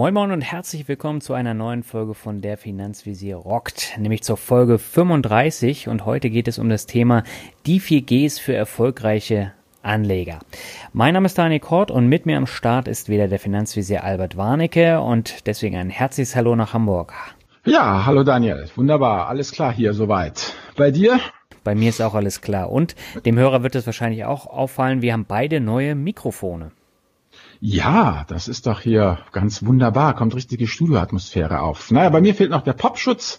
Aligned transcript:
Moin 0.00 0.14
Moin 0.14 0.32
und 0.32 0.40
herzlich 0.40 0.88
willkommen 0.88 1.20
zu 1.20 1.34
einer 1.34 1.52
neuen 1.52 1.82
Folge 1.82 2.14
von 2.14 2.40
Der 2.40 2.56
Finanzvisier 2.56 3.36
rockt, 3.36 3.98
nämlich 3.98 4.22
zur 4.22 4.38
Folge 4.38 4.78
35 4.78 5.88
und 5.88 6.06
heute 6.06 6.30
geht 6.30 6.48
es 6.48 6.58
um 6.58 6.70
das 6.70 6.86
Thema 6.86 7.22
die 7.66 7.80
4 7.80 8.00
Gs 8.00 8.38
für 8.38 8.54
erfolgreiche 8.54 9.52
Anleger. 9.82 10.38
Mein 10.94 11.12
Name 11.12 11.26
ist 11.26 11.36
Daniel 11.36 11.60
Kort 11.60 11.90
und 11.90 12.06
mit 12.06 12.24
mir 12.24 12.38
am 12.38 12.46
Start 12.46 12.88
ist 12.88 13.10
wieder 13.10 13.28
der 13.28 13.38
Finanzvisier 13.38 14.02
Albert 14.02 14.38
Warnecke 14.38 15.02
und 15.02 15.46
deswegen 15.46 15.76
ein 15.76 15.90
herzliches 15.90 16.34
Hallo 16.34 16.56
nach 16.56 16.72
Hamburg. 16.72 17.12
Ja, 17.66 18.06
hallo 18.06 18.24
Daniel, 18.24 18.70
wunderbar, 18.76 19.28
alles 19.28 19.52
klar 19.52 19.70
hier 19.70 19.92
soweit. 19.92 20.54
Bei 20.78 20.90
dir? 20.90 21.20
Bei 21.62 21.74
mir 21.74 21.90
ist 21.90 22.00
auch 22.00 22.14
alles 22.14 22.40
klar 22.40 22.72
und 22.72 22.96
dem 23.26 23.36
Hörer 23.36 23.62
wird 23.62 23.74
es 23.74 23.84
wahrscheinlich 23.84 24.24
auch 24.24 24.46
auffallen, 24.46 25.02
wir 25.02 25.12
haben 25.12 25.26
beide 25.26 25.60
neue 25.60 25.94
Mikrofone. 25.94 26.70
Ja, 27.60 28.24
das 28.26 28.48
ist 28.48 28.66
doch 28.66 28.80
hier 28.80 29.18
ganz 29.32 29.64
wunderbar, 29.64 30.14
kommt 30.14 30.34
richtige 30.34 30.66
Studioatmosphäre 30.66 31.60
auf. 31.60 31.90
Naja, 31.90 32.08
bei 32.08 32.22
mir 32.22 32.34
fehlt 32.34 32.50
noch 32.50 32.62
der 32.62 32.72
Popschutz, 32.72 33.38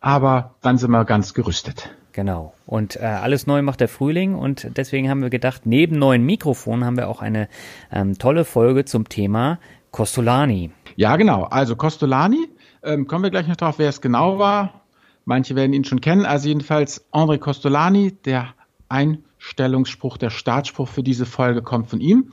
aber 0.00 0.56
dann 0.60 0.76
sind 0.76 0.90
wir 0.90 1.04
ganz 1.04 1.34
gerüstet. 1.34 1.90
Genau. 2.12 2.52
Und 2.66 2.96
äh, 2.96 3.04
alles 3.04 3.46
neu 3.46 3.62
macht 3.62 3.78
der 3.78 3.86
Frühling 3.86 4.34
und 4.34 4.76
deswegen 4.76 5.08
haben 5.08 5.22
wir 5.22 5.30
gedacht, 5.30 5.66
neben 5.66 6.00
neuen 6.00 6.26
Mikrofonen 6.26 6.84
haben 6.84 6.96
wir 6.96 7.08
auch 7.08 7.22
eine 7.22 7.48
ähm, 7.92 8.18
tolle 8.18 8.44
Folge 8.44 8.84
zum 8.84 9.08
Thema 9.08 9.60
Costolani. 9.92 10.72
Ja, 10.96 11.16
genau. 11.16 11.44
Also 11.44 11.76
Costolani, 11.76 12.48
ähm, 12.82 13.06
kommen 13.06 13.22
wir 13.22 13.30
gleich 13.30 13.46
noch 13.46 13.56
drauf, 13.56 13.78
wer 13.78 13.88
es 13.88 14.00
genau 14.00 14.40
war. 14.40 14.82
Manche 15.24 15.54
werden 15.54 15.72
ihn 15.74 15.84
schon 15.84 16.00
kennen. 16.00 16.26
Also 16.26 16.48
jedenfalls 16.48 17.06
André 17.12 17.38
Costolani, 17.38 18.16
der 18.24 18.48
Einstellungsspruch, 18.88 20.16
der 20.16 20.30
Startspruch 20.30 20.88
für 20.88 21.04
diese 21.04 21.26
Folge 21.26 21.62
kommt 21.62 21.88
von 21.88 22.00
ihm. 22.00 22.32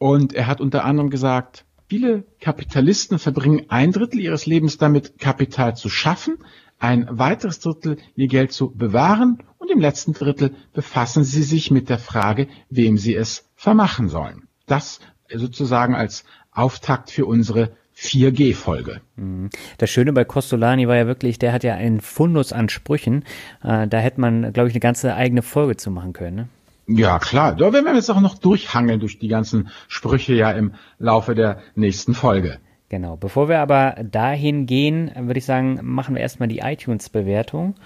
Und 0.00 0.32
er 0.32 0.46
hat 0.46 0.62
unter 0.62 0.86
anderem 0.86 1.10
gesagt, 1.10 1.66
viele 1.86 2.24
Kapitalisten 2.40 3.18
verbringen 3.18 3.66
ein 3.68 3.92
Drittel 3.92 4.18
ihres 4.18 4.46
Lebens 4.46 4.78
damit, 4.78 5.18
Kapital 5.18 5.76
zu 5.76 5.90
schaffen, 5.90 6.38
ein 6.78 7.06
weiteres 7.10 7.60
Drittel 7.60 7.98
ihr 8.16 8.26
Geld 8.26 8.50
zu 8.50 8.70
bewahren 8.70 9.42
und 9.58 9.70
im 9.70 9.78
letzten 9.78 10.14
Drittel 10.14 10.54
befassen 10.72 11.22
sie 11.22 11.42
sich 11.42 11.70
mit 11.70 11.90
der 11.90 11.98
Frage, 11.98 12.48
wem 12.70 12.96
sie 12.96 13.14
es 13.14 13.50
vermachen 13.56 14.08
sollen. 14.08 14.48
Das 14.66 15.00
sozusagen 15.30 15.94
als 15.94 16.24
Auftakt 16.50 17.10
für 17.10 17.26
unsere 17.26 17.72
4G-Folge. 17.94 19.02
Mhm. 19.16 19.50
Das 19.76 19.90
Schöne 19.90 20.14
bei 20.14 20.24
Costolani 20.24 20.88
war 20.88 20.96
ja 20.96 21.06
wirklich, 21.06 21.38
der 21.38 21.52
hat 21.52 21.62
ja 21.62 21.74
einen 21.74 22.00
Fundus 22.00 22.54
an 22.54 22.70
Sprüchen. 22.70 23.24
Äh, 23.62 23.86
da 23.86 23.98
hätte 23.98 24.18
man, 24.18 24.54
glaube 24.54 24.70
ich, 24.70 24.74
eine 24.74 24.80
ganze 24.80 25.14
eigene 25.14 25.42
Folge 25.42 25.76
zu 25.76 25.90
machen 25.90 26.14
können. 26.14 26.36
Ne? 26.36 26.48
Ja, 26.92 27.18
klar. 27.18 27.54
Da 27.54 27.72
werden 27.72 27.84
wir 27.84 27.94
jetzt 27.94 28.10
auch 28.10 28.20
noch 28.20 28.38
durchhangeln 28.38 28.98
durch 28.98 29.18
die 29.18 29.28
ganzen 29.28 29.68
Sprüche 29.86 30.34
ja 30.34 30.50
im 30.50 30.74
Laufe 30.98 31.34
der 31.34 31.60
nächsten 31.76 32.14
Folge. 32.14 32.58
Genau. 32.88 33.16
Bevor 33.16 33.48
wir 33.48 33.60
aber 33.60 33.96
dahin 34.02 34.66
gehen, 34.66 35.12
würde 35.16 35.38
ich 35.38 35.44
sagen, 35.44 35.78
machen 35.82 36.16
wir 36.16 36.22
erstmal 36.22 36.48
die 36.48 36.58
iTunes-Bewertung. 36.58 37.76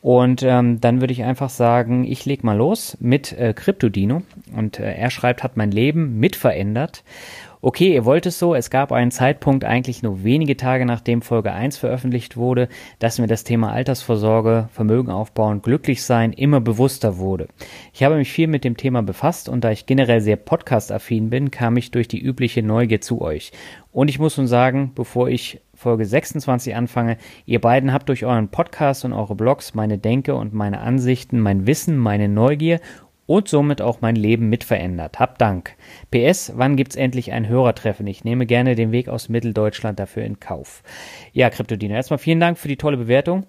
Und 0.00 0.42
ähm, 0.42 0.80
dann 0.80 1.00
würde 1.00 1.12
ich 1.12 1.24
einfach 1.24 1.50
sagen, 1.50 2.04
ich 2.04 2.26
leg 2.26 2.44
mal 2.44 2.56
los 2.56 2.96
mit 3.00 3.32
äh, 3.32 3.54
CryptoDino. 3.54 4.22
Und 4.54 4.78
äh, 4.78 4.94
er 4.94 5.10
schreibt, 5.10 5.42
hat 5.42 5.56
mein 5.56 5.72
Leben 5.72 6.20
mitverändert 6.20 7.02
okay, 7.64 7.94
ihr 7.94 8.04
wollt 8.04 8.26
es 8.26 8.38
so, 8.38 8.54
es 8.54 8.68
gab 8.68 8.92
einen 8.92 9.10
Zeitpunkt, 9.10 9.64
eigentlich 9.64 10.02
nur 10.02 10.22
wenige 10.22 10.56
Tage 10.56 10.84
nachdem 10.84 11.22
Folge 11.22 11.52
1 11.52 11.78
veröffentlicht 11.78 12.36
wurde, 12.36 12.68
dass 12.98 13.18
mir 13.18 13.26
das 13.26 13.42
Thema 13.42 13.72
Altersvorsorge, 13.72 14.68
Vermögen 14.70 15.10
aufbauen, 15.10 15.62
glücklich 15.62 16.02
sein 16.02 16.34
immer 16.34 16.60
bewusster 16.60 17.16
wurde. 17.16 17.48
Ich 17.94 18.02
habe 18.02 18.16
mich 18.16 18.30
viel 18.30 18.48
mit 18.48 18.64
dem 18.64 18.76
Thema 18.76 19.02
befasst 19.02 19.48
und 19.48 19.64
da 19.64 19.70
ich 19.70 19.86
generell 19.86 20.20
sehr 20.20 20.36
podcast-affin 20.36 21.30
bin, 21.30 21.50
kam 21.50 21.78
ich 21.78 21.90
durch 21.90 22.06
die 22.06 22.20
übliche 22.20 22.62
Neugier 22.62 23.00
zu 23.00 23.22
euch. 23.22 23.50
Und 23.92 24.08
ich 24.08 24.18
muss 24.18 24.36
nun 24.36 24.46
sagen, 24.46 24.92
bevor 24.94 25.28
ich 25.28 25.60
Folge 25.72 26.04
26 26.04 26.74
anfange, 26.74 27.16
ihr 27.46 27.60
beiden 27.60 27.92
habt 27.92 28.08
durch 28.08 28.24
euren 28.24 28.48
Podcast 28.48 29.04
und 29.04 29.12
eure 29.12 29.34
Blogs 29.34 29.74
meine 29.74 29.98
Denke 29.98 30.34
und 30.34 30.52
meine 30.52 30.80
Ansichten, 30.80 31.40
mein 31.40 31.66
Wissen, 31.66 31.96
meine 31.96 32.28
Neugier 32.28 32.80
und 33.26 33.48
somit 33.48 33.80
auch 33.80 34.00
mein 34.00 34.16
Leben 34.16 34.48
mitverändert. 34.48 35.18
Hab 35.18 35.38
Dank. 35.38 35.76
PS, 36.10 36.52
wann 36.56 36.76
gibt's 36.76 36.96
endlich 36.96 37.32
ein 37.32 37.48
Hörertreffen? 37.48 38.06
Ich 38.06 38.24
nehme 38.24 38.46
gerne 38.46 38.74
den 38.74 38.92
Weg 38.92 39.08
aus 39.08 39.28
Mitteldeutschland 39.28 39.98
dafür 39.98 40.24
in 40.24 40.40
Kauf. 40.40 40.82
Ja, 41.32 41.50
Kryptodino, 41.50 41.94
erstmal 41.94 42.18
vielen 42.18 42.40
Dank 42.40 42.58
für 42.58 42.68
die 42.68 42.76
tolle 42.76 42.96
Bewertung. 42.96 43.46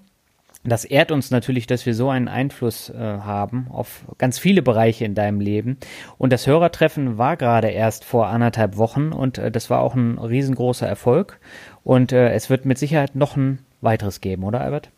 Das 0.63 0.83
ehrt 0.83 1.11
uns 1.11 1.29
natürlich, 1.29 1.67
dass 1.67 1.85
wir 1.85 1.93
so 1.93 2.09
einen 2.09 2.27
Einfluss 2.27 2.89
äh, 2.89 2.97
haben 2.97 3.67
auf 3.69 4.03
ganz 4.17 4.39
viele 4.39 4.63
Bereiche 4.63 5.05
in 5.05 5.13
deinem 5.13 5.39
Leben. 5.39 5.77
Und 6.17 6.33
das 6.33 6.47
Hörertreffen 6.47 7.19
war 7.19 7.37
gerade 7.37 7.67
erst 7.67 8.03
vor 8.03 8.27
anderthalb 8.27 8.77
Wochen 8.77 9.11
und 9.11 9.37
äh, 9.37 9.51
das 9.51 9.69
war 9.69 9.81
auch 9.81 9.93
ein 9.93 10.17
riesengroßer 10.17 10.87
Erfolg. 10.87 11.39
Und 11.83 12.11
äh, 12.13 12.29
es 12.29 12.49
wird 12.49 12.65
mit 12.65 12.79
Sicherheit 12.79 13.15
noch 13.15 13.35
ein 13.35 13.59
weiteres 13.81 14.21
geben, 14.21 14.43
oder 14.43 14.61
Albert? 14.61 14.89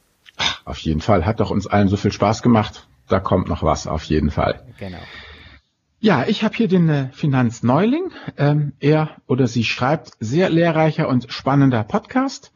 Auf 0.64 0.78
jeden 0.80 1.02
Fall. 1.02 1.26
Hat 1.26 1.42
doch 1.42 1.52
uns 1.52 1.68
allen 1.68 1.90
so 1.90 1.98
viel 1.98 2.14
Spaß 2.14 2.42
gemacht 2.42 2.88
da 3.08 3.20
kommt 3.20 3.48
noch 3.48 3.64
was 3.64 3.88
auf 3.88 4.04
jeden 4.04 4.32
Fall. 4.32 4.66
Genau. 4.80 5.00
Ja, 6.00 6.26
ich 6.28 6.44
habe 6.44 6.56
hier 6.56 6.68
den 6.68 6.90
äh, 6.90 7.10
Finanzneuling. 7.12 8.12
Ähm, 8.38 8.74
er 8.80 9.18
oder 9.26 9.48
sie 9.48 9.64
schreibt 9.64 10.12
sehr 10.20 10.50
lehrreicher 10.50 11.08
und 11.10 11.32
spannender 11.32 11.84
Podcast. 11.84 12.52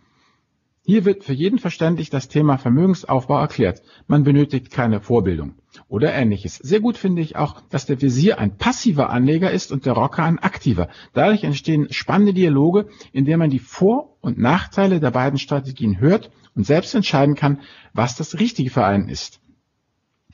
Hier 0.83 1.05
wird 1.05 1.23
für 1.23 1.33
jeden 1.33 1.57
verständlich 1.57 2.09
das 2.09 2.27
Thema 2.27 2.57
Vermögensaufbau 2.57 3.39
erklärt. 3.39 3.81
Man 4.07 4.23
benötigt 4.23 4.71
keine 4.71 5.01
Vorbildung 5.01 5.55
oder 5.87 6.13
ähnliches. 6.13 6.57
Sehr 6.57 6.79
gut 6.79 6.97
finde 6.97 7.21
ich 7.21 7.35
auch, 7.35 7.61
dass 7.69 7.85
der 7.85 8.01
Visier 8.01 8.39
ein 8.39 8.57
passiver 8.57 9.09
Anleger 9.09 9.51
ist 9.51 9.71
und 9.71 9.85
der 9.85 9.93
Rocker 9.93 10.23
ein 10.23 10.39
aktiver. 10.39 10.89
Dadurch 11.13 11.43
entstehen 11.43 11.87
spannende 11.91 12.33
Dialoge, 12.33 12.89
in 13.11 13.25
denen 13.25 13.39
man 13.39 13.49
die 13.49 13.59
Vor- 13.59 14.17
und 14.21 14.37
Nachteile 14.37 14.99
der 14.99 15.11
beiden 15.11 15.39
Strategien 15.39 15.99
hört 15.99 16.31
und 16.55 16.65
selbst 16.65 16.93
entscheiden 16.93 17.35
kann, 17.35 17.61
was 17.93 18.15
das 18.15 18.39
Richtige 18.39 18.69
für 18.69 18.85
einen 18.85 19.09
ist. 19.09 19.40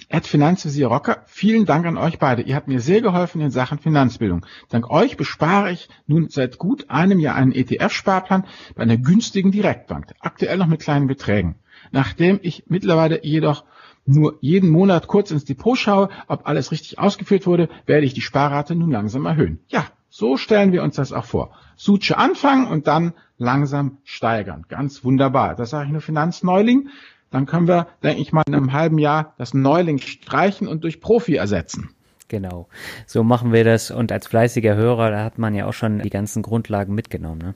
Ed 0.10 0.26
Finanzvisier 0.26 0.88
Rocker, 0.88 1.24
vielen 1.26 1.66
Dank 1.66 1.86
an 1.86 1.98
euch 1.98 2.20
beide. 2.20 2.42
Ihr 2.42 2.56
habt 2.56 2.68
mir 2.68 2.80
sehr 2.80 3.02
geholfen 3.02 3.42
in 3.42 3.52
Sachen 3.52 3.80
Finanzbildung. 3.80 4.46
Dank 4.70 4.90
euch 4.90 5.18
bespare 5.18 5.72
ich 5.72 5.90
nun 6.06 6.30
seit 6.30 6.58
gut 6.58 6.90
einem 6.90 7.20
Jahr 7.20 7.36
einen 7.36 7.52
ETF-Sparplan 7.52 8.46
bei 8.76 8.84
einer 8.84 8.98
günstigen 8.98 9.52
Direktbank, 9.52 10.14
aktuell 10.20 10.58
noch 10.58 10.68
mit 10.68 10.82
kleinen 10.82 11.08
Beträgen. 11.08 11.56
Nachdem 11.92 12.40
ich 12.42 12.64
mittlerweile 12.68 13.24
jedoch 13.24 13.64
nur 14.06 14.38
jeden 14.42 14.70
Monat 14.70 15.08
kurz 15.08 15.32
ins 15.32 15.46
Depot 15.46 15.78
schaue, 15.78 16.10
ob 16.28 16.48
alles 16.48 16.72
richtig 16.72 16.98
ausgeführt 17.00 17.46
wurde, 17.46 17.70
werde 17.86 18.06
ich 18.06 18.14
die 18.14 18.22
Sparrate 18.22 18.76
nun 18.76 18.92
langsam 18.92 19.26
erhöhen. 19.26 19.60
Ja, 19.68 19.86
so 20.10 20.38
stellen 20.38 20.72
wir 20.72 20.84
uns 20.84 20.96
das 20.96 21.12
auch 21.12 21.26
vor. 21.26 21.52
Suche 21.76 22.18
anfangen 22.18 22.68
und 22.68 22.88
dann 22.88 23.14
langsam 23.38 23.98
steigern. 24.04 24.66
Ganz 24.68 25.04
wunderbar. 25.04 25.56
Das 25.56 25.70
sage 25.70 25.86
ich 25.86 25.92
nur 25.92 26.02
Finanzneuling 26.02 26.90
dann 27.30 27.46
können 27.46 27.68
wir, 27.68 27.88
denke 28.04 28.22
ich 28.22 28.32
mal, 28.32 28.44
in 28.48 28.56
einem 28.56 28.74
halben 28.74 28.98
Jahr 28.98 29.34
das 29.38 29.54
Neuling 29.54 30.00
streichen 30.00 30.68
und 30.68 30.84
durch 30.84 31.02
Profi 31.02 31.36
ersetzen. 31.36 31.90
Genau. 32.28 32.68
So 33.06 33.24
machen 33.24 33.54
wir 33.54 33.64
das. 33.64 33.92
Und 33.92 34.12
als 34.12 34.28
fleißiger 34.28 34.76
Hörer, 34.76 35.12
da 35.12 35.24
hat 35.24 35.38
man 35.38 35.56
ja 35.56 35.66
auch 35.66 35.74
schon 35.74 36.00
die 36.00 36.10
ganzen 36.10 36.42
Grundlagen 36.42 36.94
mitgenommen, 36.94 37.40
ne? 37.40 37.56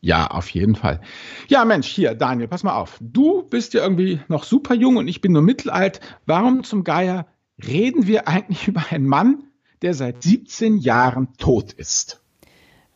Ja, 0.00 0.26
auf 0.28 0.48
jeden 0.50 0.76
Fall. 0.76 1.00
Ja, 1.48 1.64
Mensch, 1.64 1.88
hier, 1.88 2.14
Daniel, 2.14 2.48
pass 2.48 2.62
mal 2.62 2.76
auf. 2.76 2.98
Du 3.00 3.42
bist 3.42 3.74
ja 3.74 3.82
irgendwie 3.82 4.20
noch 4.28 4.44
super 4.44 4.74
jung 4.74 4.96
und 4.96 5.08
ich 5.08 5.20
bin 5.20 5.32
nur 5.32 5.42
mittelalt. 5.42 6.00
Warum 6.26 6.64
zum 6.64 6.84
Geier 6.84 7.26
reden 7.64 8.06
wir 8.06 8.26
eigentlich 8.26 8.68
über 8.68 8.84
einen 8.90 9.06
Mann, 9.06 9.44
der 9.82 9.94
seit 9.94 10.22
17 10.22 10.78
Jahren 10.78 11.34
tot 11.36 11.72
ist? 11.72 12.23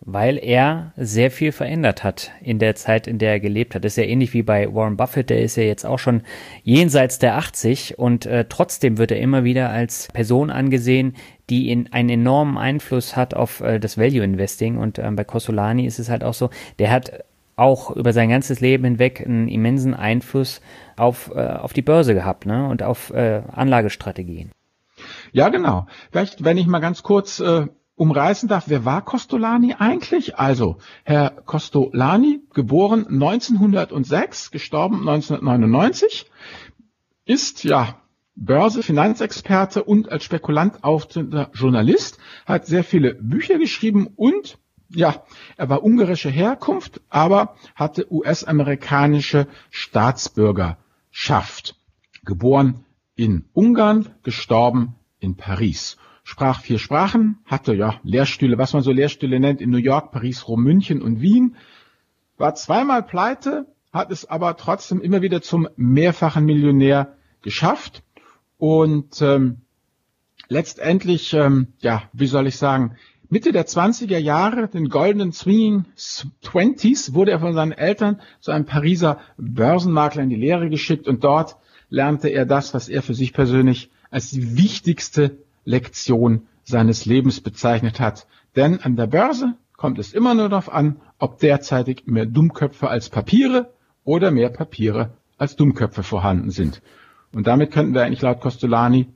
Weil 0.00 0.38
er 0.38 0.92
sehr 0.96 1.30
viel 1.30 1.52
verändert 1.52 2.04
hat 2.04 2.30
in 2.40 2.58
der 2.58 2.74
Zeit, 2.76 3.06
in 3.06 3.18
der 3.18 3.32
er 3.32 3.40
gelebt 3.40 3.74
hat. 3.74 3.84
Das 3.84 3.92
ist 3.92 3.96
ja 3.96 4.04
ähnlich 4.04 4.32
wie 4.32 4.42
bei 4.42 4.72
Warren 4.72 4.96
Buffett, 4.96 5.30
der 5.30 5.42
ist 5.42 5.56
ja 5.56 5.64
jetzt 5.64 5.84
auch 5.84 5.98
schon 5.98 6.22
jenseits 6.62 7.18
der 7.18 7.36
80 7.36 7.98
und 7.98 8.24
äh, 8.26 8.46
trotzdem 8.48 8.98
wird 8.98 9.10
er 9.10 9.20
immer 9.20 9.44
wieder 9.44 9.70
als 9.70 10.08
Person 10.12 10.50
angesehen, 10.50 11.16
die 11.50 11.70
in, 11.70 11.92
einen 11.92 12.10
enormen 12.10 12.58
Einfluss 12.58 13.16
hat 13.16 13.34
auf 13.34 13.60
äh, 13.60 13.80
das 13.80 13.98
Value 13.98 14.22
Investing 14.22 14.78
und 14.78 14.98
ähm, 14.98 15.16
bei 15.16 15.24
Cosolani 15.24 15.86
ist 15.86 15.98
es 15.98 16.08
halt 16.08 16.22
auch 16.22 16.34
so, 16.34 16.50
der 16.78 16.90
hat 16.90 17.24
auch 17.56 17.90
über 17.90 18.12
sein 18.12 18.28
ganzes 18.28 18.60
Leben 18.60 18.84
hinweg 18.84 19.20
einen 19.24 19.48
immensen 19.48 19.94
Einfluss 19.94 20.60
auf, 20.96 21.32
äh, 21.34 21.40
auf 21.40 21.72
die 21.72 21.82
Börse 21.82 22.14
gehabt 22.14 22.46
ne? 22.46 22.68
und 22.68 22.84
auf 22.84 23.10
äh, 23.10 23.42
Anlagestrategien. 23.52 24.52
Ja, 25.32 25.48
genau. 25.48 25.86
Vielleicht, 26.10 26.44
wenn 26.44 26.56
ich 26.56 26.66
mal 26.66 26.78
ganz 26.78 27.02
kurz 27.02 27.40
äh, 27.40 27.66
umreißen 27.98 28.48
darf, 28.48 28.68
wer 28.68 28.84
war 28.84 29.04
Costolani 29.04 29.74
eigentlich? 29.78 30.38
Also, 30.38 30.78
Herr 31.04 31.30
Costolani, 31.30 32.40
geboren 32.54 33.06
1906, 33.06 34.50
gestorben 34.50 35.08
1999, 35.08 36.30
ist 37.24 37.64
ja 37.64 37.96
Börse, 38.34 38.84
Finanzexperte 38.84 39.82
und 39.82 40.10
als 40.10 40.24
Spekulant 40.24 40.84
auftretender 40.84 41.50
Journalist, 41.54 42.18
hat 42.46 42.66
sehr 42.66 42.84
viele 42.84 43.14
Bücher 43.14 43.58
geschrieben 43.58 44.08
und 44.14 44.58
ja, 44.90 45.24
er 45.56 45.68
war 45.68 45.82
ungarische 45.82 46.30
Herkunft, 46.30 47.00
aber 47.10 47.56
hatte 47.74 48.10
US-amerikanische 48.10 49.46
Staatsbürgerschaft. 49.70 51.74
Geboren 52.24 52.86
in 53.16 53.44
Ungarn, 53.52 54.08
gestorben 54.22 54.94
in 55.18 55.36
Paris 55.36 55.98
sprach 56.28 56.60
vier 56.60 56.78
Sprachen, 56.78 57.38
hatte 57.46 57.75
ja 57.75 58.00
Lehrstühle, 58.02 58.58
was 58.58 58.75
man 58.75 58.82
so 58.82 58.92
Lehrstühle 58.92 59.40
nennt, 59.40 59.62
in 59.62 59.70
New 59.70 59.78
York, 59.78 60.12
Paris, 60.12 60.46
Rom, 60.46 60.62
München 60.62 61.00
und 61.00 61.22
Wien, 61.22 61.56
war 62.36 62.54
zweimal 62.54 63.02
pleite, 63.02 63.64
hat 63.94 64.10
es 64.10 64.26
aber 64.26 64.58
trotzdem 64.58 65.00
immer 65.00 65.22
wieder 65.22 65.40
zum 65.40 65.70
mehrfachen 65.76 66.44
Millionär 66.44 67.16
geschafft. 67.40 68.02
Und 68.58 69.22
ähm, 69.22 69.62
letztendlich, 70.48 71.32
ähm, 71.32 71.69
ja, 71.80 72.02
wie 72.12 72.26
soll 72.26 72.46
ich 72.46 72.58
sagen, 72.58 72.96
Mitte 73.30 73.50
der 73.50 73.66
20er 73.66 74.19
Jahre, 74.19 74.69
den 74.69 74.90
goldenen 74.90 75.32
Swinging 75.32 75.86
Twenties, 76.42 77.14
wurde 77.14 77.30
er 77.30 77.40
von 77.40 77.54
seinen 77.54 77.72
Eltern 77.72 78.20
zu 78.40 78.50
einem 78.50 78.66
Pariser 78.66 79.19
Börsenmakler 79.38 80.25
in 80.25 80.28
die 80.28 80.36
Lehre 80.36 80.69
geschickt 80.69 81.08
und 81.08 81.25
dort 81.25 81.56
lernte 81.88 82.28
er 82.28 82.44
das, 82.44 82.75
was 82.75 82.90
er 82.90 83.02
für 83.02 83.14
sich 83.14 83.32
persönlich 83.32 83.90
als 84.10 84.28
die 84.28 84.58
wichtigste 84.58 85.38
Lektion 85.68 86.46
seines 86.64 87.04
Lebens 87.04 87.40
bezeichnet 87.40 88.00
hat. 88.00 88.26
Denn 88.56 88.80
an 88.80 88.96
der 88.96 89.06
Börse 89.06 89.54
kommt 89.76 89.98
es 89.98 90.12
immer 90.12 90.34
nur 90.34 90.48
darauf 90.48 90.72
an, 90.72 90.96
ob 91.18 91.38
derzeitig 91.38 92.04
mehr 92.06 92.26
Dummköpfe 92.26 92.88
als 92.88 93.10
Papiere 93.10 93.72
oder 94.04 94.30
mehr 94.30 94.48
Papiere 94.48 95.12
als 95.36 95.56
Dummköpfe 95.56 96.02
vorhanden 96.02 96.50
sind. 96.50 96.82
Und 97.32 97.46
damit 97.46 97.70
könnten 97.70 97.94
wir 97.94 98.02
eigentlich 98.02 98.22
laut 98.22 98.40
Costolani 98.40 99.08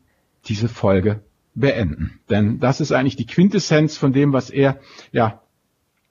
diese 0.45 0.69
Folge 0.69 1.21
beenden. 1.55 2.21
Denn 2.29 2.61
das 2.61 2.81
ist 2.81 2.93
eigentlich 2.93 3.17
die 3.17 3.27
Quintessenz 3.27 3.97
von 3.97 4.13
dem, 4.13 4.33
was 4.33 4.51
er 4.51 4.79
ja 5.11 5.41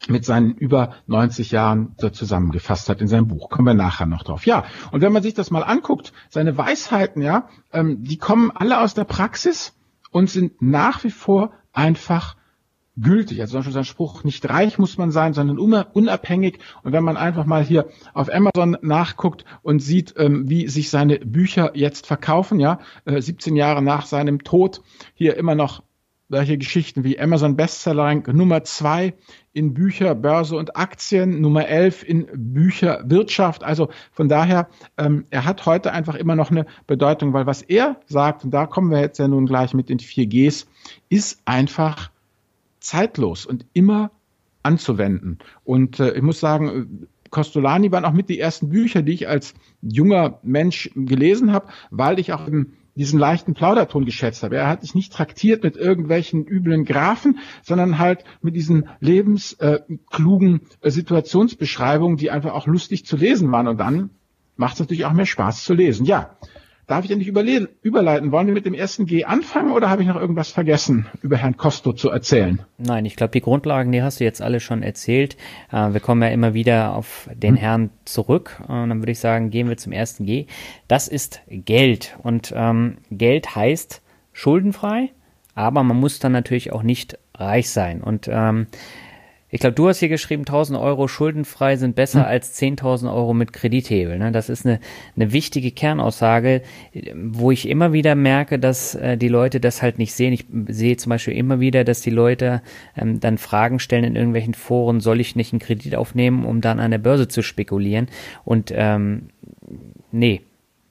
mit 0.08 0.26
seinen 0.26 0.56
über 0.56 0.96
90 1.06 1.52
Jahren 1.52 1.94
so 1.98 2.10
zusammengefasst 2.10 2.90
hat 2.90 3.02
in 3.02 3.08
seinem 3.08 3.28
Buch. 3.28 3.50
Kommen 3.50 3.68
wir 3.68 3.74
nachher 3.76 4.08
noch 4.08 4.24
drauf. 4.24 4.48
Ja, 4.48 4.66
und 4.92 5.02
wenn 5.02 5.14
man 5.14 5.22
sich 5.22 5.36
das 5.36 5.52
mal 5.52 5.62
anguckt, 5.62 6.12
seine 6.30 6.58
Weisheiten, 6.58 7.22
ja, 7.22 7.48
ähm, 7.72 8.04
die 8.04 8.18
kommen 8.18 8.52
alle 8.52 8.82
aus 8.82 8.96
der 8.96 9.04
Praxis 9.04 9.76
und 10.12 10.30
sind 10.30 10.62
nach 10.62 11.04
wie 11.04 11.12
vor 11.12 11.52
einfach 11.74 12.36
gültig. 12.98 13.42
Also 13.42 13.52
zum 13.52 13.60
Beispiel 13.60 13.74
sein 13.74 13.86
Spruch, 13.86 14.24
nicht 14.24 14.48
reich 14.50 14.78
muss 14.78 14.98
man 14.98 15.12
sein, 15.12 15.34
sondern 15.34 15.58
unabhängig. 15.58 16.60
Und 16.84 16.94
wenn 16.94 17.04
man 17.04 17.18
einfach 17.18 17.46
mal 17.46 17.64
hier 17.64 17.88
auf 18.14 18.32
Amazon 18.34 18.78
nachguckt 18.82 19.46
und 19.62 19.80
sieht, 19.80 20.14
ähm, 20.18 20.50
wie 20.50 20.68
sich 20.68 20.90
seine 20.90 21.20
Bücher 21.20 21.72
jetzt 21.76 22.06
verkaufen, 22.06 22.60
ja, 22.60 22.80
äh, 23.06 23.22
17 23.22 23.56
Jahre 23.56 23.82
nach 23.82 24.06
seinem 24.06 24.44
Tod, 24.44 24.82
hier 25.14 25.38
immer 25.38 25.56
noch 25.56 25.84
solche 26.32 26.58
Geschichten 26.58 27.04
wie 27.04 27.20
Amazon 27.20 27.58
Bestseller 27.58 28.04
Rank 28.04 28.34
Nummer 28.34 28.64
zwei 28.64 29.14
in 29.52 29.74
Bücher, 29.74 30.16
Börse 30.16 30.56
und 30.56 30.78
Aktien, 30.78 31.42
Nummer 31.42 31.68
elf 31.68 32.08
in 32.08 32.26
Bücher, 32.34 33.04
Wirtschaft. 33.04 33.66
Also 33.66 33.90
von 34.14 34.30
daher, 34.30 34.70
ähm, 34.98 35.26
er 35.30 35.44
hat 35.44 35.66
heute 35.66 35.92
einfach 35.92 36.16
immer 36.16 36.38
noch 36.38 36.50
eine 36.50 36.66
Bedeutung, 36.88 37.34
weil 37.34 37.48
was 37.48 37.62
er 37.62 37.98
sagt, 38.06 38.46
und 38.46 38.52
da 38.52 38.66
kommen 38.66 38.92
wir 38.92 39.02
jetzt 39.02 39.20
ja 39.20 39.28
nun 39.28 39.46
gleich 39.46 39.74
mit 39.74 39.90
den 39.90 40.00
vier 40.00 40.26
Gs, 40.26 40.68
ist 41.10 41.42
einfach 41.44 42.12
zeitlos 42.80 43.46
und 43.46 43.66
immer 43.74 44.12
anzuwenden. 44.64 45.40
Und 45.66 46.00
äh, 46.00 46.14
ich 46.14 46.22
muss 46.22 46.40
sagen, 46.40 47.08
Costolani 47.30 47.92
waren 47.92 48.06
auch 48.06 48.14
mit 48.14 48.30
die 48.30 48.40
ersten 48.40 48.70
Bücher, 48.70 49.02
die 49.02 49.14
ich 49.14 49.28
als 49.28 49.54
junger 49.82 50.40
Mensch 50.44 50.92
gelesen 50.96 51.52
habe, 51.52 51.68
weil 51.90 52.20
ich 52.20 52.32
auch 52.32 52.48
im 52.48 52.74
diesen 52.96 53.20
leichten 53.20 53.54
Plauderton 53.54 54.06
geschätzt 54.06 54.44
habe. 54.44 54.58
Er 54.58 54.68
hat 54.68 54.82
sich 54.82 54.96
nicht 54.96 55.14
traktiert 55.14 55.64
mit 55.64 55.78
irgendwelchen 55.78 56.46
üblen 56.46 56.86
Graphen, 56.86 57.40
sondern 57.64 58.00
halt 58.00 58.24
mit 58.42 58.56
diesen 58.56 58.90
lebensklugen 59.00 60.62
äh, 60.82 60.90
Situationsbeschreibungen, 60.90 62.18
die 62.18 62.32
einfach 62.32 62.54
auch 62.54 62.68
lustig 62.68 63.06
zu 63.06 63.16
lesen 63.16 63.52
waren. 63.52 63.68
Und 63.68 63.80
dann 63.80 64.10
macht 64.58 64.74
es 64.76 64.80
natürlich 64.80 65.06
auch 65.06 65.14
mehr 65.14 65.26
Spaß 65.26 65.64
zu 65.64 65.74
lesen. 65.74 66.06
Ja, 66.06 66.38
Darf 66.92 67.06
ich 67.06 67.16
nicht 67.16 67.28
überleiten? 67.28 68.34
Wollen 68.34 68.48
wir 68.48 68.54
mit 68.54 68.66
dem 68.66 68.74
ersten 68.74 69.06
G 69.06 69.24
anfangen 69.24 69.72
oder 69.72 69.90
habe 69.90 70.02
ich 70.02 70.10
noch 70.10 70.20
irgendwas 70.20 70.50
vergessen, 70.50 71.06
über 71.22 71.38
Herrn 71.38 71.56
Costo 71.56 71.94
zu 71.94 72.10
erzählen? 72.10 72.60
Nein, 72.78 73.06
ich 73.06 73.16
glaube, 73.16 73.32
die 73.32 73.40
Grundlagen, 73.40 73.94
die 73.94 74.04
hast 74.04 74.20
du 74.20 74.26
jetzt 74.26 74.42
alle 74.42 74.60
schon 74.60 74.84
erzählt. 74.84 75.38
Äh, 75.72 75.94
wir 75.94 76.02
kommen 76.02 76.22
ja 76.22 76.28
immer 76.28 76.54
wieder 76.54 76.94
auf 76.94 77.30
den 77.34 77.56
hm. 77.56 77.62
Herrn 77.62 77.90
zurück. 78.04 78.62
Und 78.68 78.90
dann 78.90 79.00
würde 79.00 79.14
ich 79.14 79.20
sagen, 79.20 79.52
gehen 79.52 79.70
wir 79.70 79.78
zum 79.78 79.94
ersten 79.94 80.26
G. 80.26 80.48
Das 80.90 81.08
ist 81.08 81.40
Geld. 81.48 82.18
Und 82.24 82.52
ähm, 82.54 82.98
Geld 83.10 83.56
heißt 83.56 84.02
schuldenfrei, 84.34 85.12
aber 85.56 85.84
man 85.84 85.98
muss 85.98 86.20
dann 86.20 86.34
natürlich 86.34 86.74
auch 86.74 86.84
nicht 86.84 87.18
reich 87.36 87.70
sein. 87.70 88.02
Und 88.02 88.28
ähm, 88.30 88.68
ich 89.54 89.60
glaube, 89.60 89.74
du 89.74 89.90
hast 89.90 90.00
hier 90.00 90.08
geschrieben, 90.08 90.44
1000 90.44 90.80
Euro 90.80 91.10
schuldenfrei 91.10 91.76
sind 91.76 91.94
besser 91.96 92.22
hm. 92.22 92.28
als 92.28 92.60
10.000 92.60 93.14
Euro 93.14 93.34
mit 93.34 93.52
Kredithebel. 93.52 94.18
Ne? 94.18 94.32
Das 94.32 94.48
ist 94.48 94.66
eine, 94.66 94.80
eine 95.18 95.34
wichtige 95.34 95.72
Kernaussage, 95.72 96.62
wo 97.14 97.52
ich 97.52 97.68
immer 97.68 97.92
wieder 97.92 98.16
merke, 98.16 98.60
dass 98.60 98.96
äh, 98.96 99.18
die 99.18 99.28
Leute 99.28 99.60
das 99.60 99.82
halt 99.82 99.98
nicht 99.98 100.14
sehen. 100.14 100.32
Ich 100.32 100.46
sehe 100.68 100.96
zum 100.96 101.10
Beispiel 101.10 101.36
immer 101.36 101.60
wieder, 101.60 101.84
dass 101.84 102.00
die 102.00 102.10
Leute 102.10 102.62
ähm, 102.98 103.20
dann 103.20 103.38
Fragen 103.38 103.80
stellen 103.80 104.06
in 104.06 104.16
irgendwelchen 104.16 104.54
Foren, 104.54 105.02
soll 105.02 105.20
ich 105.20 105.36
nicht 105.36 105.52
einen 105.52 105.60
Kredit 105.60 105.96
aufnehmen, 105.96 106.46
um 106.46 106.62
dann 106.62 106.80
an 106.80 106.92
der 106.92 107.00
Börse 107.00 107.28
zu 107.28 107.42
spekulieren? 107.42 108.08
Und 108.46 108.72
ähm, 108.74 109.28
nee, 110.14 110.42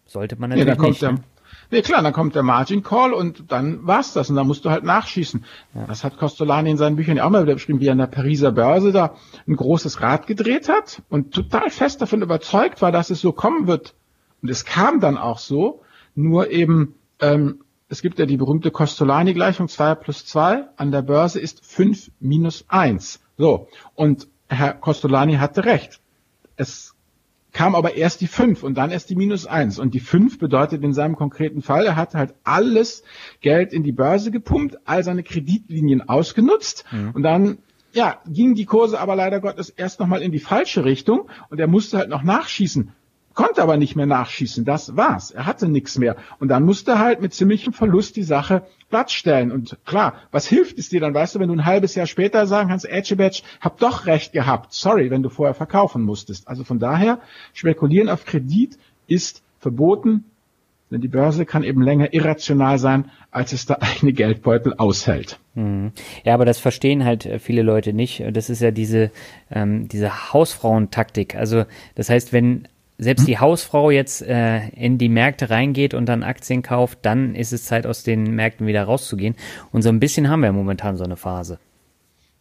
sollte 0.05 0.37
man 0.37 0.51
natürlich 0.51 0.77
ja, 0.77 0.83
nicht. 0.83 1.03
Der, 1.03 1.13
ne? 1.13 1.19
Nee, 1.73 1.83
klar, 1.83 2.03
dann 2.03 2.13
kommt 2.13 2.35
der 2.35 2.43
Margin 2.43 2.83
Call 2.83 3.13
und 3.13 3.53
dann 3.53 3.87
war's 3.87 4.13
das 4.13 4.29
und 4.29 4.37
dann 4.37 4.47
musst 4.47 4.65
du 4.65 4.71
halt 4.71 4.83
nachschießen. 4.83 5.45
Ja. 5.75 5.87
Das 5.87 6.03
hat 6.03 6.19
Costolani 6.19 6.71
in 6.71 6.77
seinen 6.77 6.97
Büchern 6.97 7.17
ja 7.17 7.25
auch 7.25 7.31
mal 7.31 7.45
wieder 7.45 7.55
beschrieben, 7.55 7.81
wie 7.81 7.87
er 7.87 7.93
an 7.93 7.99
der 7.99 8.07
Pariser 8.07 8.51
Börse 8.51 8.91
da 8.91 9.15
ein 9.47 9.55
großes 9.55 10.01
Rad 10.01 10.27
gedreht 10.27 10.69
hat 10.69 11.03
und 11.09 11.33
total 11.33 11.71
fest 11.71 12.03
davon 12.03 12.23
überzeugt 12.23 12.83
war, 12.83 12.91
dass 12.91 13.11
es 13.11 13.21
so 13.21 13.33
kommen 13.33 13.69
wird. 13.69 13.95
Und 14.43 14.49
es 14.49 14.65
kam 14.65 14.99
dann 14.99 15.17
auch 15.17 15.39
so, 15.39 15.83
nur 16.17 16.51
eben, 16.51 16.97
ähm, 17.21 17.61
es 17.89 18.03
gibt 18.03 18.19
ja 18.19 18.27
die 18.27 18.37
berühmte 18.37 18.73
Costolani-Gleichung, 18.73 19.69
2 19.69 19.95
plus 19.95 20.27
2 20.27 20.65
an 20.77 20.91
der 20.91 21.03
Börse 21.03 21.39
ist 21.39 21.65
5 21.65 22.11
minus 22.19 22.65
1. 22.69 23.21
So, 23.39 23.69
und 23.95 24.27
Herr 24.49 24.75
Costolani 24.75 25.37
hatte 25.37 25.65
recht. 25.65 26.01
Es 26.57 26.90
kam 27.53 27.75
aber 27.75 27.95
erst 27.95 28.21
die 28.21 28.27
5 28.27 28.63
und 28.63 28.75
dann 28.75 28.91
erst 28.91 29.11
die 29.11 29.17
minus 29.17 29.47
1. 29.47 29.79
Und 29.79 29.95
die 29.95 30.01
5 30.01 30.39
bedeutet 30.39 30.83
in 30.83 30.93
seinem 30.93 31.17
konkreten 31.17 31.63
Fall, 31.63 31.87
er 31.87 31.97
hat 31.97 32.15
halt 32.15 32.35
alles 32.45 33.03
Geld 33.41 33.73
in 33.73 33.83
die 33.83 33.93
Börse 33.93 34.31
gepumpt, 34.31 34.79
all 34.85 35.03
seine 35.03 35.23
Kreditlinien 35.23 36.09
ausgenutzt 36.09 36.85
mhm. 36.91 37.11
und 37.13 37.23
dann 37.23 37.59
ja, 37.93 38.21
gingen 38.27 38.55
die 38.55 38.67
Kurse 38.67 39.01
aber 39.01 39.17
leider 39.17 39.41
Gottes 39.41 39.69
erst 39.69 39.99
nochmal 39.99 40.23
in 40.23 40.31
die 40.31 40.39
falsche 40.39 40.85
Richtung 40.85 41.29
und 41.49 41.59
er 41.59 41.67
musste 41.67 41.99
halt 41.99 42.09
noch 42.09 42.23
nachschießen 42.23 42.93
konnte 43.41 43.63
aber 43.63 43.79
nicht 43.79 43.97
mehr 43.97 44.05
nachschießen. 44.05 44.67
Das 44.67 44.99
war's. 44.99 45.31
Er 45.31 45.47
hatte 45.47 45.67
nichts 45.67 45.97
mehr. 45.97 46.17
Und 46.41 46.49
dann 46.49 46.63
musste 46.63 46.91
er 46.91 46.99
halt 46.99 47.23
mit 47.23 47.33
ziemlichem 47.33 47.73
Verlust 47.73 48.17
die 48.17 48.23
Sache 48.23 48.65
plattstellen. 48.91 49.51
Und 49.51 49.79
klar, 49.87 50.13
was 50.31 50.47
hilft 50.47 50.79
es 50.79 50.91
dir 50.91 51.01
dann, 51.01 51.15
weißt 51.15 51.35
du, 51.35 51.39
wenn 51.39 51.49
du 51.49 51.55
ein 51.55 51.65
halbes 51.65 51.95
Jahr 51.95 52.07
später 52.07 52.47
sagen 52.47 52.69
kannst, 52.69 52.85
Edgebatch, 52.85 53.43
hab 53.63 53.79
doch 53.79 54.05
recht 54.05 54.35
gehabt. 54.35 54.75
Sorry, 54.75 55.11
wenn 55.11 55.23
du 55.23 55.31
vorher 55.31 55.55
verkaufen 55.55 56.03
musstest. 56.03 56.49
Also 56.49 56.65
von 56.65 56.79
daher, 56.79 57.19
spekulieren 57.55 58.11
auf 58.11 58.27
Kredit 58.27 58.79
ist 59.07 59.43
verboten, 59.59 60.25
denn 60.91 61.01
die 61.01 61.09
Börse 61.09 61.47
kann 61.47 61.63
eben 61.63 61.81
länger 61.81 62.13
irrational 62.13 62.79
sein, 62.79 63.11
als 63.31 63.55
es 63.55 63.65
der 63.65 63.83
eigene 63.83 64.13
Geldbeutel 64.13 64.75
aushält. 64.77 65.39
Mhm. 65.55 65.93
Ja, 66.25 66.35
aber 66.35 66.45
das 66.45 66.59
verstehen 66.59 67.07
halt 67.07 67.25
äh, 67.25 67.39
viele 67.39 67.63
Leute 67.63 67.95
nicht. 67.95 68.23
Das 68.33 68.51
ist 68.51 68.61
ja 68.61 68.71
diese, 68.71 69.11
ähm, 69.51 69.89
diese 69.89 70.35
Hausfrauentaktik. 70.35 71.37
Also 71.37 71.65
das 71.95 72.11
heißt, 72.11 72.35
wenn 72.35 72.69
selbst 73.01 73.27
die 73.27 73.39
Hausfrau 73.39 73.91
jetzt 73.91 74.23
äh, 74.23 74.69
in 74.69 74.99
die 74.99 75.09
Märkte 75.09 75.51
reingeht 75.51 75.95
und 75.95 76.07
dann 76.07 76.23
Aktien 76.23 76.63
kauft, 76.63 77.01
dann 77.03 77.35
ist 77.35 77.53
es 77.53 77.65
Zeit, 77.65 77.87
aus 77.87 78.03
den 78.03 78.35
Märkten 78.35 78.67
wieder 78.67 78.85
rauszugehen. 78.85 79.37
Und 79.73 79.83
so 79.83 79.89
ein 79.89 80.01
bisschen 80.01 80.29
haben 80.29 80.43
wir 80.43 80.53
momentan 80.53 80.97
so 80.97 81.05
eine 81.05 81.17
Phase. 81.17 81.59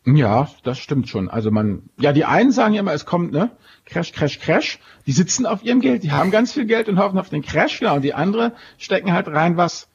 Ja, 0.05 0.49
das 0.63 0.79
stimmt 0.79 1.07
schon. 1.07 1.29
Also 1.29 1.51
man, 1.51 1.83
ja, 1.97 2.13
die 2.13 2.25
einen 2.25 2.51
sagen 2.51 2.73
ja 2.73 2.81
immer, 2.81 2.93
es 2.93 3.05
kommt, 3.05 3.31
ne, 3.31 3.51
Crash, 3.85 4.11
Crash, 4.11 4.39
Crash. 4.39 4.79
Die 5.05 5.11
sitzen 5.11 5.45
auf 5.45 5.63
ihrem 5.63 5.81
Geld, 5.81 6.03
die 6.03 6.11
haben 6.11 6.31
ganz 6.31 6.53
viel 6.53 6.65
Geld 6.65 6.89
und 6.89 6.99
hoffen 6.99 7.19
auf 7.19 7.29
den 7.29 7.41
Crash, 7.41 7.79
genau. 7.79 7.95
Und 7.95 8.01
die 8.01 8.13
andere 8.13 8.53
stecken 8.77 9.13
halt 9.13 9.27
rein, 9.27 9.55
was, 9.55 9.87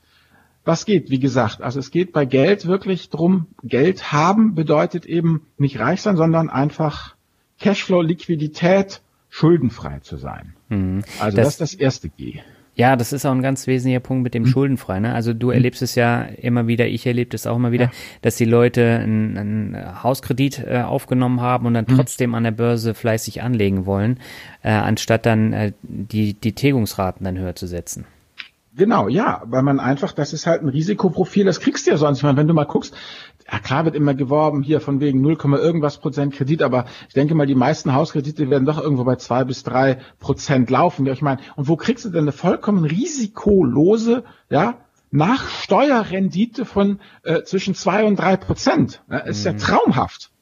was 0.64 0.86
geht, 0.86 1.10
wie 1.10 1.18
gesagt. 1.18 1.60
Also 1.62 1.78
es 1.78 1.90
geht 1.90 2.12
bei 2.12 2.24
Geld 2.24 2.66
wirklich 2.66 3.10
drum, 3.10 3.46
Geld 3.62 4.12
haben 4.12 4.54
bedeutet 4.54 5.04
eben 5.04 5.46
nicht 5.58 5.78
reich 5.78 6.00
sein, 6.00 6.16
sondern 6.16 6.48
einfach 6.48 7.14
Cashflow, 7.60 8.02
Liquidität, 8.02 9.02
schuldenfrei 9.28 10.00
zu 10.00 10.16
sein. 10.16 10.53
Mhm. 10.68 11.04
Also 11.20 11.36
das, 11.36 11.44
das 11.44 11.54
ist 11.54 11.60
das 11.60 11.74
erste 11.74 12.08
G. 12.08 12.40
Ja, 12.76 12.96
das 12.96 13.12
ist 13.12 13.24
auch 13.24 13.30
ein 13.30 13.42
ganz 13.42 13.68
wesentlicher 13.68 14.00
Punkt 14.00 14.24
mit 14.24 14.34
dem 14.34 14.42
mhm. 14.42 14.48
Schuldenfrei. 14.48 14.98
Ne? 14.98 15.14
Also 15.14 15.32
du 15.32 15.48
mhm. 15.48 15.52
erlebst 15.52 15.82
es 15.82 15.94
ja 15.94 16.22
immer 16.22 16.66
wieder, 16.66 16.86
ich 16.86 17.06
erlebe 17.06 17.34
es 17.36 17.46
auch 17.46 17.56
immer 17.56 17.70
wieder, 17.70 17.84
ja. 17.84 17.90
dass 18.22 18.36
die 18.36 18.44
Leute 18.44 18.98
einen, 19.00 19.38
einen 19.38 20.02
Hauskredit 20.02 20.64
äh, 20.66 20.82
aufgenommen 20.82 21.40
haben 21.40 21.66
und 21.66 21.74
dann 21.74 21.86
mhm. 21.88 21.94
trotzdem 21.94 22.34
an 22.34 22.42
der 22.42 22.50
Börse 22.50 22.94
fleißig 22.94 23.42
anlegen 23.42 23.86
wollen, 23.86 24.18
äh, 24.62 24.70
anstatt 24.70 25.24
dann 25.24 25.52
äh, 25.52 25.72
die, 25.82 26.34
die 26.34 26.52
Tilgungsraten 26.52 27.24
dann 27.24 27.38
höher 27.38 27.54
zu 27.54 27.68
setzen. 27.68 28.06
Genau, 28.76 29.06
ja, 29.06 29.42
weil 29.44 29.62
man 29.62 29.78
einfach, 29.78 30.10
das 30.10 30.32
ist 30.32 30.48
halt 30.48 30.62
ein 30.62 30.68
Risikoprofil, 30.68 31.44
das 31.44 31.60
kriegst 31.60 31.86
du 31.86 31.92
ja 31.92 31.96
sonst. 31.96 32.18
Ich 32.18 32.24
meine, 32.24 32.36
wenn 32.36 32.48
du 32.48 32.54
mal 32.54 32.64
guckst, 32.64 32.92
ja 33.54 33.60
klar 33.60 33.84
wird 33.84 33.94
immer 33.94 34.14
geworben 34.14 34.62
hier 34.62 34.80
von 34.80 34.98
wegen 34.98 35.20
0, 35.20 35.38
irgendwas 35.58 35.98
Prozent 35.98 36.34
Kredit, 36.34 36.60
aber 36.60 36.86
ich 37.06 37.14
denke 37.14 37.36
mal, 37.36 37.46
die 37.46 37.54
meisten 37.54 37.94
Hauskredite 37.94 38.50
werden 38.50 38.66
doch 38.66 38.80
irgendwo 38.80 39.04
bei 39.04 39.14
zwei 39.14 39.44
bis 39.44 39.62
drei 39.62 39.98
Prozent 40.18 40.70
laufen. 40.70 41.06
Ja, 41.06 41.12
ich 41.12 41.22
meine, 41.22 41.40
und 41.54 41.68
wo 41.68 41.76
kriegst 41.76 42.04
du 42.04 42.10
denn 42.10 42.22
eine 42.22 42.32
vollkommen 42.32 42.84
risikolose, 42.84 44.24
ja, 44.50 44.78
nach 45.12 45.48
Steuerrendite 45.48 46.64
von 46.64 46.98
äh, 47.22 47.42
zwischen 47.42 47.76
zwei 47.76 48.04
und 48.04 48.18
drei 48.18 48.36
Prozent? 48.36 49.02
Ja, 49.08 49.18
ist 49.18 49.44
mhm. 49.44 49.52
ja 49.52 49.58
traumhaft. 49.58 50.32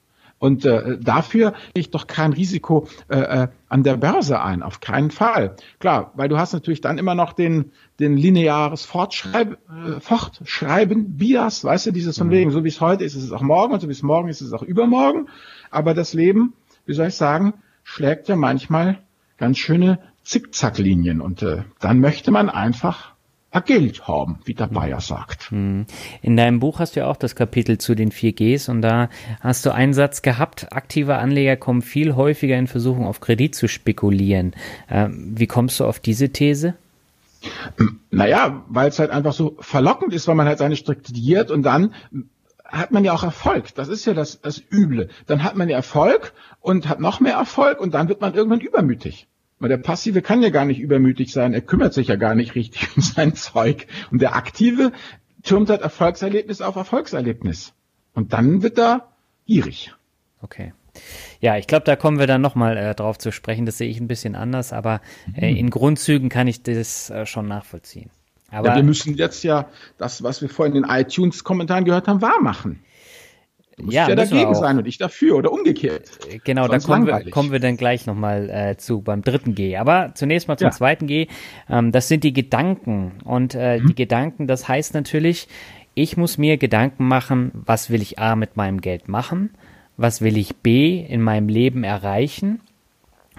Und 0.42 0.64
äh, 0.64 0.98
dafür 0.98 1.52
ich 1.72 1.92
doch 1.92 2.08
kein 2.08 2.32
Risiko 2.32 2.88
äh, 3.06 3.20
äh, 3.20 3.48
an 3.68 3.84
der 3.84 3.96
Börse 3.96 4.42
ein, 4.42 4.64
auf 4.64 4.80
keinen 4.80 5.12
Fall. 5.12 5.54
Klar, 5.78 6.10
weil 6.16 6.28
du 6.28 6.36
hast 6.36 6.52
natürlich 6.52 6.80
dann 6.80 6.98
immer 6.98 7.14
noch 7.14 7.32
den, 7.32 7.70
den 8.00 8.16
lineares 8.16 8.84
Fortschreib, 8.84 9.52
äh, 9.52 10.00
Fortschreiben, 10.00 11.16
Bias, 11.16 11.62
weißt 11.62 11.86
du, 11.86 11.90
dieses 11.92 12.18
von 12.18 12.26
mhm. 12.26 12.32
wegen, 12.32 12.50
so 12.50 12.64
wie 12.64 12.70
es 12.70 12.80
heute 12.80 13.04
ist, 13.04 13.14
ist 13.14 13.22
es 13.22 13.30
auch 13.30 13.40
morgen 13.40 13.72
und 13.72 13.78
so 13.78 13.86
wie 13.86 13.92
es 13.92 14.02
morgen 14.02 14.28
ist, 14.28 14.40
ist 14.40 14.48
es 14.48 14.52
auch 14.52 14.64
übermorgen. 14.64 15.28
Aber 15.70 15.94
das 15.94 16.12
Leben, 16.12 16.54
wie 16.86 16.94
soll 16.94 17.06
ich 17.06 17.14
sagen, 17.14 17.54
schlägt 17.84 18.26
ja 18.26 18.34
manchmal 18.34 18.98
ganz 19.36 19.58
schöne 19.58 20.00
Zickzacklinien 20.24 21.20
und 21.20 21.42
äh, 21.42 21.62
dann 21.78 22.00
möchte 22.00 22.32
man 22.32 22.50
einfach 22.50 23.12
Geld 23.60 24.08
haben, 24.08 24.38
wie 24.44 24.54
der 24.54 24.66
Bayer 24.66 25.00
sagt. 25.00 25.50
Hm. 25.50 25.86
In 26.22 26.36
deinem 26.36 26.60
Buch 26.60 26.78
hast 26.78 26.96
du 26.96 27.00
ja 27.00 27.06
auch 27.06 27.16
das 27.16 27.36
Kapitel 27.36 27.78
zu 27.78 27.94
den 27.94 28.10
4Gs 28.10 28.70
und 28.70 28.82
da 28.82 29.10
hast 29.40 29.66
du 29.66 29.74
einen 29.74 29.92
Satz 29.92 30.22
gehabt, 30.22 30.72
aktive 30.72 31.16
Anleger 31.16 31.56
kommen 31.56 31.82
viel 31.82 32.16
häufiger 32.16 32.56
in 32.56 32.66
Versuchung, 32.66 33.06
auf 33.06 33.20
Kredit 33.20 33.54
zu 33.54 33.68
spekulieren. 33.68 34.54
Ähm, 34.90 35.32
wie 35.36 35.46
kommst 35.46 35.78
du 35.80 35.84
auf 35.84 36.00
diese 36.00 36.30
These? 36.30 36.74
Naja, 38.10 38.62
weil 38.68 38.88
es 38.88 38.98
halt 38.98 39.10
einfach 39.10 39.32
so 39.32 39.56
verlockend 39.60 40.14
ist, 40.14 40.28
weil 40.28 40.36
man 40.36 40.46
halt 40.46 40.58
seine 40.58 40.76
studiert 40.76 41.50
und 41.50 41.62
dann 41.62 41.92
hat 42.64 42.90
man 42.90 43.04
ja 43.04 43.12
auch 43.12 43.22
Erfolg. 43.22 43.74
Das 43.74 43.88
ist 43.88 44.06
ja 44.06 44.14
das, 44.14 44.40
das 44.40 44.62
Üble. 44.70 45.08
Dann 45.26 45.44
hat 45.44 45.56
man 45.56 45.68
ja 45.68 45.76
Erfolg 45.76 46.32
und 46.60 46.88
hat 46.88 47.00
noch 47.00 47.20
mehr 47.20 47.34
Erfolg 47.34 47.80
und 47.80 47.92
dann 47.92 48.08
wird 48.08 48.20
man 48.20 48.34
irgendwann 48.34 48.60
übermütig. 48.60 49.26
Weil 49.62 49.68
der 49.68 49.78
Passive 49.78 50.22
kann 50.22 50.42
ja 50.42 50.50
gar 50.50 50.64
nicht 50.64 50.80
übermütig 50.80 51.32
sein, 51.32 51.54
er 51.54 51.60
kümmert 51.60 51.94
sich 51.94 52.08
ja 52.08 52.16
gar 52.16 52.34
nicht 52.34 52.56
richtig 52.56 52.88
um 52.96 53.00
sein 53.00 53.36
Zeug. 53.36 53.86
Und 54.10 54.20
der 54.20 54.34
Aktive 54.34 54.90
türmt 55.44 55.70
halt 55.70 55.82
Erfolgserlebnis 55.82 56.60
auf 56.60 56.74
Erfolgserlebnis. 56.74 57.72
Und 58.12 58.32
dann 58.32 58.62
wird 58.62 58.76
er 58.76 59.12
gierig. 59.46 59.94
Okay. 60.40 60.72
Ja, 61.40 61.58
ich 61.58 61.68
glaube, 61.68 61.84
da 61.84 61.94
kommen 61.94 62.18
wir 62.18 62.26
dann 62.26 62.40
nochmal 62.40 62.76
äh, 62.76 62.92
drauf 62.96 63.18
zu 63.18 63.30
sprechen. 63.30 63.64
Das 63.64 63.78
sehe 63.78 63.88
ich 63.88 64.00
ein 64.00 64.08
bisschen 64.08 64.34
anders, 64.34 64.72
aber 64.72 65.00
äh, 65.36 65.52
mhm. 65.52 65.56
in 65.56 65.70
Grundzügen 65.70 66.28
kann 66.28 66.48
ich 66.48 66.64
das 66.64 67.10
äh, 67.10 67.24
schon 67.24 67.46
nachvollziehen. 67.46 68.10
Aber 68.50 68.70
ja, 68.70 68.76
wir 68.76 68.82
müssen 68.82 69.14
jetzt 69.14 69.44
ja 69.44 69.68
das, 69.96 70.24
was 70.24 70.42
wir 70.42 70.48
vorhin 70.48 70.74
in 70.74 70.82
den 70.82 70.90
iTunes-Kommentaren 70.90 71.84
gehört 71.84 72.08
haben, 72.08 72.20
wahr 72.20 72.42
machen. 72.42 72.80
Du 73.76 73.84
musst 73.84 73.94
ja, 73.94 74.08
ja 74.08 74.14
dagegen 74.14 74.54
sein 74.54 74.78
und 74.78 74.86
ich 74.86 74.98
dafür 74.98 75.36
oder 75.36 75.52
umgekehrt. 75.52 76.10
Genau, 76.44 76.68
da 76.68 76.78
kommen 76.78 77.06
wir, 77.06 77.30
kommen 77.30 77.52
wir 77.52 77.60
dann 77.60 77.76
gleich 77.76 78.06
nochmal 78.06 78.50
äh, 78.50 78.76
zu 78.76 79.00
beim 79.00 79.22
dritten 79.22 79.54
G. 79.54 79.76
Aber 79.76 80.12
zunächst 80.14 80.48
mal 80.48 80.56
zum 80.56 80.66
ja. 80.66 80.72
zweiten 80.72 81.06
G. 81.06 81.28
Ähm, 81.70 81.92
das 81.92 82.08
sind 82.08 82.24
die 82.24 82.32
Gedanken. 82.32 83.12
Und 83.24 83.54
äh, 83.54 83.78
mhm. 83.78 83.88
die 83.88 83.94
Gedanken, 83.94 84.46
das 84.46 84.68
heißt 84.68 84.94
natürlich, 84.94 85.48
ich 85.94 86.16
muss 86.16 86.38
mir 86.38 86.56
Gedanken 86.56 87.06
machen, 87.06 87.50
was 87.54 87.90
will 87.90 88.02
ich 88.02 88.18
A 88.18 88.36
mit 88.36 88.56
meinem 88.56 88.80
Geld 88.80 89.08
machen, 89.08 89.50
was 89.96 90.20
will 90.20 90.36
ich 90.36 90.56
B 90.56 90.98
in 90.98 91.22
meinem 91.22 91.48
Leben 91.48 91.84
erreichen 91.84 92.60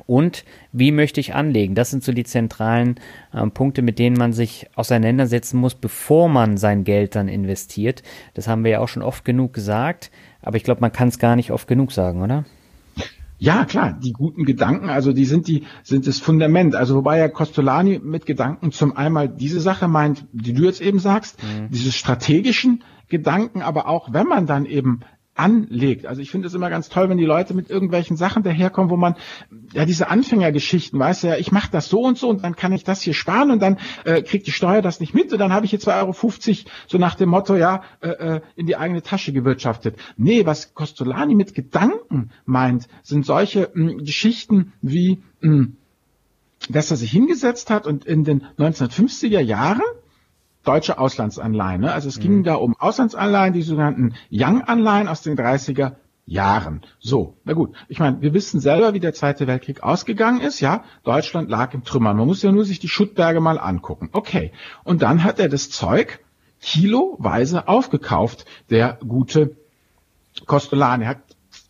und 0.06 0.46
wie 0.72 0.92
möchte 0.92 1.20
ich 1.20 1.34
anlegen? 1.34 1.76
Das 1.76 1.90
sind 1.90 2.04
so 2.04 2.12
die 2.12 2.24
zentralen 2.24 2.96
äh, 3.34 3.46
Punkte, 3.48 3.82
mit 3.82 4.00
denen 4.00 4.18
man 4.18 4.34
sich 4.34 4.68
auseinandersetzen 4.76 5.58
muss, 5.58 5.76
bevor 5.76 6.30
man 6.30 6.58
sein 6.58 6.84
Geld 6.84 7.16
dann 7.16 7.28
investiert. 7.28 8.04
Das 8.34 8.48
haben 8.48 8.64
wir 8.64 8.72
ja 8.72 8.80
auch 8.80 8.90
schon 8.90 9.04
oft 9.04 9.26
genug 9.26 9.54
gesagt, 9.54 10.12
aber 10.42 10.58
ich 10.58 10.64
glaube, 10.64 10.82
man 10.82 10.92
kann 10.92 11.08
es 11.08 11.20
gar 11.20 11.36
nicht 11.36 11.52
oft 11.52 11.68
genug 11.68 11.92
sagen, 11.92 12.22
oder? 12.22 12.46
Ja, 13.40 13.66
klar, 13.66 13.98
die 14.02 14.14
guten 14.14 14.46
Gedanken, 14.46 14.90
also 14.90 15.12
die 15.12 15.26
sind 15.26 15.50
die, 15.50 15.64
sind 15.84 16.08
das 16.08 16.20
Fundament. 16.20 16.76
Also 16.76 16.96
wobei 16.96 17.18
ja 17.20 17.28
Costolani 17.28 18.00
mit 18.02 18.26
Gedanken 18.26 18.72
zum 18.72 18.96
einmal 18.96 19.28
diese 19.28 19.60
Sache 19.60 19.90
meint, 19.90 20.26
die 20.32 20.54
du 20.54 20.64
jetzt 20.64 20.80
eben 20.80 21.00
sagst, 21.00 21.44
mhm. 21.44 21.70
diese 21.70 21.92
strategischen 21.92 22.84
Gedanken, 23.10 23.62
aber 23.62 23.90
auch 23.90 24.14
wenn 24.14 24.28
man 24.28 24.46
dann 24.48 24.66
eben 24.66 25.02
anlegt. 25.36 26.06
Also 26.06 26.22
ich 26.22 26.30
finde 26.30 26.48
es 26.48 26.54
immer 26.54 26.70
ganz 26.70 26.90
toll, 26.90 27.10
wenn 27.10 27.18
die 27.18 27.26
Leute 27.26 27.54
mit 27.54 27.70
irgendwelchen 27.70 28.18
Sachen 28.18 28.44
daherkommen, 28.44 28.92
wo 28.92 28.98
man 28.98 29.16
ja 29.74 29.86
diese 29.86 30.10
Anfängergeschichten, 30.10 31.00
weiß 31.00 31.24
ja, 31.24 31.38
ich 31.38 31.52
mache 31.52 31.72
das 31.72 31.90
so 31.90 32.02
und 32.02 32.18
so 32.18 32.30
und 32.30 32.44
dann 32.44 32.56
kann 32.56 32.72
ich 32.72 32.84
das 32.84 33.02
hier 33.02 33.14
sparen 33.14 33.50
und 33.50 33.62
dann 33.62 33.78
äh, 34.06 34.22
kriegt 34.22 34.46
die 34.46 34.52
Steuer 34.52 34.82
das 34.82 35.00
nicht 35.00 35.14
mit 35.14 35.34
und 35.34 35.40
dann 35.40 35.52
habe 35.52 35.66
ich 35.66 35.72
hier 35.72 35.80
2,50 35.80 36.50
Euro 36.50 36.70
so 36.88 36.98
nach 36.98 37.16
dem 37.16 37.30
Motto, 37.30 37.56
ja, 37.56 37.84
äh, 38.02 38.10
äh, 38.10 38.42
in 38.56 38.68
die 38.68 38.76
eigene 38.76 39.02
Tasche 39.02 39.34
gewirtschaftet. 39.34 39.98
Nee, 40.18 40.46
was 40.46 40.74
Costolani 40.76 41.36
mit 41.36 41.56
Gedanken 41.56 42.30
meint, 42.46 42.88
sind 43.02 43.26
solche 43.26 43.72
mh, 43.74 44.04
Geschichten 44.04 44.74
wie 44.82 45.24
mh, 45.42 45.68
dass 46.70 46.92
er 46.92 46.98
sich 46.98 47.12
hingesetzt 47.12 47.70
hat 47.70 47.88
und 47.88 48.06
in 48.06 48.24
den 48.24 48.46
1950er 48.58 49.40
Jahren 49.40 49.82
deutsche 50.64 50.98
Auslandsanleihen. 50.98 51.82
Ne? 51.82 51.92
Also 51.92 52.10
es 52.10 52.20
ging 52.20 52.38
mhm. 52.38 52.44
da 52.44 52.56
um 52.56 52.76
Auslandsanleihen, 52.78 53.54
die 53.54 53.62
sogenannten 53.62 54.16
Young-Anleihen 54.32 55.08
aus 55.08 55.22
den 55.22 55.38
30er 55.38 55.96
Jahren. 56.26 56.82
So, 57.00 57.38
na 57.44 57.54
gut. 57.54 57.76
Ich 57.90 58.00
meine, 58.00 58.22
wir 58.22 58.34
wissen 58.34 58.62
selber, 58.62 58.94
wie 58.94 59.00
der 59.00 59.14
Zweite 59.14 59.46
Weltkrieg 59.46 59.84
ausgegangen 59.84 60.40
ist. 60.40 60.62
Ja, 60.62 60.86
Deutschland 61.04 61.50
lag 61.50 61.74
im 61.74 61.84
Trümmern. 61.84 62.16
Man 62.16 62.28
muss 62.28 62.42
ja 62.42 62.52
nur 62.52 62.64
sich 62.64 62.80
die 62.80 62.88
Schuttberge 62.88 63.42
mal 63.42 63.60
angucken. 63.60 64.10
Okay. 64.14 64.54
Und 64.84 65.02
dann 65.02 65.24
hat 65.24 65.40
er 65.40 65.50
das 65.50 65.70
Zeug 65.70 66.20
kiloweise 66.62 67.68
aufgekauft, 67.68 68.46
der 68.70 69.00
gute 69.06 69.58
Costolani. 70.46 71.04
Er 71.04 71.10
hat 71.10 71.24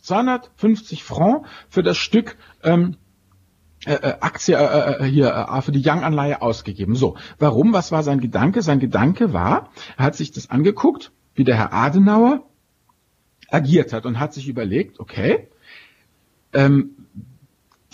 250 0.03 1.03
Franc 1.03 1.47
für 1.67 1.81
das 1.81 1.97
Stück 1.97 2.37
ähm, 2.61 2.97
äh, 3.85 3.93
äh, 3.93 4.17
Aktie 4.21 4.55
äh, 4.55 5.03
äh, 5.03 5.05
hier 5.05 5.29
äh, 5.29 5.61
für 5.61 5.71
die 5.71 5.83
Young-Anleihe 5.85 6.41
ausgegeben. 6.41 6.95
So, 6.95 7.17
warum? 7.39 7.73
Was 7.73 7.91
war 7.91 8.03
sein 8.03 8.19
Gedanke? 8.21 8.61
Sein 8.61 8.79
Gedanke 8.79 9.33
war, 9.33 9.69
er 9.97 10.05
hat 10.05 10.15
sich 10.15 10.31
das 10.31 10.49
angeguckt, 10.49 11.11
wie 11.35 11.43
der 11.43 11.57
Herr 11.57 11.73
Adenauer 11.73 12.43
agiert 13.49 13.93
hat 13.93 14.05
und 14.05 14.19
hat 14.19 14.33
sich 14.33 14.47
überlegt, 14.47 14.99
okay, 14.99 15.47
ähm, 16.53 16.91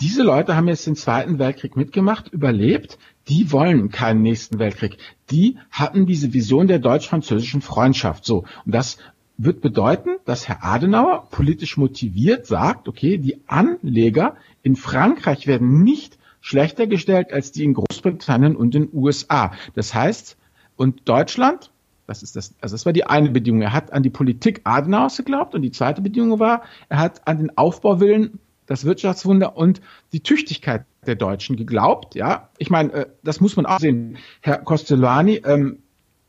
diese 0.00 0.22
Leute 0.22 0.56
haben 0.56 0.68
jetzt 0.68 0.86
den 0.86 0.96
Zweiten 0.96 1.38
Weltkrieg 1.38 1.76
mitgemacht, 1.76 2.28
überlebt, 2.28 2.98
die 3.28 3.52
wollen 3.52 3.90
keinen 3.90 4.22
nächsten 4.22 4.58
Weltkrieg. 4.58 4.96
Die 5.30 5.58
hatten 5.70 6.06
diese 6.06 6.32
Vision 6.32 6.68
der 6.68 6.78
deutsch-französischen 6.78 7.60
Freundschaft. 7.60 8.24
So, 8.24 8.44
und 8.64 8.74
das 8.74 8.96
wird 9.44 9.60
bedeuten, 9.60 10.10
dass 10.24 10.48
Herr 10.48 10.64
Adenauer 10.64 11.28
politisch 11.30 11.76
motiviert 11.76 12.46
sagt, 12.46 12.88
okay, 12.88 13.18
die 13.18 13.40
Anleger 13.46 14.36
in 14.62 14.76
Frankreich 14.76 15.46
werden 15.46 15.82
nicht 15.82 16.18
schlechter 16.40 16.86
gestellt 16.86 17.32
als 17.32 17.52
die 17.52 17.64
in 17.64 17.74
Großbritannien 17.74 18.56
und 18.56 18.74
den 18.74 18.88
USA. 18.92 19.52
Das 19.74 19.94
heißt, 19.94 20.36
und 20.76 21.08
Deutschland, 21.08 21.70
das 22.06 22.22
ist 22.22 22.36
das, 22.36 22.54
also 22.60 22.74
das 22.74 22.86
war 22.86 22.92
die 22.92 23.04
eine 23.04 23.30
Bedingung. 23.30 23.62
Er 23.62 23.72
hat 23.72 23.92
an 23.92 24.02
die 24.02 24.10
Politik 24.10 24.62
Adenauers 24.64 25.16
geglaubt 25.16 25.54
und 25.54 25.62
die 25.62 25.70
zweite 25.70 26.02
Bedingung 26.02 26.38
war, 26.38 26.62
er 26.88 26.98
hat 26.98 27.26
an 27.26 27.38
den 27.38 27.56
Aufbauwillen, 27.56 28.40
das 28.66 28.84
Wirtschaftswunder 28.84 29.56
und 29.56 29.80
die 30.12 30.20
Tüchtigkeit 30.20 30.84
der 31.04 31.16
Deutschen 31.16 31.56
geglaubt. 31.56 32.14
Ja, 32.14 32.50
ich 32.58 32.70
meine, 32.70 32.92
äh, 32.92 33.06
das 33.24 33.40
muss 33.40 33.56
man 33.56 33.66
auch 33.66 33.80
sehen. 33.80 34.18
Herr 34.42 34.58
Costellani 34.58 35.42
ähm, 35.44 35.82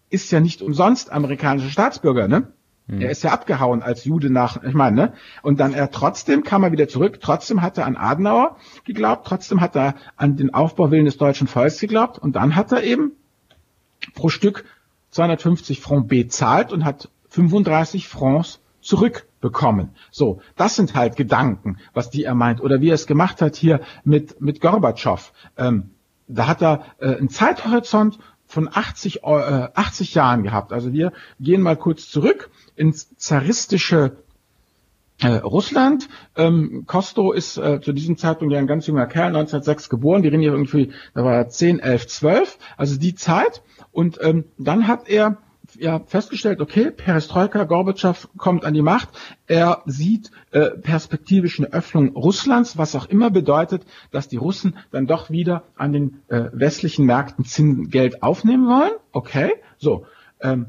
ist 0.10 0.32
ja 0.32 0.39
nicht 0.39 0.62
umsonst 0.62 1.12
amerikanischer 1.12 1.70
Staatsbürger, 1.70 2.27
ne? 2.27 2.48
Er 3.00 3.10
ist 3.12 3.24
ja 3.24 3.31
abgehauen 3.31 3.81
als 3.81 4.03
Jude 4.05 4.29
nach, 4.29 4.62
ich 4.63 4.74
meine, 4.74 4.95
ne? 4.95 5.13
Und 5.41 5.60
dann 5.60 5.74
er 5.74 5.91
trotzdem 5.91 6.43
kam 6.43 6.63
er 6.63 6.71
wieder 6.71 6.88
zurück, 6.88 7.19
trotzdem 7.21 7.62
hat 7.62 7.77
er 7.77 7.86
an 7.86 7.95
Adenauer 7.95 8.57
geglaubt, 8.83 9.25
trotzdem 9.27 9.62
hat 9.62 9.75
er 9.75 9.95
an 10.17 10.36
den 10.36 10.53
Aufbauwillen 10.53 11.05
des 11.05 11.17
deutschen 11.17 11.48
Volkes 11.48 11.79
geglaubt 11.79 12.19
und 12.19 12.36
dann 12.36 12.55
hat 12.55 12.71
er 12.71 12.83
eben 12.83 13.13
pro 14.13 14.29
Stück 14.29 14.65
250 15.12 15.79
Francs 15.81 16.07
bezahlt 16.07 16.74
und 16.74 16.86
hat 16.86 17.10
35 17.29 18.07
Francs 18.07 18.60
zurückbekommen. 18.81 19.89
So, 20.10 20.41
das 20.55 20.75
sind 20.75 20.95
halt 20.95 21.15
Gedanken, 21.15 21.77
was 21.93 22.10
die 22.10 22.24
er 22.24 22.36
meint. 22.36 22.62
Oder 22.62 22.81
wie 22.81 22.89
er 22.89 22.95
es 22.95 23.07
gemacht 23.07 23.41
hat 23.41 23.55
hier 23.55 23.81
mit, 24.03 24.41
mit 24.41 24.60
Gorbatschow. 24.60 25.31
Ähm, 25.57 25.91
da 26.27 26.48
hat 26.48 26.62
er 26.62 26.86
äh, 27.00 27.15
einen 27.15 27.29
Zeithorizont 27.29 28.17
von 28.51 28.70
80, 28.72 29.24
äh, 29.24 29.70
80 29.74 30.13
Jahren 30.13 30.43
gehabt. 30.43 30.74
Also 30.74 30.91
wir 30.91 31.13
gehen 31.39 31.62
mal 31.62 31.77
kurz 31.77 32.10
zurück 32.10 32.51
ins 32.75 33.15
zaristische 33.15 34.17
äh, 35.22 35.36
Russland. 35.36 36.10
Ähm, 36.36 36.84
Kosto 36.86 37.31
ist 37.31 37.58
äh, 37.58 37.79
zu 37.81 37.93
diesem 37.93 38.17
Zeitpunkt 38.17 38.53
ja 38.53 38.60
ein 38.60 38.67
ganz 38.67 38.88
junger 38.88 39.08
Kerl, 39.08 39.27
1906 39.27 39.88
geboren. 39.88 40.22
Die 40.22 40.27
reden 40.27 40.41
hier 40.41 40.51
irgendwie, 40.51 40.91
da 41.13 41.24
war 41.24 41.34
er 41.34 41.48
10, 41.48 41.79
11, 41.79 42.08
12, 42.08 42.58
also 42.75 43.00
die 43.00 43.15
Zeit. 43.15 43.63
Und 43.91 44.20
ähm, 44.22 44.46
dann 44.58 44.88
hat 44.88 45.08
er 45.08 45.38
ja 45.80 46.00
festgestellt, 46.06 46.62
okay, 46.62 46.92
Perestroika, 46.92 47.63
Gorbatschow 47.63 48.30
kommt 48.38 48.66
an 48.66 48.74
die 48.74 48.82
Macht. 48.82 49.10
Er 49.48 49.82
sieht 49.86 50.32
äh, 50.51 50.70
perspektivisch 50.72 51.60
eine 51.60 51.72
Öffnung 51.72 52.16
Russlands, 52.16 52.78
was 52.78 52.96
auch 52.96 53.08
immer 53.08 53.30
bedeutet, 53.30 53.84
dass 54.12 54.28
die 54.28 54.38
Russen 54.38 54.78
dann 54.92 55.08
doch 55.08 55.30
wieder 55.30 55.63
an 55.75 55.94
den 55.94 56.22
äh, 56.28 56.46
westlichen 56.54 57.06
Märkten 57.06 57.46
Zinsgeld 57.46 58.24
aufnehmen 58.24 58.68
wollen. 58.68 58.94
Okay, 59.12 59.51
so. 59.78 60.06
Ähm, 60.42 60.68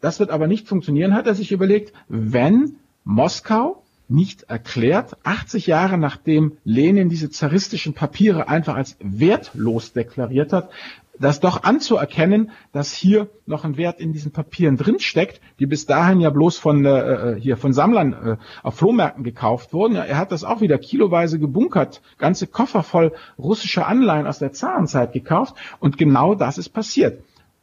das 0.00 0.20
wird 0.20 0.30
aber 0.30 0.46
nicht 0.46 0.68
funktionieren, 0.68 1.14
hat 1.14 1.26
er 1.26 1.34
sich 1.34 1.50
überlegt, 1.50 1.92
wenn 2.08 2.76
Moskau 3.04 3.82
nicht 4.08 4.44
erklärt, 4.44 5.16
80 5.24 5.66
Jahre 5.66 5.98
nachdem 5.98 6.56
Lenin 6.64 7.08
diese 7.08 7.30
zaristischen 7.30 7.92
Papiere 7.92 8.48
einfach 8.48 8.74
als 8.74 8.96
wertlos 9.00 9.92
deklariert 9.92 10.52
hat, 10.52 10.70
das 11.20 11.40
doch 11.40 11.62
anzuerkennen, 11.62 12.50
dass 12.72 12.92
hier 12.92 13.28
noch 13.46 13.64
ein 13.64 13.76
Wert 13.76 14.00
in 14.00 14.12
diesen 14.12 14.32
Papieren 14.32 14.76
drinsteckt, 14.76 15.40
die 15.58 15.66
bis 15.66 15.86
dahin 15.86 16.20
ja 16.20 16.30
bloß 16.30 16.58
von 16.58 16.84
äh, 16.84 16.90
äh, 16.90 17.40
hier 17.40 17.56
von 17.56 17.72
Sammlern 17.72 18.12
äh, 18.12 18.36
auf 18.62 18.76
Flohmärkten 18.76 19.24
gekauft 19.24 19.72
wurden. 19.72 19.96
Ja, 19.96 20.04
er 20.04 20.18
hat 20.18 20.32
das 20.32 20.44
auch 20.44 20.60
wieder 20.60 20.78
kiloweise 20.78 21.38
gebunkert, 21.38 22.02
ganze 22.18 22.46
Koffer 22.46 22.82
voll 22.82 23.12
russischer 23.38 23.86
Anleihen 23.86 24.26
aus 24.26 24.38
der 24.38 24.52
Zarenzeit 24.52 25.12
gekauft 25.12 25.54
und 25.80 25.98
genau 25.98 26.34
das 26.34 26.58
ist 26.58 26.70
passiert. 26.70 27.22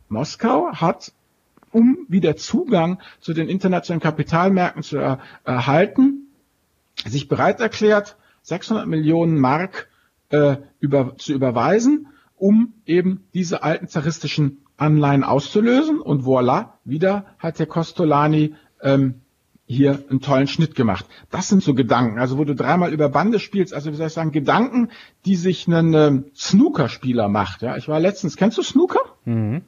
Moskau 0.10 0.72
hat 0.74 1.14
um 1.72 2.06
wieder 2.08 2.38
Zugang 2.38 3.02
zu 3.20 3.34
den 3.34 3.50
internationalen 3.50 4.02
Kapitalmärkten 4.02 4.82
zu 4.82 4.98
er, 4.98 5.20
erhalten, 5.44 6.30
sich 7.06 7.28
bereit 7.28 7.60
erklärt, 7.60 8.16
600 8.44 8.88
Millionen 8.88 9.38
Mark 9.38 9.90
äh, 10.30 10.56
über, 10.80 11.18
zu 11.18 11.34
überweisen, 11.34 12.08
um 12.38 12.74
eben 12.86 13.24
diese 13.34 13.64
alten 13.64 13.88
zaristischen 13.88 14.60
Anleihen 14.78 15.24
auszulösen. 15.24 16.00
Und 16.00 16.24
voilà, 16.24 16.74
wieder 16.84 17.26
hat 17.40 17.60
der 17.60 17.66
Costolani 17.66 18.56
ähm, 18.82 19.22
hier 19.68 20.04
einen 20.10 20.22
tollen 20.22 20.48
Schnitt 20.48 20.76
gemacht. 20.76 21.06
Das 21.32 21.48
sind 21.48 21.64
so 21.64 21.74
Gedanken, 21.74 22.20
also 22.20 22.38
wo 22.38 22.44
du 22.44 22.54
dreimal 22.54 22.94
über 22.94 23.10
Bande 23.10 23.40
spielst, 23.40 23.74
also 23.74 23.92
wie 23.92 23.96
soll 23.96 24.08
ich 24.08 24.14
sagen, 24.14 24.32
Gedanken, 24.32 24.90
die 25.26 25.36
sich 25.36 25.68
ein 25.68 25.94
ähm, 25.94 26.26
Snookerspieler 26.36 27.30
macht. 27.30 27.64
Ja, 27.64 27.76
ich 27.78 27.88
war 27.88 28.00
letztens, 28.00 28.38
kennst 28.38 28.58
du 28.58 28.62
Snooker? 28.62 29.00
Mhm 29.26 29.64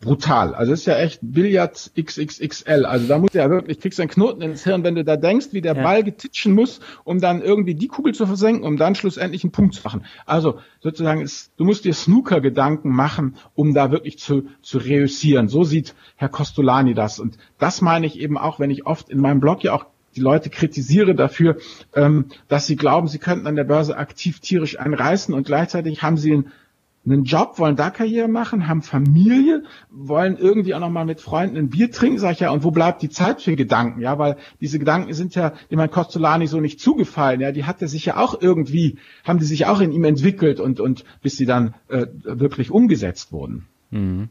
brutal. 0.00 0.54
Also 0.54 0.72
es 0.72 0.80
ist 0.80 0.86
ja 0.86 0.96
echt 0.96 1.20
Billard 1.22 1.92
XXXL. 1.98 2.84
Also 2.84 3.06
da 3.06 3.18
muss 3.18 3.32
ja 3.32 3.48
wirklich, 3.48 3.80
kriegst 3.80 3.98
einen 4.00 4.10
Knoten 4.10 4.42
ins 4.42 4.64
Hirn, 4.64 4.84
wenn 4.84 4.94
du 4.94 5.04
da 5.04 5.16
denkst, 5.16 5.48
wie 5.52 5.60
der 5.60 5.76
ja. 5.76 5.82
Ball 5.82 6.04
getitschen 6.04 6.54
muss, 6.54 6.80
um 7.04 7.20
dann 7.20 7.42
irgendwie 7.42 7.74
die 7.74 7.88
Kugel 7.88 8.14
zu 8.14 8.26
versenken, 8.26 8.64
um 8.64 8.76
dann 8.76 8.94
schlussendlich 8.94 9.44
einen 9.44 9.52
Punkt 9.52 9.74
zu 9.74 9.82
machen. 9.84 10.04
Also 10.26 10.58
sozusagen, 10.80 11.22
ist, 11.22 11.52
du 11.56 11.64
musst 11.64 11.84
dir 11.84 11.94
Snooker-Gedanken 11.94 12.90
machen, 12.90 13.36
um 13.54 13.74
da 13.74 13.90
wirklich 13.90 14.18
zu, 14.18 14.48
zu 14.62 14.78
reüssieren. 14.78 15.48
So 15.48 15.64
sieht 15.64 15.94
Herr 16.16 16.28
Costolani 16.28 16.94
das. 16.94 17.18
Und 17.18 17.38
das 17.58 17.80
meine 17.80 18.06
ich 18.06 18.18
eben 18.20 18.36
auch, 18.36 18.60
wenn 18.60 18.70
ich 18.70 18.86
oft 18.86 19.08
in 19.08 19.20
meinem 19.20 19.40
Blog 19.40 19.64
ja 19.64 19.72
auch 19.72 19.86
die 20.16 20.20
Leute 20.20 20.50
kritisiere 20.50 21.14
dafür, 21.14 21.56
ähm, 21.94 22.26
dass 22.48 22.66
sie 22.66 22.76
glauben, 22.76 23.08
sie 23.08 23.18
könnten 23.18 23.46
an 23.46 23.56
der 23.56 23.64
Börse 23.64 23.96
aktiv 23.96 24.40
tierisch 24.40 24.78
einreißen 24.78 25.34
und 25.34 25.46
gleichzeitig 25.46 26.02
haben 26.02 26.16
sie 26.16 26.32
einen 26.32 26.52
einen 27.06 27.24
Job, 27.24 27.58
wollen 27.58 27.76
da 27.76 27.90
Karriere 27.90 28.28
machen, 28.28 28.68
haben 28.68 28.82
Familie, 28.82 29.64
wollen 29.90 30.36
irgendwie 30.36 30.74
auch 30.74 30.80
nochmal 30.80 31.04
mit 31.04 31.20
Freunden 31.20 31.56
ein 31.56 31.68
Bier 31.68 31.90
trinken, 31.90 32.18
sag 32.18 32.32
ich 32.32 32.40
ja, 32.40 32.50
und 32.50 32.64
wo 32.64 32.70
bleibt 32.70 33.02
die 33.02 33.10
Zeit 33.10 33.42
für 33.42 33.56
Gedanken, 33.56 34.00
ja, 34.00 34.18
weil 34.18 34.36
diese 34.60 34.78
Gedanken 34.78 35.12
sind 35.12 35.34
ja 35.34 35.52
dem 35.70 35.78
Herrn 35.78 35.90
Costolani 35.90 36.46
so 36.46 36.60
nicht 36.60 36.80
zugefallen, 36.80 37.40
ja, 37.40 37.52
die 37.52 37.64
hat 37.64 37.82
er 37.82 37.88
sich 37.88 38.06
ja 38.06 38.16
auch 38.16 38.40
irgendwie, 38.40 38.98
haben 39.24 39.38
die 39.38 39.44
sich 39.44 39.66
auch 39.66 39.80
in 39.80 39.92
ihm 39.92 40.04
entwickelt 40.04 40.60
und, 40.60 40.80
und 40.80 41.04
bis 41.22 41.36
sie 41.36 41.46
dann 41.46 41.74
äh, 41.88 42.06
wirklich 42.24 42.70
umgesetzt 42.70 43.32
wurden. 43.32 43.68
Mhm. 43.94 44.28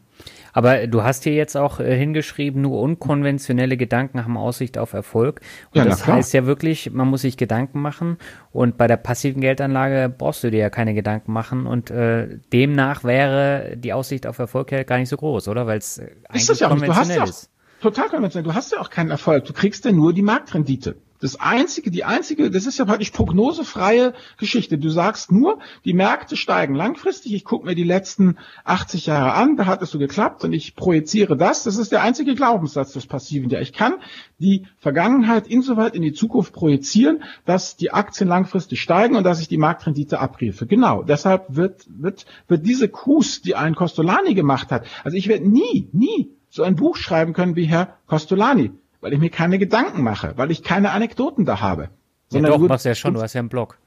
Aber 0.52 0.86
du 0.86 1.02
hast 1.02 1.24
hier 1.24 1.34
jetzt 1.34 1.56
auch 1.56 1.80
äh, 1.80 1.96
hingeschrieben, 1.96 2.62
nur 2.62 2.80
unkonventionelle 2.80 3.76
Gedanken 3.76 4.24
haben 4.24 4.36
Aussicht 4.36 4.78
auf 4.78 4.92
Erfolg. 4.92 5.40
Und 5.72 5.78
ja, 5.78 5.84
das 5.84 6.06
heißt 6.06 6.32
ja 6.32 6.46
wirklich, 6.46 6.92
man 6.92 7.08
muss 7.08 7.22
sich 7.22 7.36
Gedanken 7.36 7.80
machen. 7.80 8.18
Und 8.52 8.76
bei 8.76 8.86
der 8.86 8.96
passiven 8.96 9.40
Geldanlage 9.40 10.14
brauchst 10.16 10.44
du 10.44 10.50
dir 10.50 10.60
ja 10.60 10.70
keine 10.70 10.94
Gedanken 10.94 11.32
machen. 11.32 11.66
Und 11.66 11.90
äh, 11.90 12.38
demnach 12.52 13.02
wäre 13.02 13.76
die 13.76 13.92
Aussicht 13.92 14.26
auf 14.26 14.38
Erfolg 14.38 14.70
ja 14.70 14.84
gar 14.84 14.98
nicht 14.98 15.08
so 15.08 15.16
groß, 15.16 15.48
oder? 15.48 15.66
Weil 15.66 15.78
es 15.78 16.00
eigentlich 16.28 16.60
ja 16.60 16.68
konventionell 16.68 17.24
ist. 17.24 17.50
Total 17.80 18.08
konventionell. 18.08 18.48
Du 18.48 18.54
hast 18.54 18.70
ja 18.72 18.80
auch 18.80 18.90
keinen 18.90 19.10
Erfolg. 19.10 19.44
Du 19.46 19.52
kriegst 19.52 19.84
ja 19.84 19.92
nur 19.92 20.12
die 20.12 20.22
Marktrendite. 20.22 20.96
Das 21.24 21.40
einzige, 21.40 21.90
die 21.90 22.04
einzige, 22.04 22.50
das 22.50 22.66
ist 22.66 22.78
ja 22.78 22.84
praktisch 22.84 23.08
prognosefreie 23.08 24.12
Geschichte. 24.36 24.76
Du 24.76 24.90
sagst 24.90 25.32
nur, 25.32 25.58
die 25.86 25.94
Märkte 25.94 26.36
steigen 26.36 26.74
langfristig. 26.74 27.32
Ich 27.32 27.46
gucke 27.46 27.64
mir 27.64 27.74
die 27.74 27.82
letzten 27.82 28.36
80 28.64 29.06
Jahre 29.06 29.32
an, 29.32 29.56
da 29.56 29.64
hat 29.64 29.80
es 29.80 29.90
so 29.90 29.98
geklappt 29.98 30.44
und 30.44 30.52
ich 30.52 30.76
projiziere 30.76 31.34
das. 31.34 31.62
Das 31.62 31.78
ist 31.78 31.92
der 31.92 32.02
einzige 32.02 32.34
Glaubenssatz 32.34 32.92
des 32.92 33.06
Passiven. 33.06 33.48
Ja, 33.48 33.58
ich 33.60 33.72
kann 33.72 33.94
die 34.38 34.66
Vergangenheit 34.76 35.46
insoweit 35.46 35.94
in 35.94 36.02
die 36.02 36.12
Zukunft 36.12 36.52
projizieren, 36.52 37.22
dass 37.46 37.78
die 37.78 37.90
Aktien 37.90 38.28
langfristig 38.28 38.82
steigen 38.82 39.16
und 39.16 39.24
dass 39.24 39.40
ich 39.40 39.48
die 39.48 39.56
Marktrendite 39.56 40.18
abriefe. 40.18 40.66
Genau. 40.66 41.04
Deshalb 41.04 41.56
wird, 41.56 41.86
wird, 41.88 42.26
wird 42.48 42.66
diese 42.66 42.90
Kus, 42.90 43.40
die 43.40 43.54
ein 43.54 43.74
Costolani 43.74 44.34
gemacht 44.34 44.70
hat, 44.70 44.84
also 45.04 45.16
ich 45.16 45.28
werde 45.28 45.48
nie, 45.48 45.88
nie 45.92 46.32
so 46.50 46.64
ein 46.64 46.76
Buch 46.76 46.96
schreiben 46.96 47.32
können 47.32 47.56
wie 47.56 47.64
Herr 47.64 47.96
Costolani 48.08 48.72
weil 49.04 49.12
ich 49.12 49.20
mir 49.20 49.28
keine 49.28 49.58
Gedanken 49.58 50.02
mache, 50.02 50.32
weil 50.36 50.50
ich 50.50 50.62
keine 50.62 50.92
Anekdoten 50.92 51.44
da 51.44 51.60
habe. 51.60 51.90
Ja, 52.32 52.40
doch, 52.40 52.58
machst 52.58 52.86
ja 52.86 52.94
schon, 52.94 53.12
du 53.12 53.20
hast 53.20 53.34
ja 53.34 53.40
einen 53.40 53.50
Blog. 53.50 53.78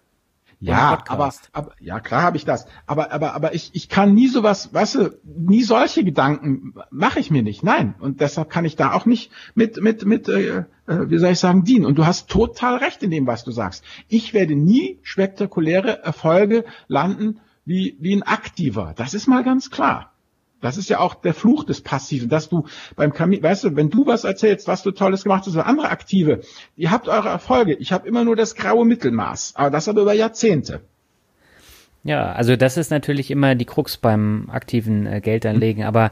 Ja, 0.60 1.03
aber, 1.08 1.34
aber 1.53 1.71
ja 1.80 1.99
klar 1.99 2.21
habe 2.21 2.38
ich 2.38 2.45
das. 2.45 2.67
Aber 2.86 3.12
aber 3.12 3.34
aber 3.34 3.56
ich 3.56 3.71
ich 3.73 3.89
kann 3.89 4.13
nie 4.13 4.27
sowas, 4.27 4.75
weißt 4.75 4.95
du, 4.95 5.19
nie 5.23 5.63
solche 5.63 6.03
Gedanken 6.03 6.75
mache 6.91 7.19
ich 7.19 7.32
mir 7.32 7.41
nicht. 7.41 7.63
Nein, 7.63 7.95
und 7.99 8.21
deshalb 8.21 8.51
kann 8.51 8.65
ich 8.65 8.75
da 8.75 8.93
auch 8.93 9.08
nicht 9.08 9.32
mit 9.56 9.82
mit 9.82 10.06
mit 10.06 10.30
äh, 10.30 10.60
äh, 10.60 10.65
wie 10.86 11.17
soll 11.17 11.32
ich 11.32 11.39
sagen 11.39 11.63
dienen. 11.63 11.86
Und 11.88 11.97
du 11.97 12.06
hast 12.06 12.30
total 12.30 12.77
recht 12.77 13.01
in 13.01 13.10
dem, 13.10 13.25
was 13.25 13.43
du 13.43 13.49
sagst. 13.49 13.84
Ich 14.08 14.36
werde 14.36 14.56
nie 14.56 14.99
spektakuläre 15.01 16.03
Erfolge 16.03 16.63
landen 16.88 17.39
wie 17.65 17.97
wie 17.99 18.15
ein 18.15 18.21
aktiver. 18.21 18.93
Das 18.95 19.15
ist 19.15 19.25
mal 19.25 19.43
ganz 19.43 19.71
klar. 19.71 20.12
Das 20.62 20.78
ist 20.78 20.89
ja 20.89 21.00
auch 21.00 21.15
der 21.15 21.34
Fluch 21.34 21.63
des 21.63 21.82
Passiven, 21.82 22.30
dass 22.30 22.50
du 22.50 22.65
beim 22.96 23.13
Kamin, 23.13 23.43
weißt 23.43 23.65
du, 23.65 23.76
wenn 23.76 23.89
du 23.89 24.08
was 24.08 24.24
erzählst, 24.24 24.67
was 24.67 24.84
du 24.84 24.91
Tolles 24.91 25.24
gemacht 25.24 25.46
hast, 25.46 25.54
oder 25.54 25.67
andere 25.67 25.89
Aktive, 25.89 26.41
ihr 26.76 26.91
habt 26.91 27.08
eure 27.08 27.30
Erfolge. 27.30 27.76
Ich 27.76 27.91
habe 27.91 28.08
immer 28.08 28.24
nur 28.24 28.36
das 28.36 28.56
graue 28.56 28.86
Mittelmaß, 28.86 29.54
aber 29.56 29.70
das 29.70 29.88
aber 29.88 30.02
über 30.02 30.13
Jahrzehnte. 30.13 30.82
Ja, 32.04 32.32
also 32.32 32.56
das 32.56 32.78
ist 32.78 32.89
natürlich 32.89 33.32
immer 33.32 33.56
die 33.56 33.65
Krux 33.65 33.98
beim 33.98 34.50
aktiven 34.50 35.06
äh, 35.06 35.20
Geldanlegen, 35.20 35.84
aber 35.84 36.12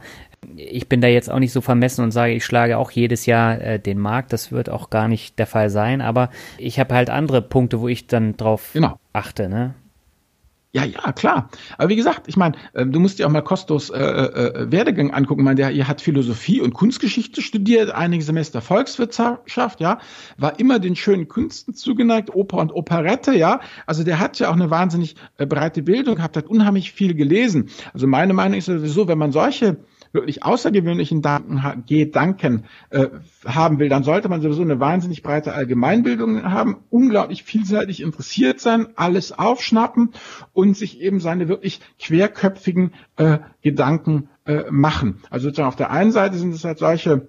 ich 0.54 0.88
bin 0.88 1.00
da 1.00 1.08
jetzt 1.08 1.30
auch 1.30 1.38
nicht 1.38 1.52
so 1.52 1.60
vermessen 1.60 2.02
und 2.04 2.10
sage, 2.10 2.34
ich 2.34 2.44
schlage 2.44 2.76
auch 2.76 2.90
jedes 2.90 3.26
Jahr 3.26 3.60
äh, 3.60 3.80
den 3.80 3.98
Markt. 3.98 4.32
Das 4.32 4.52
wird 4.52 4.68
auch 4.68 4.90
gar 4.90 5.08
nicht 5.08 5.38
der 5.38 5.46
Fall 5.46 5.70
sein, 5.70 6.02
aber 6.02 6.30
ich 6.58 6.78
habe 6.78 6.94
halt 6.94 7.08
andere 7.08 7.40
Punkte, 7.40 7.80
wo 7.80 7.88
ich 7.88 8.06
dann 8.06 8.36
drauf 8.36 8.70
genau. 8.74 8.98
achte, 9.12 9.48
ne? 9.48 9.74
Ja, 10.76 10.84
ja, 10.84 11.10
klar. 11.12 11.48
Aber 11.78 11.88
wie 11.88 11.96
gesagt, 11.96 12.28
ich 12.28 12.36
meine, 12.36 12.54
äh, 12.74 12.84
du 12.84 13.00
musst 13.00 13.18
dir 13.18 13.26
auch 13.26 13.30
mal 13.30 13.40
Kostos 13.40 13.88
äh, 13.88 13.96
äh, 13.98 14.64
äh 14.64 14.70
Werdegang 14.70 15.10
angucken. 15.10 15.40
Ich 15.40 15.44
meine, 15.46 15.56
der 15.56 15.70
ihr 15.70 15.88
hat 15.88 16.02
Philosophie 16.02 16.60
und 16.60 16.74
Kunstgeschichte 16.74 17.40
studiert, 17.40 17.92
einige 17.92 18.22
Semester 18.22 18.60
Volkswirtschaft, 18.60 19.80
ja, 19.80 20.00
war 20.36 20.60
immer 20.60 20.78
den 20.78 20.94
schönen 20.94 21.28
Künsten 21.28 21.72
zugeneigt, 21.72 22.34
Oper 22.34 22.58
und 22.58 22.74
Operette, 22.74 23.34
ja. 23.34 23.60
Also 23.86 24.04
der 24.04 24.20
hat 24.20 24.38
ja 24.38 24.50
auch 24.50 24.52
eine 24.52 24.68
wahnsinnig 24.68 25.16
äh, 25.38 25.46
breite 25.46 25.82
Bildung 25.82 26.16
gehabt, 26.16 26.36
hat 26.36 26.46
unheimlich 26.46 26.92
viel 26.92 27.14
gelesen. 27.14 27.70
Also 27.94 28.06
meine 28.06 28.34
Meinung 28.34 28.58
ist 28.58 28.66
sowieso, 28.66 29.08
wenn 29.08 29.16
man 29.16 29.32
solche 29.32 29.78
wirklich 30.16 30.42
außergewöhnlichen 30.42 31.22
Gedanken 31.86 32.64
äh, 32.90 33.06
haben 33.44 33.78
will, 33.78 33.88
dann 33.88 34.02
sollte 34.02 34.28
man 34.28 34.42
sowieso 34.42 34.62
eine 34.62 34.80
wahnsinnig 34.80 35.22
breite 35.22 35.52
Allgemeinbildung 35.52 36.42
haben, 36.42 36.78
unglaublich 36.90 37.44
vielseitig 37.44 38.02
interessiert 38.02 38.58
sein, 38.60 38.88
alles 38.96 39.30
aufschnappen 39.30 40.10
und 40.52 40.76
sich 40.76 41.00
eben 41.00 41.20
seine 41.20 41.48
wirklich 41.48 41.80
querköpfigen 42.00 42.92
äh, 43.16 43.38
Gedanken 43.62 44.28
äh, 44.44 44.64
machen. 44.70 45.22
Also 45.30 45.48
sozusagen 45.48 45.68
auf 45.68 45.76
der 45.76 45.90
einen 45.90 46.12
Seite 46.12 46.36
sind 46.36 46.52
es 46.52 46.64
halt 46.64 46.78
solche 46.78 47.28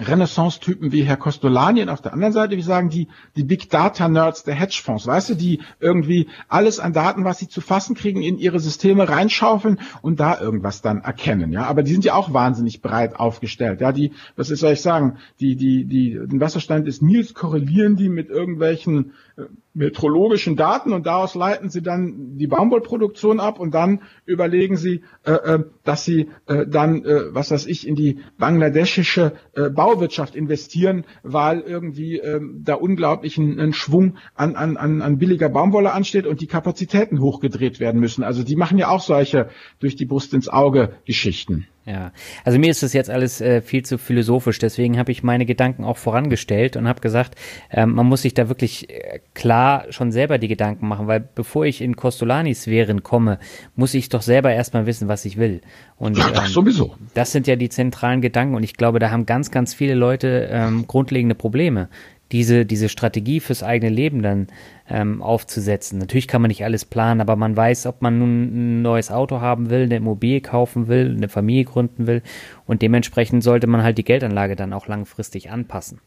Renaissance-Typen 0.00 0.90
wie 0.90 1.04
Herr 1.04 1.16
Costolani 1.16 1.82
und 1.82 1.88
auf 1.88 2.02
der 2.02 2.12
anderen 2.12 2.32
Seite, 2.32 2.56
wie 2.56 2.62
sagen 2.62 2.88
die, 2.88 3.06
die 3.36 3.44
Big 3.44 3.70
Data 3.70 4.08
Nerds 4.08 4.42
der 4.42 4.54
Hedgefonds, 4.54 5.06
weißt 5.06 5.30
du, 5.30 5.34
die 5.36 5.60
irgendwie 5.78 6.28
alles 6.48 6.80
an 6.80 6.92
Daten, 6.92 7.24
was 7.24 7.38
sie 7.38 7.48
zu 7.48 7.60
fassen 7.60 7.94
kriegen, 7.94 8.20
in 8.20 8.36
ihre 8.36 8.58
Systeme 8.58 9.08
reinschaufeln 9.08 9.78
und 10.02 10.18
da 10.18 10.40
irgendwas 10.40 10.82
dann 10.82 11.02
erkennen, 11.02 11.52
ja. 11.52 11.66
Aber 11.66 11.84
die 11.84 11.92
sind 11.92 12.04
ja 12.04 12.14
auch 12.14 12.32
wahnsinnig 12.32 12.82
breit 12.82 13.14
aufgestellt, 13.14 13.80
ja. 13.80 13.92
Die, 13.92 14.12
was 14.34 14.48
soll 14.48 14.72
ich 14.72 14.82
sagen, 14.82 15.18
die, 15.38 15.54
die, 15.54 15.84
die, 15.84 16.18
den 16.26 16.40
Wasserstand 16.40 16.88
des 16.88 17.00
Nils 17.00 17.32
korrelieren 17.32 17.94
die 17.94 18.08
mit 18.08 18.30
irgendwelchen 18.30 19.12
äh, 19.36 19.42
metrologischen 19.74 20.54
Daten 20.54 20.92
und 20.92 21.06
daraus 21.06 21.34
leiten 21.34 21.68
sie 21.68 21.82
dann 21.82 22.38
die 22.38 22.46
Baumwollproduktion 22.46 23.40
ab 23.40 23.58
und 23.58 23.74
dann 23.74 24.02
überlegen 24.24 24.76
sie, 24.76 25.02
äh, 25.24 25.32
äh, 25.32 25.64
dass 25.82 26.04
sie 26.04 26.30
äh, 26.46 26.64
dann, 26.66 27.04
äh, 27.04 27.34
was 27.34 27.50
weiß 27.50 27.66
ich, 27.66 27.86
in 27.86 27.96
die 27.96 28.20
bangladeschische 28.38 29.32
äh, 29.54 29.70
Bauwirtschaft 29.84 30.34
investieren, 30.34 31.04
weil 31.22 31.60
irgendwie 31.60 32.18
äh, 32.18 32.40
da 32.58 32.74
unglaublich 32.74 33.36
ein, 33.36 33.60
ein 33.60 33.74
Schwung 33.74 34.16
an, 34.34 34.56
an, 34.56 34.78
an, 34.78 35.02
an 35.02 35.18
billiger 35.18 35.50
Baumwolle 35.50 35.92
ansteht 35.92 36.26
und 36.26 36.40
die 36.40 36.46
Kapazitäten 36.46 37.20
hochgedreht 37.20 37.80
werden 37.80 38.00
müssen. 38.00 38.24
Also 38.24 38.42
die 38.42 38.56
machen 38.56 38.78
ja 38.78 38.88
auch 38.88 39.02
solche 39.02 39.50
durch 39.80 39.94
die 39.94 40.06
Brust 40.06 40.32
ins 40.32 40.48
Auge 40.48 40.94
Geschichten. 41.04 41.66
Ja, 41.86 42.12
also 42.44 42.58
mir 42.58 42.70
ist 42.70 42.82
das 42.82 42.94
jetzt 42.94 43.10
alles 43.10 43.42
äh, 43.42 43.60
viel 43.60 43.84
zu 43.84 43.98
philosophisch, 43.98 44.58
deswegen 44.58 44.98
habe 44.98 45.12
ich 45.12 45.22
meine 45.22 45.44
Gedanken 45.44 45.84
auch 45.84 45.98
vorangestellt 45.98 46.76
und 46.76 46.88
habe 46.88 47.02
gesagt, 47.02 47.34
ähm, 47.70 47.92
man 47.92 48.06
muss 48.06 48.22
sich 48.22 48.32
da 48.32 48.48
wirklich 48.48 48.88
äh, 48.88 49.20
klar 49.34 49.84
schon 49.90 50.10
selber 50.10 50.38
die 50.38 50.48
Gedanken 50.48 50.88
machen, 50.88 51.08
weil 51.08 51.20
bevor 51.20 51.66
ich 51.66 51.82
in 51.82 51.94
Costolani-Sphären 51.94 53.02
komme, 53.02 53.38
muss 53.76 53.92
ich 53.92 54.08
doch 54.08 54.22
selber 54.22 54.50
erstmal 54.50 54.86
wissen, 54.86 55.08
was 55.08 55.26
ich 55.26 55.36
will. 55.36 55.60
Und 55.96 56.16
ähm, 56.16 56.24
Ach, 56.34 56.46
sowieso. 56.46 56.94
das 57.12 57.32
sind 57.32 57.46
ja 57.46 57.56
die 57.56 57.68
zentralen 57.68 58.22
Gedanken 58.22 58.54
und 58.54 58.62
ich 58.62 58.74
glaube, 58.78 58.98
da 58.98 59.10
haben 59.10 59.26
ganz, 59.26 59.50
ganz 59.50 59.74
viele 59.74 59.94
Leute 59.94 60.48
ähm, 60.50 60.86
grundlegende 60.86 61.34
Probleme 61.34 61.90
diese, 62.34 62.66
diese 62.66 62.88
Strategie 62.88 63.38
fürs 63.38 63.62
eigene 63.62 63.92
Leben 63.92 64.20
dann 64.20 64.48
ähm, 64.88 65.22
aufzusetzen. 65.22 66.00
Natürlich 66.00 66.26
kann 66.26 66.42
man 66.42 66.48
nicht 66.48 66.64
alles 66.64 66.84
planen, 66.84 67.20
aber 67.20 67.36
man 67.36 67.56
weiß, 67.56 67.86
ob 67.86 68.02
man 68.02 68.18
nun 68.18 68.78
ein 68.78 68.82
neues 68.82 69.12
Auto 69.12 69.40
haben 69.40 69.70
will, 69.70 69.84
eine 69.84 69.96
Immobilie 69.96 70.40
kaufen 70.40 70.88
will, 70.88 71.14
eine 71.16 71.28
Familie 71.28 71.64
gründen 71.64 72.08
will 72.08 72.22
und 72.66 72.82
dementsprechend 72.82 73.44
sollte 73.44 73.68
man 73.68 73.84
halt 73.84 73.98
die 73.98 74.04
Geldanlage 74.04 74.56
dann 74.56 74.72
auch 74.72 74.88
langfristig 74.88 75.52
anpassen. 75.52 76.00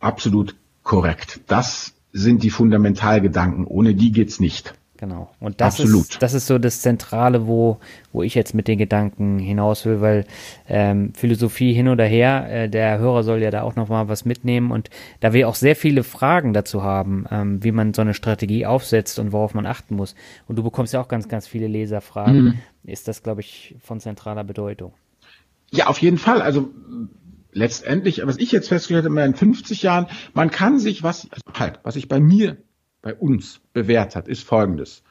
Absolut 0.00 0.54
korrekt. 0.82 1.40
Das 1.46 1.94
sind 2.12 2.42
die 2.42 2.50
Fundamentalgedanken. 2.50 3.64
Ohne 3.64 3.94
die 3.94 4.12
geht's 4.12 4.40
nicht. 4.40 4.74
Genau. 4.98 5.30
Und 5.38 5.60
das 5.60 5.80
Absolut. 5.80 6.08
ist 6.08 6.22
das 6.22 6.34
ist 6.34 6.48
so 6.48 6.58
das 6.58 6.82
Zentrale, 6.82 7.46
wo 7.46 7.78
wo 8.12 8.24
ich 8.24 8.34
jetzt 8.34 8.52
mit 8.52 8.66
den 8.66 8.78
Gedanken 8.78 9.38
hinaus 9.38 9.86
will, 9.86 10.00
weil 10.00 10.26
ähm, 10.68 11.12
Philosophie 11.14 11.72
hin 11.72 11.86
oder 11.86 12.04
her, 12.04 12.46
äh, 12.50 12.68
der 12.68 12.98
Hörer 12.98 13.22
soll 13.22 13.40
ja 13.40 13.52
da 13.52 13.62
auch 13.62 13.76
noch 13.76 13.88
mal 13.88 14.08
was 14.08 14.24
mitnehmen 14.24 14.72
und 14.72 14.90
da 15.20 15.32
wir 15.32 15.48
auch 15.48 15.54
sehr 15.54 15.76
viele 15.76 16.02
Fragen 16.02 16.52
dazu 16.52 16.82
haben, 16.82 17.26
ähm, 17.30 17.62
wie 17.62 17.70
man 17.70 17.94
so 17.94 18.02
eine 18.02 18.12
Strategie 18.12 18.66
aufsetzt 18.66 19.20
und 19.20 19.30
worauf 19.30 19.54
man 19.54 19.66
achten 19.66 19.94
muss. 19.94 20.16
Und 20.48 20.56
du 20.56 20.64
bekommst 20.64 20.92
ja 20.92 21.00
auch 21.00 21.08
ganz 21.08 21.28
ganz 21.28 21.46
viele 21.46 21.68
Leserfragen. 21.68 22.44
Mhm. 22.44 22.54
Ist 22.82 23.06
das, 23.06 23.22
glaube 23.22 23.42
ich, 23.42 23.76
von 23.80 24.00
zentraler 24.00 24.42
Bedeutung? 24.42 24.94
Ja, 25.70 25.86
auf 25.86 25.98
jeden 25.98 26.18
Fall. 26.18 26.42
Also 26.42 26.70
letztendlich, 27.52 28.22
was 28.24 28.38
ich 28.38 28.50
jetzt 28.50 28.68
festgestellt 28.68 29.04
habe 29.04 29.22
in 29.22 29.34
50 29.36 29.80
Jahren, 29.82 30.06
man 30.34 30.50
kann 30.50 30.80
sich 30.80 31.04
was 31.04 31.28
also 31.30 31.42
halt, 31.54 31.78
was 31.84 31.94
ich 31.94 32.08
bei 32.08 32.18
mir 32.18 32.56
bei 33.02 33.14
uns 33.14 33.60
bewährt 33.72 34.16
hat, 34.16 34.28
ist 34.28 34.42
folgendes. 34.44 35.02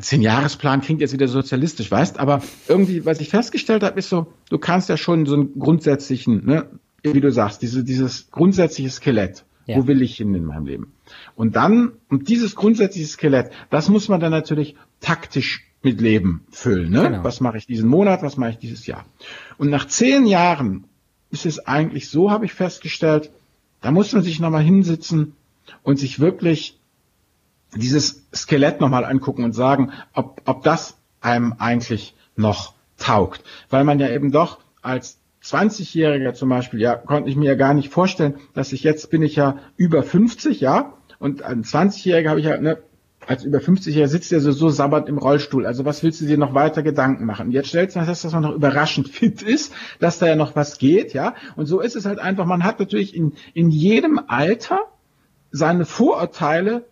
Zehn 0.00 0.22
Jahresplan 0.22 0.82
klingt 0.82 1.00
jetzt 1.00 1.12
wieder 1.12 1.26
sozialistisch, 1.26 1.90
weißt, 1.90 2.20
aber 2.20 2.42
irgendwie, 2.68 3.04
was 3.04 3.20
ich 3.20 3.28
festgestellt 3.28 3.82
habe, 3.82 3.98
ist 3.98 4.08
so, 4.08 4.32
du 4.48 4.58
kannst 4.58 4.88
ja 4.88 4.96
schon 4.96 5.26
so 5.26 5.34
einen 5.34 5.58
grundsätzlichen, 5.58 6.46
ne, 6.46 6.66
wie 7.02 7.20
du 7.20 7.32
sagst, 7.32 7.60
diese, 7.62 7.82
dieses 7.82 8.30
grundsätzliche 8.30 8.90
Skelett. 8.90 9.44
Ja. 9.66 9.76
Wo 9.76 9.86
will 9.86 10.02
ich 10.02 10.16
hin 10.16 10.34
in 10.34 10.44
meinem 10.44 10.66
Leben? 10.66 10.92
Und 11.36 11.54
dann, 11.54 11.92
und 12.08 12.28
dieses 12.28 12.56
grundsätzliche 12.56 13.06
Skelett, 13.06 13.50
das 13.68 13.88
muss 13.88 14.08
man 14.08 14.20
dann 14.20 14.30
natürlich 14.30 14.74
taktisch 15.00 15.64
mit 15.82 16.00
Leben 16.00 16.44
füllen. 16.50 16.90
Ne? 16.90 17.02
Genau. 17.02 17.24
Was 17.24 17.40
mache 17.40 17.58
ich 17.58 17.66
diesen 17.66 17.88
Monat, 17.88 18.22
was 18.22 18.36
mache 18.36 18.50
ich 18.50 18.58
dieses 18.58 18.86
Jahr? 18.86 19.04
Und 19.58 19.70
nach 19.70 19.86
zehn 19.86 20.26
Jahren 20.26 20.84
ist 21.30 21.46
es 21.46 21.58
eigentlich 21.66 22.08
so, 22.08 22.30
habe 22.30 22.46
ich 22.46 22.52
festgestellt, 22.52 23.30
da 23.80 23.90
muss 23.90 24.12
man 24.12 24.22
sich 24.22 24.40
nochmal 24.40 24.62
hinsitzen 24.62 25.34
und 25.82 25.98
sich 25.98 26.20
wirklich 26.20 26.79
dieses 27.74 28.26
Skelett 28.34 28.80
nochmal 28.80 29.04
angucken 29.04 29.44
und 29.44 29.52
sagen, 29.52 29.92
ob, 30.12 30.42
ob 30.44 30.62
das 30.62 30.96
einem 31.20 31.54
eigentlich 31.58 32.14
noch 32.36 32.74
taugt. 32.98 33.42
Weil 33.68 33.84
man 33.84 33.98
ja 33.98 34.08
eben 34.08 34.32
doch 34.32 34.58
als 34.82 35.18
20-Jähriger 35.44 36.34
zum 36.34 36.48
Beispiel, 36.48 36.80
ja, 36.80 36.96
konnte 36.96 37.30
ich 37.30 37.36
mir 37.36 37.46
ja 37.46 37.54
gar 37.54 37.74
nicht 37.74 37.90
vorstellen, 37.90 38.36
dass 38.54 38.72
ich 38.72 38.82
jetzt 38.82 39.10
bin 39.10 39.22
ich 39.22 39.36
ja 39.36 39.58
über 39.76 40.02
50, 40.02 40.60
ja, 40.60 40.94
und 41.18 41.42
als 41.42 41.72
20-Jähriger 41.72 42.28
habe 42.30 42.40
ich 42.40 42.46
ja, 42.46 42.58
ne, 42.58 42.78
als 43.26 43.44
über 43.44 43.58
50-Jähriger 43.58 44.08
sitzt 44.08 44.32
er 44.32 44.40
so, 44.40 44.52
so 44.52 44.70
sabbernd 44.70 45.08
im 45.08 45.18
Rollstuhl. 45.18 45.66
Also 45.66 45.84
was 45.84 46.02
willst 46.02 46.20
du 46.20 46.26
dir 46.26 46.38
noch 46.38 46.54
weiter 46.54 46.82
Gedanken 46.82 47.26
machen? 47.26 47.52
Jetzt 47.52 47.68
stellst 47.68 47.96
du 47.96 48.04
fest, 48.04 48.24
dass 48.24 48.32
man 48.32 48.42
noch 48.42 48.54
überraschend 48.54 49.08
fit 49.10 49.42
ist, 49.42 49.72
dass 49.98 50.18
da 50.18 50.26
ja 50.26 50.36
noch 50.36 50.56
was 50.56 50.78
geht, 50.78 51.12
ja. 51.14 51.34
Und 51.56 51.66
so 51.66 51.80
ist 51.80 51.96
es 51.96 52.06
halt 52.06 52.18
einfach, 52.18 52.46
man 52.46 52.64
hat 52.64 52.80
natürlich 52.80 53.14
in, 53.14 53.32
in 53.54 53.70
jedem 53.70 54.20
Alter 54.26 54.80
seine 55.52 55.84
Vorurteile 55.84 56.84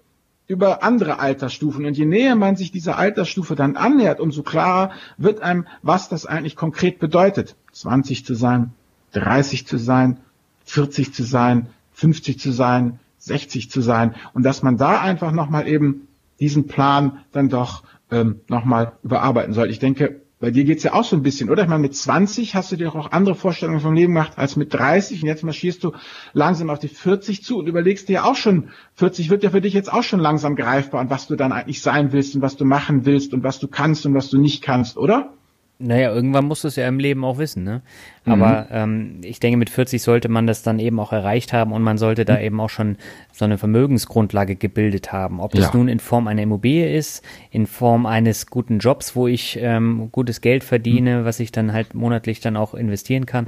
über 0.49 0.83
andere 0.83 1.21
Altersstufen. 1.21 1.85
Und 1.85 1.97
je 1.97 2.07
näher 2.07 2.35
man 2.35 2.57
sich 2.57 2.73
dieser 2.73 2.99
Altersstufe 2.99 3.55
dann 3.55 3.77
annähert, 3.77 4.19
umso 4.19 4.43
klarer 4.43 4.91
wird 5.19 5.41
einem, 5.41 5.67
was 5.83 6.09
das 6.09 6.27
eigentlich 6.27 6.57
konkret 6.57 6.99
bedeutet. 6.99 7.55
20 7.73 8.25
zu 8.25 8.35
sein, 8.35 8.73
30 9.13 9.67
zu 9.67 9.79
sein, 9.79 10.19
40 10.65 11.15
zu 11.15 11.23
sein, 11.23 11.69
50 11.93 12.41
zu 12.41 12.51
sein, 12.51 12.99
60 13.19 13.71
zu 13.71 13.83
sein. 13.83 14.15
Und 14.33 14.43
dass 14.43 14.63
man 14.63 14.79
da 14.79 15.01
einfach 15.01 15.33
nochmal 15.33 15.69
eben 15.69 16.09
diesen 16.41 16.67
Plan 16.67 17.19
dann 17.33 17.51
doch 17.51 17.83
ähm, 18.11 18.41
nochmal 18.49 18.93
überarbeiten 19.03 19.53
soll. 19.53 19.71
Ich 19.71 19.79
denke, 19.79 20.23
bei 20.41 20.53
dir 20.53 20.65
geht's 20.65 20.85
ja 20.85 20.93
auch 20.93 21.05
so 21.05 21.17
ein 21.17 21.23
bisschen, 21.23 21.51
oder? 21.51 21.63
Ich 21.63 21.69
meine, 21.69 21.83
mit 21.83 21.97
20 21.97 22.55
hast 22.55 22.71
du 22.71 22.77
dir 22.77 22.95
auch 22.95 23.11
andere 23.11 23.35
Vorstellungen 23.35 23.81
vom 23.81 23.95
Leben 23.95 24.15
gemacht 24.15 24.33
als 24.37 24.55
mit 24.55 24.73
30 24.73 25.23
und 25.23 25.29
jetzt 25.29 25.43
marschierst 25.43 25.83
du 25.83 25.93
langsam 26.33 26.71
auf 26.71 26.79
die 26.79 26.89
40 26.89 27.43
zu 27.43 27.59
und 27.59 27.67
überlegst 27.67 28.09
dir 28.09 28.25
auch 28.25 28.37
schon, 28.37 28.71
40 28.95 29.31
wird 29.31 29.43
ja 29.43 29.51
für 29.51 29.61
dich 29.61 29.75
jetzt 29.75 29.93
auch 29.93 30.05
schon 30.05 30.21
langsam 30.21 30.55
greifbar 30.55 31.01
und 31.01 31.11
was 31.11 31.27
du 31.27 31.35
dann 31.35 31.53
eigentlich 31.53 31.83
sein 31.83 32.13
willst 32.13 32.37
und 32.37 32.43
was 32.43 32.57
du 32.57 32.65
machen 32.65 33.05
willst 33.05 33.35
und 33.35 33.43
was 33.43 33.59
du 33.59 33.67
kannst 33.67 34.07
und 34.07 34.15
was 34.15 34.31
du 34.31 34.39
nicht 34.39 34.63
kannst, 34.63 34.97
oder? 34.97 35.35
Naja, 35.81 36.13
irgendwann 36.13 36.47
musst 36.47 36.65
du 36.65 36.69
es 36.69 36.75
ja 36.75 36.89
im 36.89 36.99
Leben 36.99 37.25
auch 37.25 37.39
wissen, 37.39 37.63
ne? 37.63 37.83
Aber 38.25 38.63
mhm. 38.63 38.67
ähm, 38.71 39.21
ich 39.23 39.39
denke, 39.39 39.57
mit 39.57 39.71
40 39.71 40.03
sollte 40.03 40.29
man 40.29 40.49
das 40.49 40.65
dann 40.65 40.81
eben 40.81 40.99
auch 40.99 41.13
erreicht 41.13 41.53
haben 41.53 41.71
und 41.71 41.83
man 41.83 41.99
sollte 41.99 42.25
da 42.25 42.35
mhm. 42.35 42.43
eben 42.43 42.61
auch 42.61 42.69
schon 42.69 42.97
so 43.33 43.45
eine 43.45 43.59
Vermögensgrundlage 43.59 44.57
gebildet 44.57 45.13
haben. 45.13 45.39
Ob 45.39 45.53
das 45.53 45.67
ja. 45.67 45.71
nun 45.75 45.87
in 45.87 46.01
Form 46.01 46.27
einer 46.27 46.43
Immobilie 46.43 46.93
ist, 46.97 47.25
in 47.51 47.69
Form 47.69 48.07
eines 48.07 48.49
guten 48.49 48.81
Jobs, 48.81 49.15
wo 49.15 49.29
ich 49.29 49.57
ähm, 49.61 50.09
gutes 50.11 50.41
Geld 50.41 50.65
verdiene, 50.65 51.21
mhm. 51.21 51.25
was 51.25 51.39
ich 51.39 51.53
dann 51.53 51.73
halt 51.73 51.95
monatlich 51.95 52.41
dann 52.41 52.57
auch 52.57 52.75
investieren 52.75 53.25
kann, 53.25 53.47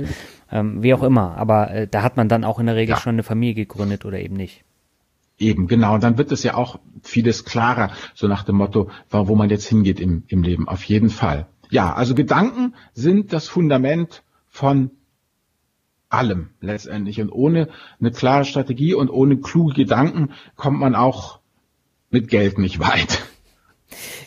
ähm, 0.53 0.85
wie 0.85 0.95
auch 0.95 1.03
immer. 1.03 1.37
Aber 1.37 1.73
äh, 1.73 1.89
da 1.89 2.03
hat 2.03 2.17
man 2.17 2.29
dann 2.29 2.45
auch 2.45 2.61
in 2.61 2.67
der 2.67 2.77
Regel 2.77 2.95
ja. 2.95 3.01
schon 3.01 3.17
eine 3.17 3.25
Familie 3.25 3.55
gegründet 3.55 4.05
oder 4.05 4.21
eben 4.21 4.37
nicht. 4.37 4.63
Eben, 5.41 5.67
genau. 5.67 5.95
Und 5.95 6.05
dann 6.05 6.17
wird 6.17 6.31
es 6.31 6.45
ja 6.45 6.55
auch 6.55 6.79
vieles 7.03 7.45
klarer, 7.45 7.91
so 8.15 8.29
nach 8.29 8.45
dem 8.45 8.57
Motto, 8.57 8.89
wo 9.11 9.35
man 9.35 9.51
jetzt 9.51 9.67
hingeht 9.67 9.99
im, 9.99 10.23
im 10.29 10.45
Leben. 10.45 10.69
Auf 10.69 10.85
jeden 10.85 11.11
Fall. 11.11 11.47
Ja, 11.71 11.93
also 11.95 12.15
Gedanken 12.15 12.75
sind 12.95 13.33
das 13.33 13.49
Fundament 13.49 14.23
von 14.49 14.91
allem 16.09 16.51
letztendlich. 16.61 17.21
Und 17.21 17.31
ohne 17.31 17.69
eine 18.01 18.11
klare 18.11 18.45
Strategie 18.45 18.95
und 18.95 19.09
ohne 19.09 19.39
kluge 19.39 19.75
Gedanken 19.75 20.31
kommt 20.57 20.79
man 20.79 20.95
auch 20.95 21.39
mit 22.11 22.29
Geld 22.29 22.59
nicht 22.59 22.81
weit. 22.81 23.23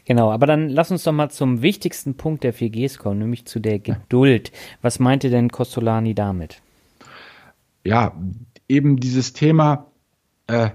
Genau, 0.05 0.31
aber 0.31 0.47
dann 0.47 0.67
lass 0.69 0.91
uns 0.91 1.03
doch 1.03 1.13
mal 1.13 1.29
zum 1.29 1.61
wichtigsten 1.61 2.15
Punkt 2.15 2.43
der 2.43 2.53
4Gs 2.53 2.97
kommen, 2.97 3.19
nämlich 3.19 3.45
zu 3.45 3.59
der 3.59 3.79
Geduld. 3.79 4.51
Was 4.81 4.99
meinte 4.99 5.29
denn 5.29 5.49
Costolani 5.49 6.13
damit? 6.13 6.61
Ja, 7.85 8.13
eben 8.67 8.97
dieses 8.97 9.33
Thema 9.33 9.87
äh, 10.47 10.71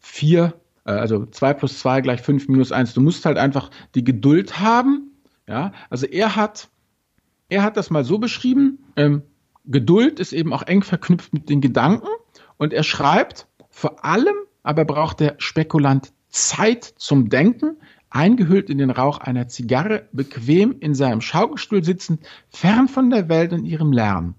vier, 0.00 0.54
äh, 0.84 0.90
also 0.90 1.26
zwei 1.26 1.54
plus 1.54 1.78
zwei 1.78 2.00
gleich 2.00 2.22
fünf 2.22 2.48
minus 2.48 2.72
eins. 2.72 2.94
Du 2.94 3.00
musst 3.00 3.24
halt 3.24 3.38
einfach 3.38 3.70
die 3.94 4.04
Geduld 4.04 4.58
haben, 4.58 5.11
ja, 5.48 5.72
also 5.90 6.06
er 6.06 6.36
hat, 6.36 6.68
er 7.48 7.62
hat 7.62 7.76
das 7.76 7.90
mal 7.90 8.04
so 8.04 8.18
beschrieben, 8.18 8.84
ähm, 8.96 9.22
Geduld 9.64 10.18
ist 10.18 10.32
eben 10.32 10.52
auch 10.52 10.62
eng 10.62 10.82
verknüpft 10.82 11.32
mit 11.32 11.48
den 11.48 11.60
Gedanken 11.60 12.08
und 12.56 12.72
er 12.72 12.82
schreibt, 12.82 13.46
vor 13.70 14.04
allem 14.04 14.34
aber 14.62 14.84
braucht 14.84 15.20
der 15.20 15.36
Spekulant 15.38 16.12
Zeit 16.28 16.84
zum 16.84 17.28
Denken, 17.28 17.76
eingehüllt 18.10 18.70
in 18.70 18.78
den 18.78 18.90
Rauch 18.90 19.18
einer 19.18 19.48
Zigarre, 19.48 20.08
bequem 20.12 20.76
in 20.80 20.94
seinem 20.94 21.20
Schaukelstuhl 21.20 21.84
sitzend, 21.84 22.26
fern 22.50 22.88
von 22.88 23.10
der 23.10 23.28
Welt 23.28 23.52
und 23.52 23.64
ihrem 23.64 23.92
Lärm. 23.92 24.34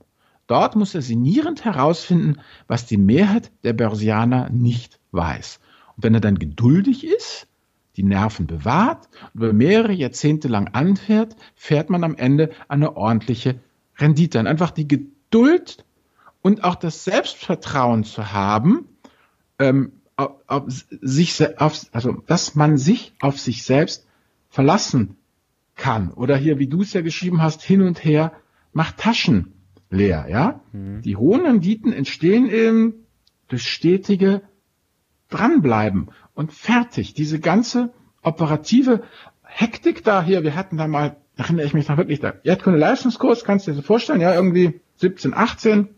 Dort 0.48 0.76
muss 0.76 0.94
er 0.94 1.02
sinnierend 1.02 1.64
herausfinden, 1.66 2.42
was 2.68 2.86
die 2.86 2.98
Mehrheit 2.98 3.52
der 3.64 3.74
Börsianer 3.74 4.50
nicht 4.50 5.00
weiß. 5.12 5.60
Und 5.96 6.04
wenn 6.04 6.14
er 6.14 6.22
dann 6.22 6.38
geduldig 6.38 7.06
ist, 7.06 7.48
die 7.96 8.04
Nerven 8.04 8.48
bewahrt 8.48 9.10
und 9.34 9.42
über 9.42 9.54
mehrere 9.54 9.94
Jahrzehnte 9.94 10.48
lang 10.48 10.70
anfährt, 10.74 11.36
fährt 11.56 11.90
man 11.90 12.04
am 12.04 12.16
Ende 12.16 12.52
eine 12.68 12.98
ordentliche 12.98 13.60
Rendite 13.98 14.40
an. 14.40 14.48
Einfach 14.48 14.72
die 14.72 14.88
Geduld 14.88 15.86
und 16.42 16.64
auch 16.64 16.76
das 16.76 17.04
Selbstvertrauen 17.04 18.04
zu 18.04 18.34
haben, 18.34 18.88
ähm, 19.60 19.94
auf, 20.16 20.32
auf 20.48 20.64
sich, 20.68 21.60
auf, 21.60 21.86
also 21.92 22.24
dass 22.28 22.56
man 22.56 22.78
sich 22.78 23.14
auf 23.20 23.40
sich 23.40 23.64
selbst 23.64 24.08
verlassen 24.50 25.18
kann. 25.76 26.12
Oder 26.12 26.38
hier, 26.38 26.60
wie 26.60 26.68
du 26.68 26.82
es 26.82 26.94
ja 26.94 27.02
geschrieben 27.02 27.42
hast, 27.42 27.64
hin 27.64 27.82
und 27.82 28.04
her 28.04 28.34
macht 28.74 28.98
Taschen 28.98 29.54
leer. 29.90 30.28
Ja, 30.30 30.62
mhm. 30.72 31.02
die 31.02 31.16
hohen 31.16 31.42
Renditen 31.42 31.94
entstehen 31.94 32.50
eben 32.50 33.06
durch 33.48 33.70
stetige 33.70 34.42
dranbleiben 35.30 36.10
und 36.36 36.54
fertig. 36.54 37.14
Diese 37.14 37.40
ganze 37.40 37.94
operative 38.22 39.04
Hektik 39.44 40.04
da 40.04 40.24
hier, 40.24 40.44
wir 40.44 40.56
hatten 40.56 40.78
da 40.78 40.88
mal, 40.88 41.18
erinnere 41.38 41.66
ich 41.66 41.74
mich 41.74 41.88
noch 41.88 41.98
wirklich, 41.98 42.20
da 42.20 42.34
Erdkunde-Leistungskurs, 42.44 43.44
kannst 43.44 43.68
du 43.68 43.72
dir 43.72 43.78
so 43.78 43.82
vorstellen, 43.82 44.22
ja, 44.22 44.34
irgendwie 44.34 44.82
17, 44.98 45.34
18. 45.34 45.90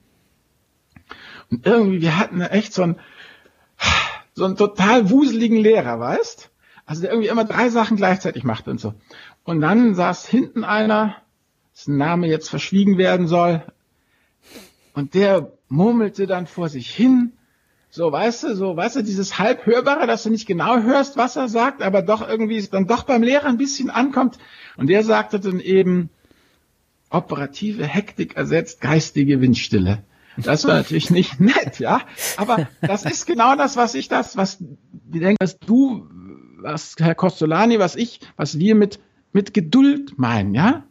Und 1.51 1.65
irgendwie, 1.65 2.01
wir 2.01 2.17
hatten 2.17 2.39
da 2.39 2.47
echt 2.47 2.73
so 2.73 2.83
einen, 2.83 2.99
so 4.33 4.45
einen 4.45 4.57
total 4.57 5.09
wuseligen 5.09 5.57
Lehrer, 5.57 5.99
weißt? 5.99 6.51
Also 6.85 7.01
der 7.01 7.11
irgendwie 7.11 7.29
immer 7.29 7.45
drei 7.45 7.69
Sachen 7.69 7.97
gleichzeitig 7.97 8.43
machte 8.43 8.71
und 8.71 8.79
so. 8.79 8.93
Und 9.43 9.61
dann 9.61 9.95
saß 9.95 10.27
hinten 10.27 10.63
einer, 10.63 11.15
dessen 11.73 11.97
Name 11.97 12.27
jetzt 12.27 12.49
verschwiegen 12.49 12.97
werden 12.97 13.27
soll, 13.27 13.63
und 14.93 15.13
der 15.13 15.51
murmelte 15.67 16.25
dann 16.25 16.47
vor 16.47 16.69
sich 16.69 16.89
hin 16.89 17.33
so, 17.95 18.12
weißt 18.12 18.43
du, 18.43 18.55
so, 18.55 18.75
weißt 18.75 18.97
du, 18.97 19.03
dieses 19.03 19.39
halbhörbare, 19.39 20.05
dass 20.05 20.23
du 20.23 20.29
nicht 20.29 20.45
genau 20.45 20.81
hörst, 20.81 21.15
was 21.15 21.38
er 21.38 21.47
sagt, 21.47 21.81
aber 21.81 22.01
doch 22.01 22.27
irgendwie 22.27 22.62
dann 22.69 22.88
doch 22.88 23.03
beim 23.03 23.23
Lehrer 23.23 23.45
ein 23.45 23.58
bisschen 23.58 23.89
ankommt. 23.89 24.38
Und 24.75 24.88
der 24.88 25.01
sagte 25.03 25.39
dann 25.39 25.62
eben, 25.62 26.10
operative 27.10 27.86
Hektik 27.86 28.36
ersetzt 28.36 28.81
geistige 28.81 29.39
Windstille. 29.39 30.03
Das 30.36 30.65
war 30.65 30.75
natürlich 30.75 31.10
nicht 31.10 31.39
nett, 31.39 31.79
ja. 31.79 32.01
Aber 32.36 32.67
das 32.81 33.05
ist 33.05 33.25
genau 33.25 33.55
das, 33.55 33.77
was 33.77 33.95
ich 33.95 34.10
das, 34.10 34.36
was 34.36 34.60
ich 35.13 35.19
denke, 35.21 35.38
was 35.39 35.58
du, 35.60 36.10
was 36.58 36.95
Herr 36.99 37.15
Costolani, 37.15 37.79
was 37.79 37.95
ich, 37.95 38.19
was 38.36 38.60
wir 38.60 38.75
mit, 38.75 38.99
mit 39.31 39.53
Geduld 39.53 40.19
meinen, 40.19 40.53
ja. 40.53 40.84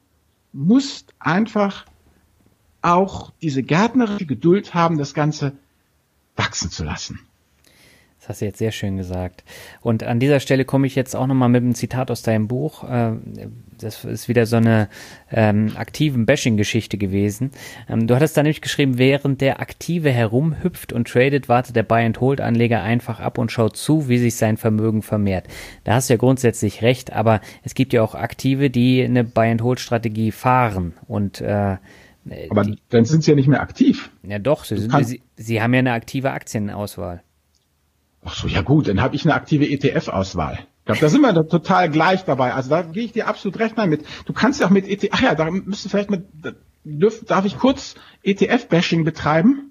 Musst 0.54 1.12
einfach 1.18 1.84
auch 2.80 3.32
diese 3.42 3.62
gärtnerische 3.62 4.24
Geduld 4.24 4.72
haben, 4.72 4.96
das 4.96 5.12
Ganze 5.12 5.58
wachsen 6.36 6.70
zu 6.70 6.84
lassen. 6.84 7.20
Das 8.24 8.30
hast 8.30 8.40
du 8.40 8.46
jetzt 8.46 8.58
sehr 8.58 8.72
schön 8.72 8.96
gesagt. 8.96 9.44
Und 9.82 10.02
an 10.02 10.18
dieser 10.18 10.40
Stelle 10.40 10.64
komme 10.64 10.86
ich 10.86 10.94
jetzt 10.94 11.14
auch 11.14 11.26
nochmal 11.26 11.50
mit 11.50 11.62
einem 11.62 11.74
Zitat 11.74 12.10
aus 12.10 12.22
deinem 12.22 12.48
Buch. 12.48 12.82
Äh, 12.82 13.16
das 13.76 14.02
ist 14.06 14.28
wieder 14.30 14.46
so 14.46 14.56
eine 14.56 14.88
ähm, 15.30 15.72
aktiven 15.76 16.24
Bashing-Geschichte 16.24 16.96
gewesen. 16.96 17.50
Ähm, 17.86 18.06
du 18.06 18.14
hattest 18.14 18.34
da 18.34 18.42
nämlich 18.42 18.62
geschrieben, 18.62 18.96
während 18.96 19.42
der 19.42 19.60
Aktive 19.60 20.10
herumhüpft 20.10 20.94
und 20.94 21.06
tradet, 21.06 21.50
wartet 21.50 21.76
der 21.76 21.82
Buy-and-Hold-Anleger 21.82 22.82
einfach 22.82 23.20
ab 23.20 23.36
und 23.36 23.52
schaut 23.52 23.76
zu, 23.76 24.08
wie 24.08 24.16
sich 24.16 24.36
sein 24.36 24.56
Vermögen 24.56 25.02
vermehrt. 25.02 25.46
Da 25.84 25.92
hast 25.92 26.08
du 26.08 26.14
ja 26.14 26.18
grundsätzlich 26.18 26.80
recht, 26.80 27.12
aber 27.12 27.42
es 27.62 27.74
gibt 27.74 27.92
ja 27.92 28.02
auch 28.02 28.14
Aktive, 28.14 28.70
die 28.70 29.04
eine 29.04 29.24
Buy-and-Hold-Strategie 29.24 30.32
fahren 30.32 30.94
und 31.08 31.42
äh, 31.42 31.76
aber 32.48 32.66
dann 32.88 33.04
sind 33.04 33.22
sie 33.22 33.32
ja 33.32 33.34
nicht 33.34 33.48
mehr 33.48 33.60
aktiv. 33.60 34.10
Ja 34.26 34.38
doch, 34.38 34.64
sie, 34.64 34.78
sind, 34.78 35.06
sie, 35.06 35.22
sie 35.36 35.62
haben 35.62 35.74
ja 35.74 35.80
eine 35.80 35.92
aktive 35.92 36.30
Aktienauswahl. 36.32 37.22
Ach 38.24 38.34
so, 38.34 38.48
ja 38.48 38.62
gut, 38.62 38.88
dann 38.88 39.02
habe 39.02 39.14
ich 39.16 39.24
eine 39.24 39.34
aktive 39.34 39.66
ETF-Auswahl. 39.66 40.58
Ich 40.78 40.84
glaube, 40.86 41.00
da 41.00 41.08
sind 41.08 41.20
wir 41.20 41.32
da 41.32 41.42
total 41.42 41.90
gleich 41.90 42.24
dabei. 42.24 42.54
Also 42.54 42.70
da 42.70 42.82
gehe 42.82 43.04
ich 43.04 43.12
dir 43.12 43.26
absolut 43.26 43.58
recht 43.58 43.76
mal 43.76 43.86
mit. 43.86 44.04
Du 44.26 44.32
kannst 44.32 44.60
ja 44.60 44.66
auch 44.66 44.70
mit 44.70 44.88
ETF, 44.88 45.10
ach 45.12 45.22
ja, 45.22 45.34
da 45.34 45.50
müsste 45.50 45.88
vielleicht 45.88 46.10
mit, 46.10 46.24
dürf, 46.84 47.24
darf 47.24 47.44
ich 47.44 47.58
kurz 47.58 47.94
ETF-Bashing 48.22 49.04
betreiben? 49.04 49.70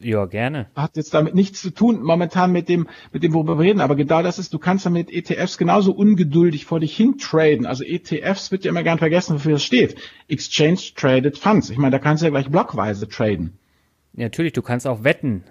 Ja, 0.00 0.26
gerne. 0.26 0.66
Hat 0.74 0.96
jetzt 0.96 1.14
damit 1.14 1.34
nichts 1.34 1.62
zu 1.62 1.70
tun, 1.70 2.02
momentan 2.02 2.52
mit 2.52 2.68
dem, 2.68 2.88
mit 3.12 3.22
dem, 3.22 3.32
worüber 3.32 3.58
wir 3.58 3.64
reden. 3.64 3.80
Aber 3.80 3.96
genau 3.96 4.22
das 4.22 4.38
ist, 4.38 4.52
du 4.52 4.58
kannst 4.58 4.84
ja 4.84 4.90
mit 4.90 5.10
ETFs 5.10 5.56
genauso 5.56 5.92
ungeduldig 5.92 6.66
vor 6.66 6.80
dich 6.80 6.94
hin 6.94 7.16
traden. 7.18 7.64
Also 7.64 7.84
ETFs 7.84 8.50
wird 8.50 8.64
ja 8.64 8.70
immer 8.70 8.82
gern 8.82 8.98
vergessen, 8.98 9.36
wofür 9.36 9.52
das 9.52 9.64
steht. 9.64 9.96
Exchange 10.28 10.80
Traded 10.94 11.38
Funds. 11.38 11.70
Ich 11.70 11.78
meine, 11.78 11.92
da 11.92 11.98
kannst 11.98 12.22
du 12.22 12.26
ja 12.26 12.30
gleich 12.30 12.50
blockweise 12.50 13.08
traden. 13.08 13.58
Natürlich, 14.14 14.52
du 14.52 14.62
kannst 14.62 14.86
auch 14.86 15.04
wetten. 15.04 15.44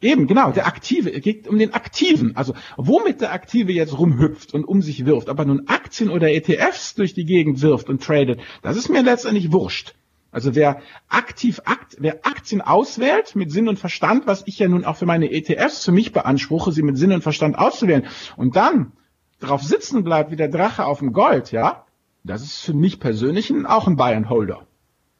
Eben, 0.00 0.26
genau, 0.26 0.52
der 0.52 0.66
Aktive, 0.66 1.12
es 1.12 1.22
geht 1.22 1.48
um 1.48 1.58
den 1.58 1.72
Aktiven. 1.72 2.36
Also 2.36 2.54
womit 2.76 3.20
der 3.22 3.32
Aktive 3.32 3.72
jetzt 3.72 3.98
rumhüpft 3.98 4.52
und 4.52 4.64
um 4.64 4.82
sich 4.82 5.06
wirft, 5.06 5.28
aber 5.28 5.44
nun 5.44 5.68
Aktien 5.68 6.10
oder 6.10 6.30
ETFs 6.30 6.94
durch 6.94 7.14
die 7.14 7.24
Gegend 7.24 7.62
wirft 7.62 7.88
und 7.88 8.02
tradet, 8.02 8.40
das 8.62 8.76
ist 8.76 8.90
mir 8.90 9.02
letztendlich 9.02 9.52
wurscht. 9.52 9.94
Also 10.30 10.54
wer 10.54 10.82
aktiv, 11.08 11.62
akt, 11.64 11.96
wer 11.98 12.26
Aktien 12.26 12.60
auswählt 12.60 13.34
mit 13.36 13.50
Sinn 13.50 13.68
und 13.68 13.78
Verstand, 13.78 14.26
was 14.26 14.42
ich 14.46 14.58
ja 14.58 14.68
nun 14.68 14.84
auch 14.84 14.96
für 14.96 15.06
meine 15.06 15.32
ETFs 15.32 15.84
für 15.84 15.92
mich 15.92 16.12
beanspruche, 16.12 16.72
sie 16.72 16.82
mit 16.82 16.98
Sinn 16.98 17.12
und 17.12 17.22
Verstand 17.22 17.58
auszuwählen 17.58 18.06
und 18.36 18.54
dann 18.54 18.92
drauf 19.40 19.62
sitzen 19.62 20.04
bleibt 20.04 20.30
wie 20.30 20.36
der 20.36 20.48
Drache 20.48 20.84
auf 20.84 20.98
dem 20.98 21.14
Gold, 21.14 21.52
ja, 21.52 21.86
das 22.22 22.42
ist 22.42 22.60
für 22.60 22.74
mich 22.74 23.00
persönlich 23.00 23.50
auch 23.64 23.86
ein 23.86 23.96
Buy 23.96 24.12
and 24.12 24.28
Holder. 24.28 24.66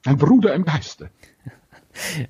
Ein 0.04 0.18
Bruder 0.18 0.54
im 0.54 0.64
Geiste. 0.64 1.10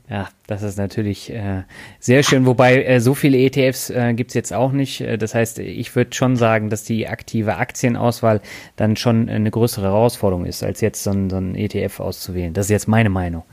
Ja, 0.09 0.29
das 0.47 0.63
ist 0.63 0.79
natürlich 0.79 1.33
äh, 1.33 1.63
sehr 1.99 2.23
schön, 2.23 2.47
wobei 2.47 2.85
äh, 2.85 3.01
so 3.01 3.15
viele 3.15 3.39
ETFs 3.39 3.91
äh, 3.91 4.15
gibt 4.15 4.35
jetzt 4.35 4.53
auch 4.53 4.73
nicht. 4.73 5.01
Äh, 5.01 5.19
das 5.19 5.35
heißt, 5.35 5.59
ich 5.59 5.95
würde 5.97 6.15
schon 6.15 6.37
sagen, 6.37 6.71
dass 6.71 6.85
die 6.85 7.09
aktive 7.09 7.57
Aktienauswahl 7.57 8.41
dann 8.77 8.97
schon 8.97 9.29
eine 9.29 9.51
größere 9.51 9.87
Herausforderung 9.87 10.47
ist, 10.47 10.63
als 10.63 10.81
jetzt 10.81 11.03
so 11.03 11.11
ein, 11.11 11.31
so 11.31 11.37
ein 11.37 11.55
ETF 11.55 12.01
auszuwählen. 12.01 12.53
Das 12.55 12.67
ist 12.67 12.71
jetzt 12.71 12.89
meine 12.89 13.11
Meinung. 13.11 13.45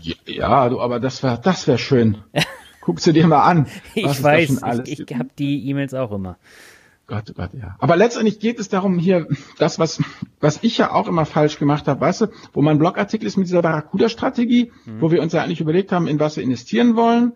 Ja, 0.00 0.14
ja 0.26 0.68
du, 0.68 0.80
aber 0.80 1.00
das 1.00 1.22
wäre 1.22 1.40
das 1.42 1.66
wär 1.66 1.78
schön. 1.78 2.18
Guckst 2.80 3.06
du 3.06 3.12
dir 3.12 3.26
mal 3.26 3.42
an. 3.42 3.66
ich 3.94 4.22
weiß, 4.22 4.62
ich, 4.86 5.00
ich 5.00 5.16
habe 5.16 5.28
die 5.38 5.68
E-Mails 5.68 5.92
auch 5.92 6.12
immer. 6.12 6.38
Gott, 7.10 7.24
oh 7.28 7.32
Gott, 7.34 7.50
ja. 7.54 7.74
Aber 7.80 7.96
letztendlich 7.96 8.38
geht 8.38 8.60
es 8.60 8.68
darum, 8.68 8.96
hier, 8.96 9.26
das, 9.58 9.80
was, 9.80 10.00
was 10.38 10.60
ich 10.62 10.78
ja 10.78 10.92
auch 10.92 11.08
immer 11.08 11.26
falsch 11.26 11.58
gemacht 11.58 11.88
habe, 11.88 12.00
weißt 12.00 12.20
du, 12.20 12.26
wo 12.52 12.62
mein 12.62 12.78
Blogartikel 12.78 13.26
ist 13.26 13.36
mit 13.36 13.48
dieser 13.48 13.62
Barracuda-Strategie, 13.62 14.70
mhm. 14.84 15.00
wo 15.00 15.10
wir 15.10 15.20
uns 15.20 15.32
ja 15.32 15.42
eigentlich 15.42 15.60
überlegt 15.60 15.90
haben, 15.90 16.06
in 16.06 16.20
was 16.20 16.36
wir 16.36 16.44
investieren 16.44 16.94
wollen. 16.94 17.32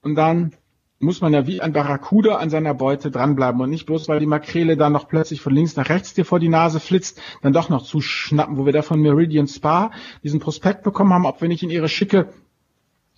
Und 0.00 0.14
dann 0.14 0.52
muss 1.00 1.22
man 1.22 1.34
ja 1.34 1.44
wie 1.44 1.60
ein 1.60 1.72
Barracuda 1.72 2.36
an 2.36 2.50
seiner 2.50 2.72
Beute 2.72 3.10
dranbleiben 3.10 3.60
und 3.60 3.68
nicht 3.68 3.84
bloß, 3.84 4.08
weil 4.08 4.20
die 4.20 4.26
Makrele 4.26 4.76
dann 4.76 4.92
noch 4.92 5.08
plötzlich 5.08 5.40
von 5.40 5.52
links 5.52 5.74
nach 5.74 5.88
rechts 5.88 6.14
dir 6.14 6.24
vor 6.24 6.38
die 6.38 6.48
Nase 6.48 6.78
flitzt, 6.78 7.20
dann 7.42 7.52
doch 7.52 7.68
noch 7.68 7.82
zuschnappen, 7.82 8.56
wo 8.56 8.64
wir 8.64 8.72
da 8.72 8.82
von 8.82 9.00
Meridian 9.00 9.48
Spa 9.48 9.90
diesen 10.22 10.38
Prospekt 10.38 10.84
bekommen 10.84 11.12
haben, 11.12 11.26
ob 11.26 11.40
wir 11.40 11.48
nicht 11.48 11.64
in 11.64 11.70
ihre 11.70 11.88
schicke 11.88 12.32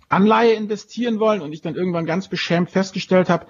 Anleihe 0.08 0.54
investieren 0.54 1.20
wollen 1.20 1.42
und 1.42 1.52
ich 1.52 1.60
dann 1.60 1.74
irgendwann 1.74 2.06
ganz 2.06 2.28
beschämt 2.28 2.70
festgestellt 2.70 3.28
habe, 3.28 3.46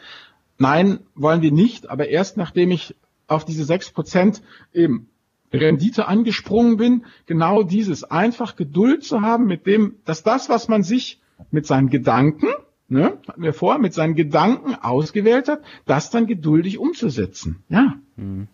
Nein, 0.59 1.01
wollen 1.15 1.43
wir 1.43 1.53
nicht, 1.53 1.89
aber 1.89 2.09
erst 2.09 2.37
nachdem 2.37 2.71
ich 2.71 2.97
auf 3.29 3.45
diese 3.45 3.65
sechs 3.65 3.91
Prozent 3.91 4.43
eben 4.73 5.09
Rendite 5.53 6.09
angesprungen 6.09 6.77
bin, 6.77 7.05
genau 7.27 7.63
dieses 7.63 8.05
einfach 8.05 8.57
Geduld 8.57 9.05
zu 9.05 9.23
haben 9.23 9.47
mit 9.47 9.67
dem, 9.67 9.95
dass 10.05 10.23
das, 10.23 10.49
was 10.49 10.69
man 10.69 10.83
sich 10.83 11.21
mit 11.51 11.67
seinen 11.67 11.89
Gedanken, 11.89 12.49
ne, 12.89 13.19
hatten 13.27 13.43
wir 13.43 13.55
vor, 13.55 13.79
mit 13.79 13.95
seinen 13.95 14.15
Gedanken 14.15 14.75
ausgewählt 14.75 15.49
hat, 15.49 15.63
das 15.87 16.11
dann 16.11 16.27
geduldig 16.27 16.79
umzusetzen. 16.79 17.63
Ja. 17.69 17.95
Mhm. 18.17 18.49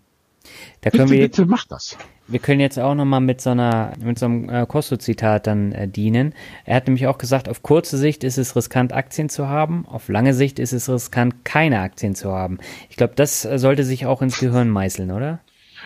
Da 0.81 0.91
können 0.91 1.09
bitte, 1.09 1.13
wir, 1.13 1.29
bitte 1.29 1.47
mach 1.47 1.65
das. 1.67 1.97
Wir 2.27 2.39
können 2.39 2.61
jetzt 2.61 2.79
auch 2.79 2.95
nochmal 2.95 3.21
mit 3.21 3.41
so 3.41 3.51
einer, 3.51 3.93
mit 4.01 4.19
so 4.19 4.27
einem 4.27 4.49
äh, 4.49 4.67
Kosto-Zitat 4.67 5.47
dann 5.47 5.73
äh, 5.73 5.89
dienen. 5.89 6.35
Er 6.65 6.77
hat 6.77 6.87
nämlich 6.87 7.07
auch 7.07 7.19
gesagt, 7.19 7.49
auf 7.49 7.63
kurze 7.63 7.99
Sicht 7.99 8.25
ist 8.25 8.39
es 8.39 8.57
riskant, 8.57 8.93
Aktien 8.93 9.29
zu 9.29 9.49
haben, 9.49 9.87
auf 9.87 10.09
lange 10.09 10.33
Sicht 10.33 10.59
ist 10.59 10.73
es 10.73 10.89
riskant, 10.89 11.45
keine 11.45 11.81
Aktien 11.81 12.15
zu 12.15 12.33
haben. 12.33 12.59
Ich 12.89 12.97
glaube, 12.97 13.15
das 13.15 13.45
äh, 13.45 13.59
sollte 13.59 13.85
sich 13.85 14.07
auch 14.07 14.23
ins 14.23 14.39
Gehirn 14.39 14.71
meißeln, 14.71 15.11
oder? 15.11 15.41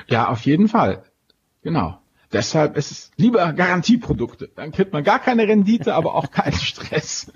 Ja, 0.07 0.29
auf 0.29 0.43
jeden 0.43 0.69
Fall. 0.69 1.03
Genau. 1.63 1.99
Deshalb 2.33 2.77
ist 2.77 2.91
es 2.91 3.11
lieber 3.17 3.53
Garantieprodukte. 3.53 4.51
Dann 4.55 4.71
kriegt 4.71 4.93
man 4.93 5.03
gar 5.03 5.19
keine 5.19 5.49
Rendite, 5.49 5.95
aber 5.95 6.15
auch 6.15 6.31
keinen 6.31 6.53
Stress. 6.59 7.33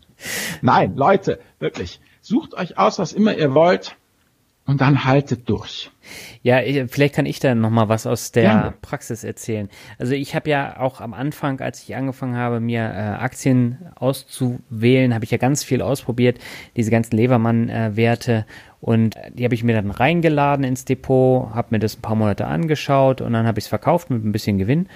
Nein, 0.60 0.96
Leute, 0.96 1.40
wirklich. 1.58 2.00
Sucht 2.20 2.54
euch 2.54 2.78
aus, 2.78 2.98
was 2.98 3.12
immer 3.12 3.36
ihr 3.36 3.52
wollt 3.54 3.96
und 4.64 4.80
dann 4.80 5.04
haltet 5.04 5.48
durch. 5.48 5.90
Ja, 6.42 6.60
vielleicht 6.88 7.14
kann 7.14 7.26
ich 7.26 7.40
da 7.40 7.54
noch 7.54 7.70
mal 7.70 7.88
was 7.88 8.06
aus 8.06 8.32
der 8.32 8.42
ja. 8.42 8.74
Praxis 8.80 9.24
erzählen. 9.24 9.68
Also 9.98 10.14
ich 10.14 10.34
habe 10.34 10.50
ja 10.50 10.78
auch 10.78 11.00
am 11.00 11.14
Anfang, 11.14 11.60
als 11.60 11.82
ich 11.82 11.96
angefangen 11.96 12.36
habe, 12.36 12.60
mir 12.60 12.82
äh, 12.82 13.22
Aktien 13.22 13.78
auszuwählen, 13.96 15.14
habe 15.14 15.24
ich 15.24 15.30
ja 15.30 15.38
ganz 15.38 15.64
viel 15.64 15.82
ausprobiert, 15.82 16.38
diese 16.76 16.90
ganzen 16.90 17.16
Levermann-Werte 17.16 18.46
und 18.80 19.16
die 19.34 19.44
habe 19.44 19.54
ich 19.54 19.64
mir 19.64 19.74
dann 19.74 19.90
reingeladen 19.90 20.64
ins 20.64 20.84
Depot, 20.84 21.54
habe 21.54 21.68
mir 21.70 21.78
das 21.78 21.96
ein 21.96 22.02
paar 22.02 22.16
Monate 22.16 22.46
angeschaut 22.46 23.20
und 23.20 23.32
dann 23.32 23.46
habe 23.46 23.58
ich 23.58 23.64
es 23.64 23.68
verkauft 23.68 24.10
mit 24.10 24.24
ein 24.24 24.32
bisschen 24.32 24.58
Gewinn. 24.58 24.88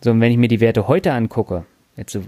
So, 0.00 0.10
und 0.10 0.20
wenn 0.20 0.32
ich 0.32 0.38
mir 0.38 0.48
die 0.48 0.60
Werte 0.60 0.88
heute 0.88 1.12
angucke, 1.12 1.64
jetzt 1.96 2.12
so 2.12 2.22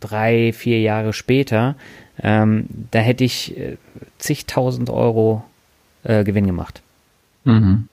drei, 0.00 0.52
vier 0.52 0.80
Jahre 0.80 1.12
später, 1.12 1.76
ähm, 2.22 2.66
da 2.90 3.00
hätte 3.00 3.24
ich 3.24 3.58
äh, 3.58 3.76
zigtausend 4.18 4.88
Euro 4.88 5.44
äh, 6.04 6.24
Gewinn 6.24 6.46
gemacht. 6.46 6.82
Mhm. 7.44 7.88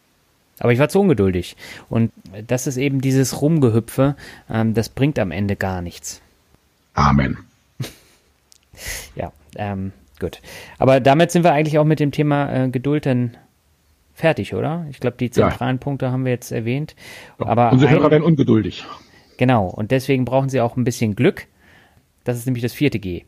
Aber 0.59 0.73
ich 0.73 0.79
war 0.79 0.89
zu 0.89 0.99
ungeduldig. 0.99 1.55
Und 1.89 2.11
das 2.47 2.67
ist 2.67 2.77
eben 2.77 3.01
dieses 3.01 3.41
Rumgehüpfe, 3.41 4.15
ähm, 4.49 4.73
das 4.73 4.89
bringt 4.89 5.17
am 5.17 5.31
Ende 5.31 5.55
gar 5.55 5.81
nichts. 5.81 6.21
Amen. 6.93 7.37
ja, 9.15 9.31
ähm, 9.55 9.93
gut. 10.19 10.41
Aber 10.77 10.99
damit 10.99 11.31
sind 11.31 11.43
wir 11.43 11.53
eigentlich 11.53 11.79
auch 11.79 11.85
mit 11.85 11.99
dem 11.99 12.11
Thema 12.11 12.65
äh, 12.65 12.69
Geduld 12.69 13.05
dann 13.05 13.37
fertig, 14.13 14.53
oder? 14.53 14.85
Ich 14.89 14.99
glaube, 14.99 15.17
die 15.17 15.31
zentralen 15.31 15.77
ja. 15.77 15.79
Punkte 15.79 16.11
haben 16.11 16.25
wir 16.25 16.31
jetzt 16.31 16.51
erwähnt. 16.51 16.95
Aber 17.37 17.71
Unsere 17.71 17.91
Hörer 17.91 18.11
werden 18.11 18.23
ungeduldig. 18.23 18.83
Genau. 19.37 19.67
Und 19.67 19.91
deswegen 19.91 20.25
brauchen 20.25 20.49
sie 20.49 20.59
auch 20.59 20.75
ein 20.75 20.83
bisschen 20.83 21.15
Glück. 21.15 21.47
Das 22.25 22.37
ist 22.37 22.45
nämlich 22.45 22.61
das 22.61 22.73
vierte 22.73 22.99
G. 22.99 23.23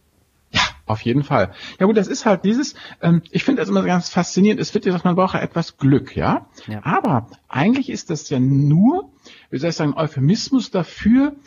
Auf 0.92 1.04
jeden 1.04 1.24
Fall. 1.24 1.54
Ja 1.80 1.86
gut, 1.86 1.96
das 1.96 2.08
ist 2.08 2.26
halt 2.26 2.44
dieses, 2.44 2.76
ähm, 3.02 3.22
ich 3.32 3.46
finde 3.46 3.62
das 3.62 3.70
immer 3.70 3.82
ganz 3.84 4.10
faszinierend, 4.10 4.60
es 4.60 4.74
wird 4.74 4.84
gesagt, 4.84 5.06
man 5.06 5.16
braucht 5.16 5.36
ja 5.36 5.40
etwas 5.40 5.78
Glück, 5.78 6.18
ja? 6.18 6.48
ja? 6.68 6.82
Aber 6.84 7.28
eigentlich 7.48 7.90
ist 7.90 8.10
das 8.10 8.30
ja 8.30 8.42
nur, 8.42 9.10
wie 9.50 9.58
soll 9.58 9.70
ich 9.70 9.76
sagen, 9.78 9.94
Euphemismus 9.96 10.70
dafür, 10.70 11.38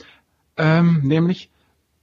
ähm, 0.57 1.02
nämlich, 1.04 1.50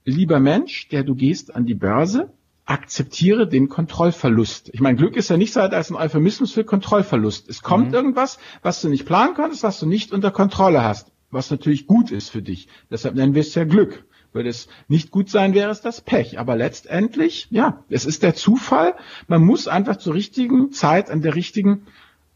lieber 0.06 0.40
Mensch, 0.40 0.88
der 0.90 1.04
du 1.04 1.16
gehst 1.16 1.56
an 1.56 1.66
die 1.66 1.74
Börse, 1.74 2.32
akzeptiere 2.66 3.48
den 3.48 3.70
Kontrollverlust. 3.70 4.70
Ich 4.72 4.80
meine, 4.80 4.98
Glück 4.98 5.16
ist 5.16 5.32
ja 5.32 5.38
nichts 5.38 5.56
weiter 5.56 5.78
als 5.78 5.90
ein 5.90 5.96
Euphemismus 5.96 6.52
für 6.54 6.64
Kontrollverlust. 6.64 7.50
Es 7.50 7.64
kommt 7.64 7.88
mhm. 7.88 7.96
irgendwas, 7.96 8.38
was 8.62 8.82
du 8.82 8.90
nicht 8.90 9.08
planen 9.08 9.34
konntest, 9.34 9.64
was 9.64 9.80
du 9.80 9.88
nicht 9.88 10.12
unter 10.12 10.30
Kontrolle 10.30 10.84
hast, 10.84 11.12
was 11.32 11.50
natürlich 11.50 11.88
gut 11.88 12.12
ist 12.12 12.30
für 12.30 12.44
dich. 12.44 12.68
Deshalb 12.92 13.16
nennen 13.16 13.34
wir 13.34 13.42
es 13.42 13.56
ja 13.56 13.64
Glück. 13.64 14.06
Würde 14.34 14.50
es 14.50 14.68
nicht 14.88 15.12
gut 15.12 15.30
sein, 15.30 15.54
wäre 15.54 15.72
es 15.72 15.82
das 15.82 16.02
Pech. 16.02 16.40
Aber 16.40 16.56
letztendlich, 16.56 17.48
ja, 17.52 17.84
es 17.90 18.06
ist 18.06 18.24
der 18.24 18.34
Zufall. 18.34 18.96
Man 19.28 19.44
muss 19.44 19.68
einfach 19.68 19.98
zur 19.98 20.14
richtigen 20.14 20.72
Zeit 20.72 21.10
an 21.10 21.22
der 21.22 21.36
richtigen 21.36 21.88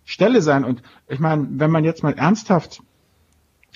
Stelle 0.04 0.42
sein. 0.42 0.66
Und 0.66 0.82
ich 1.08 1.20
meine, 1.20 1.48
wenn 1.52 1.72
man 1.72 1.86
jetzt 1.86 2.04
mal 2.04 2.14
ernsthaft 2.14 2.82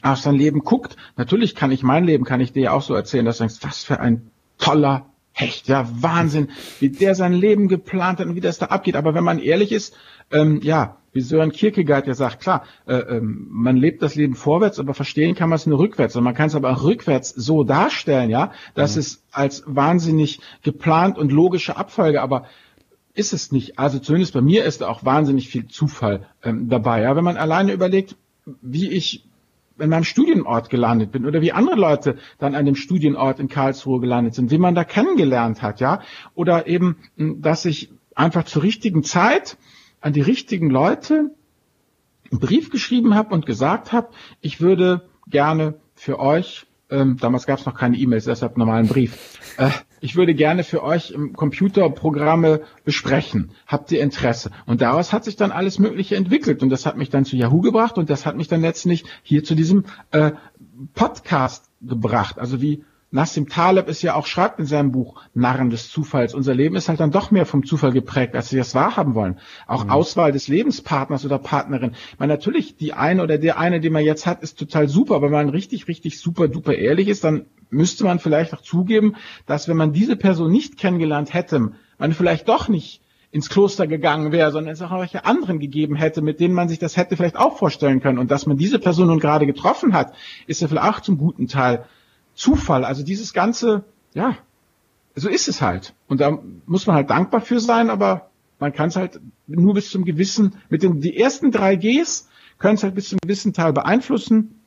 auf 0.02 0.20
sein 0.20 0.36
Leben 0.36 0.60
guckt, 0.60 0.96
natürlich 1.18 1.56
kann 1.56 1.72
ich 1.72 1.84
mein 1.84 2.04
Leben, 2.04 2.26
kann 2.26 2.42
ich 2.42 2.54
dir 2.54 2.64
ja 2.64 2.72
auch 2.72 2.82
so 2.82 2.94
erzählen, 2.94 3.26
dass 3.26 3.38
du 3.38 3.44
denkst, 3.44 3.60
was 3.62 3.84
für 3.84 4.00
ein 4.00 4.30
toller 4.58 5.06
Hecht, 5.32 5.68
ja, 5.70 5.88
Wahnsinn, 5.90 6.50
wie 6.80 6.90
der 6.90 7.16
sein 7.16 7.34
Leben 7.34 7.70
geplant 7.70 8.20
hat 8.20 8.28
und 8.28 8.36
wie 8.36 8.42
das 8.42 8.60
da 8.60 8.68
abgeht. 8.68 8.98
Aber 8.98 9.14
wenn 9.14 9.24
man 9.24 9.40
ehrlich 9.40 9.72
ist, 9.72 9.96
ähm, 10.32 10.60
ja, 10.62 10.98
wie 11.12 11.22
Sören 11.22 11.52
Kierkegaard 11.52 12.08
ja 12.08 12.14
sagt, 12.14 12.42
klar, 12.42 12.64
äh, 12.88 12.96
ähm, 12.96 13.48
man 13.50 13.78
lebt 13.78 14.02
das 14.02 14.16
Leben 14.16 14.36
vorwärts, 14.36 14.80
aber 14.80 14.94
verstehen 14.94 15.36
kann 15.36 15.50
man 15.50 15.58
es 15.58 15.66
nur 15.66 15.80
rückwärts. 15.80 16.16
Und 16.16 16.24
man 16.24 16.36
kann 16.36 16.48
es 16.48 16.56
aber 16.56 16.72
auch 16.72 16.84
rückwärts 16.84 17.30
so 17.30 17.64
darstellen, 17.64 18.30
ja, 18.30 18.52
dass 18.76 18.96
mhm. 18.96 19.00
es 19.00 19.24
als 19.32 19.64
wahnsinnig 19.66 20.40
geplant 20.64 21.18
und 21.18 21.32
logische 21.32 21.78
Abfolge, 21.78 22.22
aber 22.22 22.46
ist 23.14 23.34
es 23.34 23.52
nicht. 23.52 23.80
Also 23.80 24.00
zumindest 24.00 24.34
bei 24.34 24.42
mir 24.42 24.64
ist 24.66 24.82
da 24.82 24.88
auch 24.88 25.04
wahnsinnig 25.04 25.50
viel 25.50 25.68
Zufall 25.68 26.28
ähm, 26.44 26.70
dabei. 26.70 27.02
Ja, 27.02 27.16
wenn 27.16 27.24
man 27.24 27.38
alleine 27.38 27.74
überlegt, 27.74 28.16
wie 28.62 28.90
ich 28.90 29.26
in 29.80 29.90
meinem 29.90 30.04
Studienort 30.04 30.70
gelandet 30.70 31.12
bin 31.12 31.26
oder 31.26 31.42
wie 31.42 31.52
andere 31.52 31.76
Leute 31.78 32.18
dann 32.38 32.56
an 32.56 32.66
dem 32.66 32.76
Studienort 32.76 33.40
in 33.40 33.48
Karlsruhe 33.48 34.00
gelandet 34.00 34.36
sind, 34.36 34.52
wie 34.52 34.58
man 34.58 34.76
da 34.76 34.84
kennengelernt 34.84 35.62
hat, 35.62 35.80
ja, 35.80 36.02
oder 36.36 36.68
eben, 36.68 36.98
dass 37.18 37.66
ich 37.66 37.90
einfach 38.16 38.44
zur 38.44 38.64
richtigen 38.64 39.04
Zeit 39.04 39.58
an 40.02 40.14
die 40.14 40.22
richtigen 40.22 40.70
Leute 40.70 41.32
einen 42.32 42.40
Brief 42.40 42.70
geschrieben 42.70 43.16
habe 43.16 43.34
und 43.34 43.46
gesagt 43.46 43.92
habe, 43.92 44.10
ich 44.42 44.62
würde 44.62 45.10
gerne 45.28 45.80
für 45.96 46.20
euch, 46.20 46.68
ähm, 46.90 47.18
damals 47.20 47.46
gab 47.46 47.60
es 47.60 47.66
noch 47.66 47.76
keine 47.76 47.98
E-Mails, 47.98 48.26
deshalb 48.26 48.58
normalen 48.58 48.88
Brief, 48.88 49.38
äh, 49.58 49.70
ich 50.02 50.16
würde 50.16 50.34
gerne 50.34 50.64
für 50.64 50.82
euch 50.82 51.14
Computerprogramme 51.36 52.62
besprechen. 52.86 53.52
Habt 53.68 53.92
ihr 53.92 54.02
Interesse? 54.02 54.52
Und 54.66 54.82
daraus 54.82 55.12
hat 55.12 55.26
sich 55.26 55.36
dann 55.36 55.52
alles 55.52 55.78
Mögliche 55.78 56.16
entwickelt 56.16 56.64
und 56.64 56.70
das 56.70 56.86
hat 56.86 56.98
mich 56.98 57.10
dann 57.10 57.26
zu 57.26 57.36
Yahoo 57.36 57.62
gebracht 57.62 57.98
und 57.98 58.10
das 58.10 58.26
hat 58.26 58.38
mich 58.38 58.48
dann 58.48 58.62
letztlich 58.62 59.04
hier 59.24 59.44
zu 59.44 59.56
diesem 59.56 59.84
äh, 60.12 60.32
Podcast 60.94 61.70
gebracht. 61.82 62.40
Also 62.40 62.62
wie 62.62 62.86
Nassim 63.12 63.50
Taleb 63.50 63.88
es 63.88 64.02
ja 64.04 64.14
auch 64.14 64.28
schreibt 64.28 64.60
in 64.60 64.66
seinem 64.66 64.92
Buch 64.92 65.22
Narren 65.34 65.72
des 65.72 65.90
Zufalls. 65.90 66.36
Unser 66.36 66.54
Leben 66.54 66.76
ist 66.76 66.90
halt 66.90 67.00
dann 67.00 67.10
doch 67.10 67.32
mehr 67.32 67.48
vom 67.48 67.66
Zufall 67.66 67.92
geprägt, 67.92 68.36
als 68.36 68.52
wir 68.52 68.62
es 68.62 68.76
wahrhaben 68.76 69.16
wollen. 69.16 69.40
Auch 69.66 69.86
mhm. 69.86 69.90
Auswahl 69.90 70.32
des 70.32 70.48
Lebenspartners 70.48 71.26
oder 71.26 71.40
Partnerin. 71.40 71.94
Meine, 72.20 72.34
natürlich, 72.34 72.78
die 72.78 72.94
eine 72.94 73.24
oder 73.24 73.40
der 73.40 73.58
eine, 73.58 73.80
den 73.80 73.94
man 73.94 74.04
jetzt 74.04 74.28
hat, 74.28 74.44
ist 74.44 74.60
total 74.60 74.88
super. 74.88 75.16
Aber 75.16 75.28
wenn 75.28 75.46
man 75.46 75.50
richtig, 75.50 75.88
richtig 75.88 76.20
super 76.20 76.48
duper 76.48 76.76
ehrlich 76.76 77.08
ist, 77.08 77.24
dann 77.24 77.48
müsste 77.72 78.04
man 78.04 78.20
vielleicht 78.20 78.54
auch 78.54 78.62
zugeben, 78.62 79.16
dass 79.48 79.68
wenn 79.68 79.78
man 79.78 79.92
diese 79.92 80.16
Person 80.16 80.52
nicht 80.52 80.78
kennengelernt 80.78 81.34
hätte, 81.34 81.72
man 81.98 82.14
vielleicht 82.14 82.48
doch 82.48 82.68
nicht 82.68 83.02
ins 83.32 83.50
Kloster 83.50 83.86
gegangen 83.86 84.32
wäre, 84.32 84.52
sondern 84.52 84.74
es 84.74 84.82
auch 84.82 84.92
welche 85.00 85.26
anderen 85.26 85.60
gegeben 85.60 85.96
hätte, 85.96 86.22
mit 86.22 86.40
denen 86.40 86.54
man 86.54 86.68
sich 86.68 86.80
das 86.80 86.98
hätte 86.98 87.16
vielleicht 87.16 87.38
auch 87.38 87.58
vorstellen 87.58 88.02
können. 88.02 88.18
Und 88.18 88.32
dass 88.32 88.48
man 88.48 88.58
diese 88.58 88.80
Person 88.80 89.08
nun 89.08 89.20
gerade 89.20 89.46
getroffen 89.46 89.94
hat, 89.94 90.14
ist 90.48 90.62
ja 90.62 90.68
vielleicht 90.68 90.88
auch 90.88 91.00
zum 91.00 91.18
guten 91.18 91.48
Teil 91.48 91.86
Zufall. 92.40 92.86
Also 92.86 93.04
dieses 93.04 93.34
ganze, 93.34 93.84
ja, 94.14 94.38
so 95.14 95.28
ist 95.28 95.50
es 95.50 95.62
halt. 95.62 95.94
Und 96.08 96.22
da 96.22 96.40
muss 96.66 96.88
man 96.88 96.96
halt 96.96 97.10
dankbar 97.10 97.42
für 97.42 97.60
sein, 97.60 97.90
aber 97.90 98.30
man 98.60 98.72
kann 98.72 98.88
es 98.88 98.96
halt 98.96 99.20
nur 99.46 99.74
bis 99.74 99.90
zum 99.90 100.06
gewissen, 100.06 100.56
mit 100.70 100.82
den 100.82 101.02
die 101.02 101.18
ersten 101.18 101.52
drei 101.52 101.76
Gs 101.76 102.30
können 102.58 102.76
es 102.76 102.84
halt 102.84 102.96
bis 102.96 103.10
zum 103.10 103.20
gewissen 103.22 103.52
Teil 103.52 103.74
beeinflussen. 103.74 104.62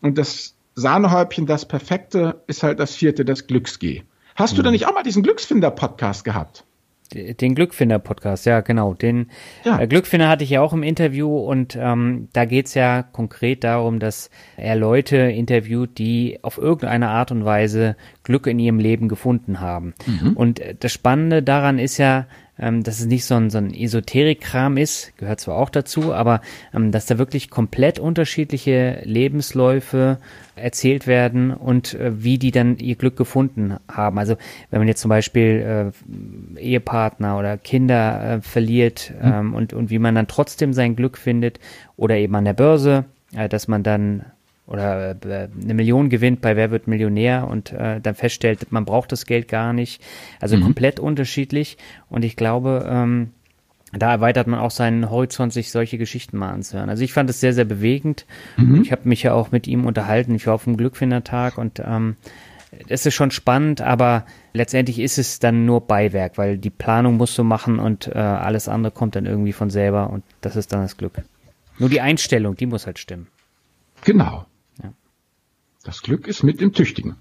Und 0.00 0.16
das 0.16 0.54
Sahnehäubchen, 0.74 1.44
das 1.44 1.68
Perfekte, 1.68 2.42
ist 2.46 2.62
halt 2.62 2.80
das 2.80 2.94
vierte, 2.94 3.26
das 3.26 3.46
Glücksg. 3.46 3.84
Hast 4.34 4.52
mhm. 4.52 4.56
du 4.56 4.62
denn 4.62 4.72
nicht 4.72 4.86
auch 4.86 4.94
mal 4.94 5.02
diesen 5.02 5.22
Glücksfinder-Podcast 5.22 6.24
gehabt? 6.24 6.64
Den 7.12 7.54
Glückfinder-Podcast, 7.54 8.46
ja, 8.46 8.60
genau. 8.60 8.94
Den 8.94 9.30
ja. 9.64 9.80
Äh, 9.80 9.86
Glückfinder 9.86 10.28
hatte 10.28 10.44
ich 10.44 10.50
ja 10.50 10.60
auch 10.60 10.72
im 10.72 10.82
Interview 10.82 11.38
und 11.38 11.76
ähm, 11.80 12.28
da 12.32 12.44
geht's 12.44 12.74
ja 12.74 13.02
konkret 13.02 13.64
darum, 13.64 13.98
dass 13.98 14.30
er 14.56 14.76
Leute 14.76 15.16
interviewt, 15.16 15.98
die 15.98 16.38
auf 16.42 16.58
irgendeine 16.58 17.08
Art 17.08 17.30
und 17.30 17.44
Weise 17.44 17.96
Glück 18.24 18.46
in 18.46 18.58
ihrem 18.58 18.78
Leben 18.78 19.08
gefunden 19.08 19.60
haben. 19.60 19.94
Mhm. 20.06 20.32
Und 20.34 20.60
äh, 20.60 20.74
das 20.78 20.92
Spannende 20.92 21.42
daran 21.42 21.78
ist 21.78 21.98
ja, 21.98 22.26
ähm, 22.58 22.82
dass 22.82 23.00
es 23.00 23.06
nicht 23.06 23.24
so 23.24 23.34
ein, 23.34 23.50
so 23.50 23.58
ein 23.58 23.72
Esoterik-Kram 23.72 24.76
ist, 24.76 25.16
gehört 25.16 25.40
zwar 25.40 25.56
auch 25.56 25.70
dazu, 25.70 26.12
aber 26.12 26.40
ähm, 26.74 26.92
dass 26.92 27.06
da 27.06 27.18
wirklich 27.18 27.50
komplett 27.50 27.98
unterschiedliche 27.98 29.00
Lebensläufe 29.04 30.18
erzählt 30.56 31.06
werden 31.06 31.52
und 31.52 31.94
äh, 31.94 32.22
wie 32.22 32.38
die 32.38 32.50
dann 32.50 32.78
ihr 32.78 32.96
Glück 32.96 33.16
gefunden 33.16 33.76
haben. 33.90 34.18
Also 34.18 34.36
wenn 34.70 34.80
man 34.80 34.88
jetzt 34.88 35.00
zum 35.00 35.08
Beispiel 35.08 35.92
äh, 36.56 36.60
Ehepartner 36.60 37.38
oder 37.38 37.56
Kinder 37.56 38.38
äh, 38.38 38.40
verliert 38.40 39.12
mhm. 39.22 39.32
ähm, 39.32 39.54
und, 39.54 39.72
und 39.72 39.90
wie 39.90 39.98
man 39.98 40.14
dann 40.14 40.26
trotzdem 40.26 40.72
sein 40.72 40.96
Glück 40.96 41.16
findet 41.18 41.60
oder 41.96 42.16
eben 42.16 42.34
an 42.34 42.44
der 42.44 42.54
Börse, 42.54 43.04
äh, 43.34 43.48
dass 43.48 43.68
man 43.68 43.82
dann 43.82 44.24
oder 44.68 45.10
äh, 45.10 45.48
eine 45.62 45.74
Million 45.74 46.10
gewinnt 46.10 46.40
bei 46.40 46.54
Wer 46.54 46.70
wird 46.70 46.86
Millionär 46.86 47.48
und 47.48 47.72
äh, 47.72 48.00
dann 48.00 48.14
feststellt, 48.14 48.70
man 48.70 48.84
braucht 48.84 49.10
das 49.12 49.26
Geld 49.26 49.48
gar 49.48 49.72
nicht. 49.72 50.02
Also 50.40 50.56
mhm. 50.56 50.62
komplett 50.62 51.00
unterschiedlich. 51.00 51.78
Und 52.08 52.24
ich 52.24 52.36
glaube, 52.36 52.86
ähm, 52.88 53.30
da 53.92 54.12
erweitert 54.12 54.46
man 54.46 54.60
auch 54.60 54.70
seinen 54.70 55.10
Horizont, 55.10 55.52
sich 55.52 55.70
solche 55.70 55.96
Geschichten 55.96 56.36
mal 56.36 56.50
anzuhören. 56.50 56.90
Also 56.90 57.02
ich 57.02 57.12
fand 57.12 57.30
es 57.30 57.40
sehr, 57.40 57.54
sehr 57.54 57.64
bewegend. 57.64 58.26
Mhm. 58.56 58.82
Ich 58.82 58.92
habe 58.92 59.08
mich 59.08 59.22
ja 59.22 59.32
auch 59.32 59.50
mit 59.50 59.66
ihm 59.66 59.86
unterhalten. 59.86 60.34
Ich 60.34 60.46
war 60.46 60.54
auf 60.54 60.64
dem 60.64 60.76
Glückfindertag 60.76 61.56
und 61.56 61.80
ähm, 61.84 62.16
es 62.88 63.06
ist 63.06 63.14
schon 63.14 63.30
spannend, 63.30 63.80
aber 63.80 64.26
letztendlich 64.52 64.98
ist 64.98 65.16
es 65.16 65.38
dann 65.38 65.64
nur 65.64 65.80
Beiwerk, 65.80 66.36
weil 66.36 66.58
die 66.58 66.68
Planung 66.68 67.16
musst 67.16 67.38
du 67.38 67.44
machen 67.44 67.78
und 67.78 68.08
äh, 68.08 68.18
alles 68.18 68.68
andere 68.68 68.92
kommt 68.92 69.16
dann 69.16 69.24
irgendwie 69.24 69.54
von 69.54 69.70
selber 69.70 70.10
und 70.10 70.22
das 70.42 70.56
ist 70.56 70.72
dann 70.72 70.82
das 70.82 70.98
Glück. 70.98 71.22
Nur 71.78 71.88
die 71.88 72.02
Einstellung, 72.02 72.56
die 72.56 72.66
muss 72.66 72.86
halt 72.86 72.98
stimmen. 72.98 73.28
Genau. 74.04 74.44
Das 75.88 76.02
Glück 76.02 76.28
ist 76.28 76.42
mit 76.42 76.60
dem 76.60 76.74
Tüchtigen. 76.74 77.16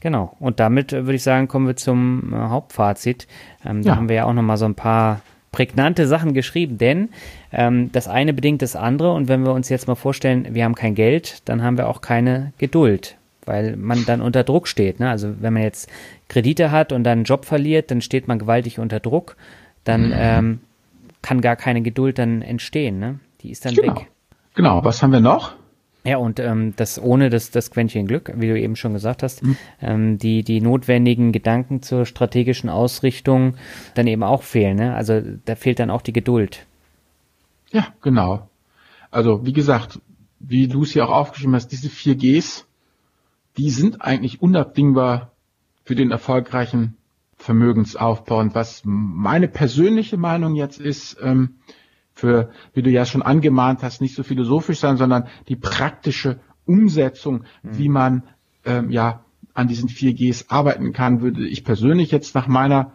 Genau. 0.00 0.36
Und 0.40 0.60
damit 0.60 0.92
äh, 0.92 1.06
würde 1.06 1.14
ich 1.14 1.22
sagen, 1.22 1.48
kommen 1.48 1.66
wir 1.66 1.76
zum 1.76 2.34
äh, 2.34 2.36
Hauptfazit. 2.36 3.26
Ähm, 3.64 3.82
da 3.82 3.90
ja. 3.90 3.96
haben 3.96 4.10
wir 4.10 4.16
ja 4.16 4.24
auch 4.26 4.34
nochmal 4.34 4.58
so 4.58 4.66
ein 4.66 4.74
paar 4.74 5.22
prägnante 5.52 6.06
Sachen 6.06 6.34
geschrieben, 6.34 6.76
denn 6.76 7.08
ähm, 7.50 7.90
das 7.92 8.08
eine 8.08 8.34
bedingt 8.34 8.60
das 8.60 8.76
andere 8.76 9.14
und 9.14 9.28
wenn 9.28 9.42
wir 9.42 9.54
uns 9.54 9.70
jetzt 9.70 9.88
mal 9.88 9.94
vorstellen, 9.94 10.48
wir 10.54 10.64
haben 10.64 10.74
kein 10.74 10.94
Geld, 10.94 11.48
dann 11.48 11.62
haben 11.62 11.78
wir 11.78 11.88
auch 11.88 12.02
keine 12.02 12.52
Geduld, 12.58 13.16
weil 13.46 13.74
man 13.76 14.04
dann 14.04 14.20
unter 14.20 14.44
Druck 14.44 14.68
steht. 14.68 15.00
Ne? 15.00 15.08
Also 15.08 15.36
wenn 15.40 15.54
man 15.54 15.62
jetzt 15.62 15.88
Kredite 16.28 16.70
hat 16.70 16.92
und 16.92 17.04
dann 17.04 17.20
einen 17.20 17.24
Job 17.24 17.46
verliert, 17.46 17.90
dann 17.90 18.02
steht 18.02 18.28
man 18.28 18.38
gewaltig 18.38 18.78
unter 18.78 19.00
Druck, 19.00 19.36
dann 19.84 20.08
mhm. 20.08 20.14
ähm, 20.14 20.60
kann 21.22 21.40
gar 21.40 21.56
keine 21.56 21.80
Geduld 21.80 22.18
dann 22.18 22.42
entstehen. 22.42 22.98
Ne? 22.98 23.18
Die 23.40 23.50
ist 23.50 23.64
dann 23.64 23.74
genau. 23.74 23.96
weg. 23.96 24.10
Genau, 24.54 24.84
was 24.84 25.02
haben 25.02 25.12
wir 25.12 25.20
noch? 25.20 25.54
Ja, 26.02 26.16
und 26.16 26.40
ähm, 26.40 26.74
das 26.76 27.00
ohne 27.00 27.28
das, 27.28 27.50
das 27.50 27.70
Quäntchen 27.70 28.06
Glück, 28.06 28.32
wie 28.36 28.48
du 28.48 28.58
eben 28.58 28.74
schon 28.76 28.94
gesagt 28.94 29.22
hast, 29.22 29.42
mhm. 29.42 29.56
ähm, 29.82 30.18
die, 30.18 30.42
die 30.42 30.60
notwendigen 30.60 31.30
Gedanken 31.30 31.82
zur 31.82 32.06
strategischen 32.06 32.70
Ausrichtung 32.70 33.54
dann 33.94 34.06
eben 34.06 34.22
auch 34.22 34.42
fehlen. 34.42 34.76
Ne? 34.76 34.94
Also 34.94 35.20
da 35.44 35.56
fehlt 35.56 35.78
dann 35.78 35.90
auch 35.90 36.02
die 36.02 36.14
Geduld. 36.14 36.66
Ja, 37.70 37.88
genau. 38.00 38.48
Also 39.10 39.44
wie 39.44 39.52
gesagt, 39.52 40.00
wie 40.38 40.68
du 40.68 40.84
es 40.84 40.94
ja 40.94 41.04
auch 41.04 41.10
aufgeschrieben 41.10 41.54
hast, 41.54 41.68
diese 41.68 41.90
vier 41.90 42.16
Gs, 42.16 42.66
die 43.58 43.70
sind 43.70 44.00
eigentlich 44.00 44.40
unabdingbar 44.40 45.32
für 45.84 45.94
den 45.94 46.10
erfolgreichen 46.10 46.96
Vermögensaufbau. 47.36 48.38
Und 48.38 48.54
was 48.54 48.82
meine 48.84 49.48
persönliche 49.48 50.16
Meinung 50.16 50.54
jetzt 50.54 50.80
ist, 50.80 51.18
ähm, 51.22 51.56
für, 52.20 52.50
wie 52.74 52.82
du 52.82 52.90
ja 52.90 53.04
schon 53.04 53.22
angemahnt 53.22 53.82
hast, 53.82 54.00
nicht 54.00 54.14
so 54.14 54.22
philosophisch 54.22 54.78
sein, 54.78 54.96
sondern 54.96 55.26
die 55.48 55.56
praktische 55.56 56.38
Umsetzung, 56.66 57.44
mhm. 57.62 57.78
wie 57.78 57.88
man 57.88 58.22
ähm, 58.64 58.90
ja 58.90 59.24
an 59.54 59.66
diesen 59.66 59.88
4Gs 59.88 60.44
arbeiten 60.48 60.92
kann, 60.92 61.22
würde 61.22 61.48
ich 61.48 61.64
persönlich 61.64 62.10
jetzt 62.10 62.34
nach 62.34 62.46
meiner 62.46 62.92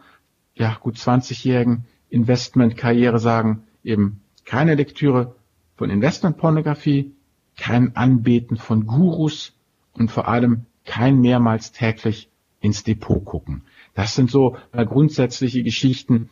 ja 0.53 0.78
gut 0.80 0.95
20-jährigen 0.95 1.86
Investmentkarriere 2.09 3.19
sagen, 3.19 3.63
eben 3.84 4.21
keine 4.45 4.76
Lektüre 4.76 5.36
von 5.76 5.89
Investmentpornografie, 5.89 7.13
kein 7.57 7.95
Anbeten 7.95 8.57
von 8.57 8.86
Gurus 8.86 9.53
und 9.93 10.11
vor 10.11 10.28
allem 10.28 10.65
kein 10.86 11.19
mehrmals 11.19 11.71
täglich 11.71 12.30
ins 12.61 12.84
Depot 12.84 13.23
gucken. 13.26 13.63
Das 13.95 14.15
sind 14.15 14.30
so 14.30 14.57
grundsätzliche 14.71 15.63
Geschichten, 15.63 16.30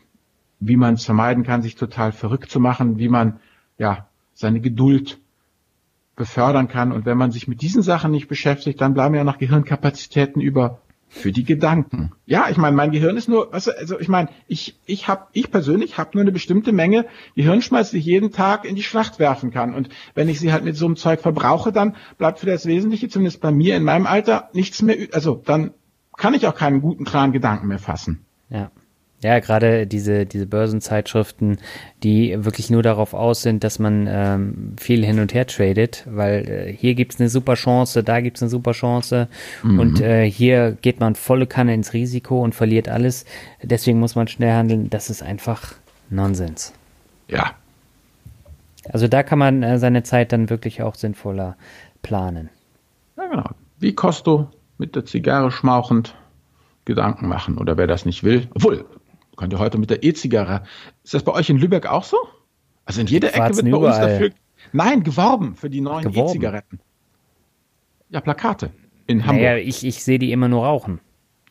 wie 0.67 0.77
man 0.77 0.95
es 0.95 1.05
vermeiden 1.05 1.43
kann, 1.43 1.61
sich 1.61 1.75
total 1.75 2.11
verrückt 2.11 2.49
zu 2.49 2.59
machen, 2.59 2.97
wie 2.97 3.09
man 3.09 3.39
ja 3.77 4.07
seine 4.33 4.59
Geduld 4.59 5.19
befördern 6.15 6.67
kann. 6.67 6.91
Und 6.91 7.05
wenn 7.05 7.17
man 7.17 7.31
sich 7.31 7.47
mit 7.47 7.61
diesen 7.61 7.81
Sachen 7.81 8.11
nicht 8.11 8.27
beschäftigt, 8.27 8.81
dann 8.81 8.93
bleiben 8.93 9.15
ja 9.15 9.23
noch 9.23 9.37
Gehirnkapazitäten 9.37 10.41
über 10.41 10.79
für 11.13 11.31
die 11.31 11.43
Gedanken. 11.43 12.11
Ja, 12.25 12.47
ich 12.49 12.57
meine, 12.57 12.75
mein 12.75 12.91
Gehirn 12.91 13.17
ist 13.17 13.29
nur, 13.29 13.53
also, 13.53 13.71
ich 13.99 14.07
meine, 14.07 14.29
ich 14.47 14.79
ich 14.87 15.07
habe 15.07 15.27
ich 15.33 15.51
persönlich 15.51 15.99
habe 15.99 16.09
nur 16.13 16.21
eine 16.21 16.31
bestimmte 16.31 16.71
Menge 16.71 17.05
Gehirnschmalz, 17.35 17.91
die 17.91 17.97
ich 17.97 18.05
jeden 18.05 18.31
Tag 18.31 18.65
in 18.65 18.75
die 18.75 18.81
Schlacht 18.81 19.19
werfen 19.19 19.51
kann. 19.51 19.75
Und 19.75 19.89
wenn 20.15 20.27
ich 20.27 20.39
sie 20.39 20.51
halt 20.51 20.63
mit 20.63 20.75
so 20.75 20.87
einem 20.87 20.95
Zeug 20.95 21.21
verbrauche, 21.21 21.71
dann 21.71 21.95
bleibt 22.17 22.39
für 22.39 22.47
das 22.47 22.65
Wesentliche, 22.65 23.09
zumindest 23.09 23.41
bei 23.41 23.51
mir 23.51 23.77
in 23.77 23.83
meinem 23.83 24.07
Alter, 24.07 24.49
nichts 24.53 24.81
mehr. 24.81 24.97
Also 25.11 25.39
dann 25.45 25.71
kann 26.17 26.33
ich 26.33 26.47
auch 26.47 26.55
keinen 26.55 26.81
guten 26.81 27.05
klaren 27.05 27.31
Gedanken 27.31 27.67
mehr 27.67 27.79
fassen. 27.79 28.25
Ja. 28.49 28.71
Ja, 29.23 29.39
gerade 29.39 29.87
diese, 29.87 30.25
diese 30.25 30.45
Börsenzeitschriften, 30.45 31.57
die 32.03 32.35
wirklich 32.43 32.69
nur 32.69 32.83
darauf 32.83 33.13
aus 33.13 33.41
sind, 33.41 33.63
dass 33.63 33.79
man 33.79 34.05
ähm, 34.09 34.73
viel 34.77 35.05
hin 35.05 35.19
und 35.19 35.33
her 35.33 35.47
tradet, 35.47 36.05
weil 36.09 36.49
äh, 36.49 36.73
hier 36.73 36.93
gibt's 36.93 37.19
eine 37.19 37.29
super 37.29 37.53
Chance, 37.53 38.03
da 38.03 38.19
gibt's 38.19 38.41
eine 38.41 38.49
super 38.49 38.73
Chance 38.73 39.29
mhm. 39.63 39.79
und 39.79 40.01
äh, 40.01 40.29
hier 40.29 40.77
geht 40.81 40.99
man 40.99 41.15
volle 41.15 41.47
Kanne 41.47 41.73
ins 41.73 41.93
Risiko 41.93 42.41
und 42.41 42.53
verliert 42.53 42.89
alles. 42.89 43.23
Deswegen 43.61 43.99
muss 43.99 44.15
man 44.15 44.27
schnell 44.27 44.51
handeln. 44.51 44.89
Das 44.89 45.09
ist 45.09 45.23
einfach 45.23 45.75
Nonsens. 46.09 46.73
Ja. 47.29 47.51
Also 48.91 49.07
da 49.07 49.23
kann 49.23 49.39
man 49.39 49.63
äh, 49.63 49.79
seine 49.79 50.03
Zeit 50.03 50.33
dann 50.33 50.49
wirklich 50.49 50.81
auch 50.81 50.95
sinnvoller 50.95 51.55
planen. 52.01 52.49
Ja, 53.15 53.27
genau. 53.27 53.49
Wie 53.79 53.95
Costo 53.95 54.49
mit 54.77 54.97
der 54.97 55.05
Zigarre 55.05 55.49
schmauchend 55.49 56.13
Gedanken 56.85 57.27
machen 57.27 57.57
oder 57.57 57.77
wer 57.77 57.87
das 57.87 58.05
nicht 58.05 58.23
will. 58.23 58.47
Obwohl, 58.53 58.83
könnt 59.35 59.53
ihr 59.53 59.59
heute 59.59 59.77
mit 59.77 59.89
der 59.89 60.03
E-Zigarre. 60.03 60.63
Ist 61.03 61.13
das 61.13 61.23
bei 61.23 61.31
euch 61.31 61.49
in 61.49 61.57
Lübeck 61.57 61.85
auch 61.85 62.03
so? 62.03 62.17
Also 62.85 63.01
in 63.01 63.07
jeder 63.07 63.29
Ecke 63.29 63.55
wird 63.55 63.63
bei 63.63 63.69
überall. 63.69 63.85
uns 63.87 63.97
dafür. 63.97 64.31
Nein, 64.71 65.03
geworben 65.03 65.55
für 65.55 65.69
die 65.69 65.81
neuen 65.81 66.13
E-Zigaretten. 66.13 66.79
Ja, 68.09 68.21
Plakate. 68.21 68.71
In 69.07 69.25
Hamburg. 69.25 69.43
Naja, 69.43 69.57
ich, 69.57 69.85
ich 69.85 70.03
sehe 70.03 70.19
die 70.19 70.31
immer 70.31 70.47
nur 70.47 70.65
rauchen. 70.65 70.99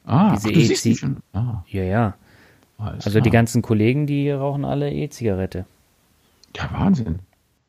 Ah, 0.04 0.34
Diese 0.34 0.48
ach, 0.48 0.52
du 0.52 0.60
siehst 0.60 0.84
die 0.84 0.96
schon. 0.96 1.18
Ah. 1.32 1.62
Ja, 1.68 1.82
ja. 1.82 2.14
Alles 2.78 3.06
also 3.06 3.10
klar. 3.10 3.22
die 3.22 3.30
ganzen 3.30 3.62
Kollegen, 3.62 4.06
die 4.06 4.30
rauchen 4.30 4.64
alle 4.64 4.90
E-Zigarette. 4.90 5.66
Ja, 6.56 6.70
Wahnsinn. 6.72 7.20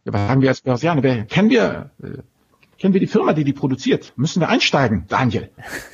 Ja, 0.06 0.14
was 0.14 0.28
sagen 0.28 0.42
wir 0.42 0.50
als 0.50 0.62
Börsianer? 0.62 1.02
Kennen 1.26 1.50
wir, 1.50 1.92
äh, 2.02 2.18
kennen 2.78 2.94
wir 2.94 3.00
die 3.00 3.08
Firma, 3.08 3.34
die 3.34 3.44
die 3.44 3.54
produziert? 3.54 4.14
Müssen 4.16 4.40
wir 4.42 4.50
einsteigen, 4.50 5.06
Daniel? 5.08 5.50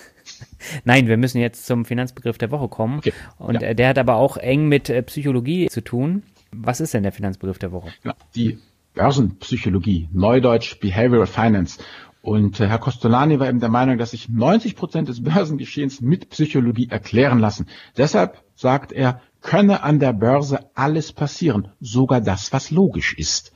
Nein, 0.83 1.07
wir 1.07 1.17
müssen 1.17 1.39
jetzt 1.39 1.65
zum 1.65 1.85
Finanzbegriff 1.85 2.37
der 2.37 2.51
Woche 2.51 2.67
kommen. 2.67 2.99
Okay. 2.99 3.13
Und 3.37 3.61
ja. 3.61 3.73
der 3.73 3.89
hat 3.89 3.97
aber 3.97 4.15
auch 4.15 4.37
eng 4.37 4.67
mit 4.67 4.89
äh, 4.89 5.01
Psychologie 5.03 5.67
zu 5.67 5.81
tun. 5.81 6.23
Was 6.51 6.81
ist 6.81 6.93
denn 6.93 7.03
der 7.03 7.11
Finanzbegriff 7.11 7.59
der 7.59 7.71
Woche? 7.71 7.89
Ja, 8.03 8.15
die 8.35 8.57
Börsenpsychologie, 8.95 10.09
Neudeutsch 10.11 10.79
Behavioral 10.79 11.27
Finance. 11.27 11.79
Und 12.21 12.59
äh, 12.59 12.67
Herr 12.67 12.79
Costolani 12.79 13.39
war 13.39 13.47
eben 13.47 13.59
der 13.59 13.69
Meinung, 13.69 13.97
dass 13.97 14.11
sich 14.11 14.29
90 14.29 14.75
Prozent 14.75 15.07
des 15.07 15.23
Börsengeschehens 15.23 16.01
mit 16.01 16.29
Psychologie 16.29 16.89
erklären 16.89 17.39
lassen. 17.39 17.67
Deshalb 17.97 18.43
sagt 18.55 18.91
er, 18.91 19.21
könne 19.41 19.83
an 19.83 19.99
der 19.99 20.13
Börse 20.13 20.69
alles 20.75 21.11
passieren, 21.11 21.69
sogar 21.79 22.21
das, 22.21 22.51
was 22.53 22.71
logisch 22.71 23.13
ist. 23.17 23.53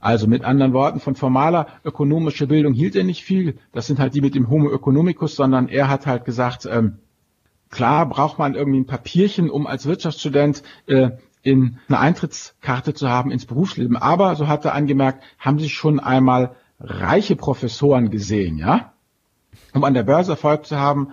Also 0.00 0.26
mit 0.26 0.44
anderen 0.44 0.72
Worten, 0.72 1.00
von 1.00 1.16
formaler 1.16 1.66
ökonomischer 1.84 2.46
Bildung 2.46 2.72
hielt 2.72 2.94
er 2.94 3.04
nicht 3.04 3.24
viel. 3.24 3.58
Das 3.72 3.86
sind 3.86 3.98
halt 3.98 4.14
die 4.14 4.20
mit 4.20 4.34
dem 4.34 4.48
Homo 4.48 4.70
economicus, 4.72 5.34
sondern 5.34 5.68
er 5.68 5.88
hat 5.88 6.06
halt 6.06 6.24
gesagt, 6.24 6.66
ähm, 6.70 6.98
klar 7.70 8.08
braucht 8.08 8.38
man 8.38 8.54
irgendwie 8.54 8.80
ein 8.80 8.86
Papierchen, 8.86 9.50
um 9.50 9.66
als 9.66 9.86
Wirtschaftsstudent 9.86 10.62
äh, 10.86 11.10
in 11.42 11.78
eine 11.88 11.98
Eintrittskarte 11.98 12.94
zu 12.94 13.08
haben 13.08 13.30
ins 13.30 13.46
Berufsleben. 13.46 13.96
Aber, 13.96 14.36
so 14.36 14.46
hat 14.48 14.64
er 14.64 14.74
angemerkt, 14.74 15.24
haben 15.38 15.58
sich 15.58 15.74
schon 15.74 15.98
einmal 15.98 16.54
reiche 16.80 17.36
Professoren 17.36 18.10
gesehen, 18.10 18.58
ja? 18.58 18.92
Um 19.74 19.84
an 19.84 19.94
der 19.94 20.04
Börse 20.04 20.32
Erfolg 20.32 20.66
zu 20.66 20.78
haben, 20.78 21.12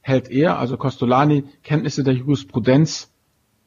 hält 0.00 0.30
er, 0.30 0.58
also 0.58 0.76
Costolani, 0.76 1.44
Kenntnisse 1.62 2.04
der 2.04 2.14
Jurisprudenz 2.14 3.10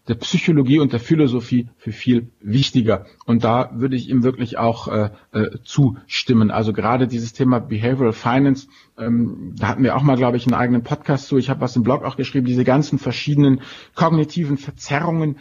der 0.08 0.16
Psychologie 0.16 0.80
und 0.80 0.94
der 0.94 1.00
Philosophie 1.00 1.70
für 1.78 1.92
viel 1.92 2.30
wichtiger. 2.40 3.06
Und 3.26 3.44
da 3.44 3.72
würde 3.74 3.96
ich 3.96 4.10
ihm 4.10 4.24
wirklich 4.24 4.58
auch 4.58 4.88
äh, 4.88 5.10
äh, 5.34 5.58
zustimmen. 5.64 6.50
Also 6.52 6.74
gerade 6.74 7.08
dieses 7.08 7.34
Thema 7.34 7.60
Behavioral 7.60 8.14
Finance, 8.14 8.68
ähm, 8.98 9.54
da 9.58 9.68
hatten 9.68 9.84
wir 9.84 9.96
auch 9.96 10.04
mal, 10.04 10.18
glaube 10.18 10.38
ich, 10.38 10.46
einen 10.46 10.56
eigenen 10.56 10.84
Podcast 10.84 11.28
zu. 11.28 11.38
Ich 11.38 11.50
habe 11.50 11.62
was 11.62 11.76
im 11.76 11.84
Blog 11.84 12.04
auch 12.04 12.16
geschrieben, 12.16 12.46
diese 12.46 12.64
ganzen 12.64 13.00
verschiedenen 13.00 13.62
kognitiven 13.96 14.58
Verzerrungen, 14.58 15.38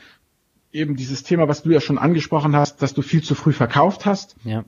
eben 0.72 0.96
dieses 0.96 1.22
Thema, 1.22 1.48
was 1.48 1.62
du 1.62 1.70
ja 1.70 1.80
schon 1.80 1.98
angesprochen 1.98 2.54
hast, 2.56 2.82
dass 2.82 2.92
du 2.92 3.02
viel 3.02 3.22
zu 3.22 3.34
früh 3.34 3.52
verkauft 3.52 4.04
hast. 4.04 4.36
Ja 4.44 4.64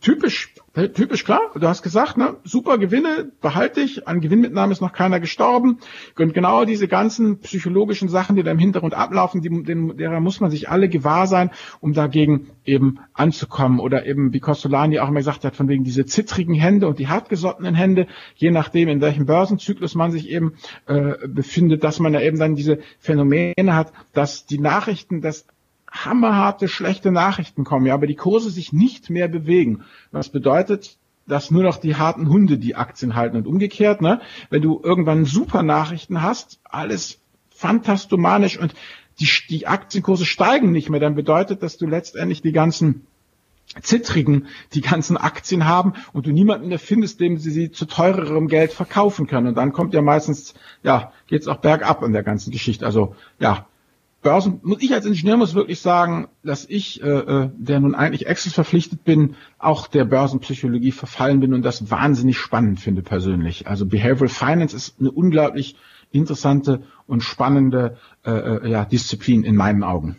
typisch, 0.00 0.54
typisch 0.94 1.24
klar. 1.24 1.40
Du 1.54 1.66
hast 1.66 1.82
gesagt, 1.82 2.16
ne, 2.16 2.36
super 2.44 2.78
Gewinne, 2.78 3.30
behalte 3.40 3.80
ich. 3.80 4.08
An 4.08 4.20
Gewinnmitnahme 4.20 4.72
ist 4.72 4.80
noch 4.80 4.92
keiner 4.92 5.20
gestorben. 5.20 5.78
Und 6.18 6.34
genau 6.34 6.64
diese 6.64 6.88
ganzen 6.88 7.40
psychologischen 7.40 8.08
Sachen, 8.08 8.36
die 8.36 8.42
da 8.42 8.50
im 8.50 8.58
Hintergrund 8.58 8.94
ablaufen, 8.94 9.42
die, 9.42 9.62
denen, 9.62 9.96
derer 9.96 10.20
muss 10.20 10.40
man 10.40 10.50
sich 10.50 10.68
alle 10.68 10.88
gewahr 10.88 11.26
sein, 11.26 11.50
um 11.80 11.92
dagegen 11.92 12.48
eben 12.64 12.98
anzukommen. 13.12 13.80
Oder 13.80 14.06
eben, 14.06 14.32
wie 14.32 14.40
Costolani 14.40 15.00
auch 15.00 15.08
immer 15.08 15.20
gesagt 15.20 15.44
hat, 15.44 15.56
von 15.56 15.68
wegen 15.68 15.84
diese 15.84 16.06
zittrigen 16.06 16.54
Hände 16.54 16.88
und 16.88 16.98
die 16.98 17.08
hartgesottenen 17.08 17.74
Hände, 17.74 18.06
je 18.34 18.50
nachdem, 18.50 18.88
in 18.88 19.00
welchem 19.00 19.26
Börsenzyklus 19.26 19.94
man 19.94 20.12
sich 20.12 20.28
eben 20.28 20.54
äh, 20.86 21.14
befindet, 21.28 21.84
dass 21.84 22.00
man 22.00 22.14
ja 22.14 22.20
eben 22.20 22.38
dann 22.38 22.54
diese 22.54 22.78
Phänomene 22.98 23.74
hat, 23.74 23.92
dass 24.12 24.46
die 24.46 24.58
Nachrichten, 24.58 25.20
das 25.20 25.46
hammerharte, 25.90 26.68
schlechte 26.68 27.10
Nachrichten 27.10 27.64
kommen, 27.64 27.86
ja, 27.86 27.94
aber 27.94 28.06
die 28.06 28.16
Kurse 28.16 28.50
sich 28.50 28.72
nicht 28.72 29.10
mehr 29.10 29.28
bewegen. 29.28 29.84
Was 30.12 30.28
bedeutet, 30.28 30.96
dass 31.26 31.50
nur 31.50 31.62
noch 31.62 31.76
die 31.76 31.96
harten 31.96 32.28
Hunde 32.28 32.58
die 32.58 32.76
Aktien 32.76 33.14
halten 33.14 33.36
und 33.36 33.46
umgekehrt, 33.46 34.00
ne? 34.00 34.20
Wenn 34.50 34.62
du 34.62 34.80
irgendwann 34.82 35.24
super 35.24 35.62
Nachrichten 35.62 36.22
hast, 36.22 36.60
alles 36.64 37.20
fantastomanisch 37.50 38.58
und 38.58 38.74
die, 39.20 39.28
die 39.48 39.66
Aktienkurse 39.66 40.24
steigen 40.24 40.72
nicht 40.72 40.88
mehr, 40.90 41.00
dann 41.00 41.14
bedeutet, 41.14 41.62
dass 41.62 41.76
du 41.76 41.86
letztendlich 41.86 42.42
die 42.42 42.52
ganzen 42.52 43.06
Zittrigen 43.82 44.48
die 44.74 44.80
ganzen 44.80 45.16
Aktien 45.16 45.64
haben 45.64 45.92
und 46.12 46.26
du 46.26 46.32
niemanden 46.32 46.68
mehr 46.68 46.80
findest, 46.80 47.20
dem 47.20 47.38
sie 47.38 47.50
sie 47.50 47.70
zu 47.70 47.84
teurerem 47.84 48.48
Geld 48.48 48.72
verkaufen 48.72 49.28
können. 49.28 49.48
Und 49.48 49.54
dann 49.54 49.72
kommt 49.72 49.94
ja 49.94 50.02
meistens, 50.02 50.54
ja, 50.82 51.12
geht's 51.28 51.46
auch 51.46 51.58
bergab 51.58 52.02
in 52.02 52.12
der 52.12 52.24
ganzen 52.24 52.50
Geschichte. 52.50 52.84
Also 52.84 53.14
ja, 53.38 53.66
Börsen, 54.22 54.60
muss 54.62 54.82
ich 54.82 54.92
als 54.92 55.06
Ingenieur 55.06 55.38
muss 55.38 55.54
wirklich 55.54 55.80
sagen, 55.80 56.28
dass 56.42 56.66
ich, 56.68 57.02
äh, 57.02 57.06
äh, 57.06 57.50
der 57.56 57.80
nun 57.80 57.94
eigentlich 57.94 58.26
Excel 58.26 58.52
verpflichtet 58.52 59.02
bin, 59.02 59.34
auch 59.58 59.86
der 59.86 60.04
Börsenpsychologie 60.04 60.92
verfallen 60.92 61.40
bin 61.40 61.54
und 61.54 61.62
das 61.62 61.90
wahnsinnig 61.90 62.36
spannend 62.36 62.80
finde 62.80 63.02
persönlich. 63.02 63.66
Also 63.66 63.86
Behavioral 63.86 64.28
Finance 64.28 64.76
ist 64.76 65.00
eine 65.00 65.10
unglaublich 65.10 65.76
interessante 66.12 66.82
und 67.06 67.22
spannende 67.22 67.96
äh, 68.24 68.30
äh, 68.30 68.70
ja, 68.70 68.84
Disziplin 68.84 69.42
in 69.42 69.56
meinen 69.56 69.82
Augen. 69.82 70.16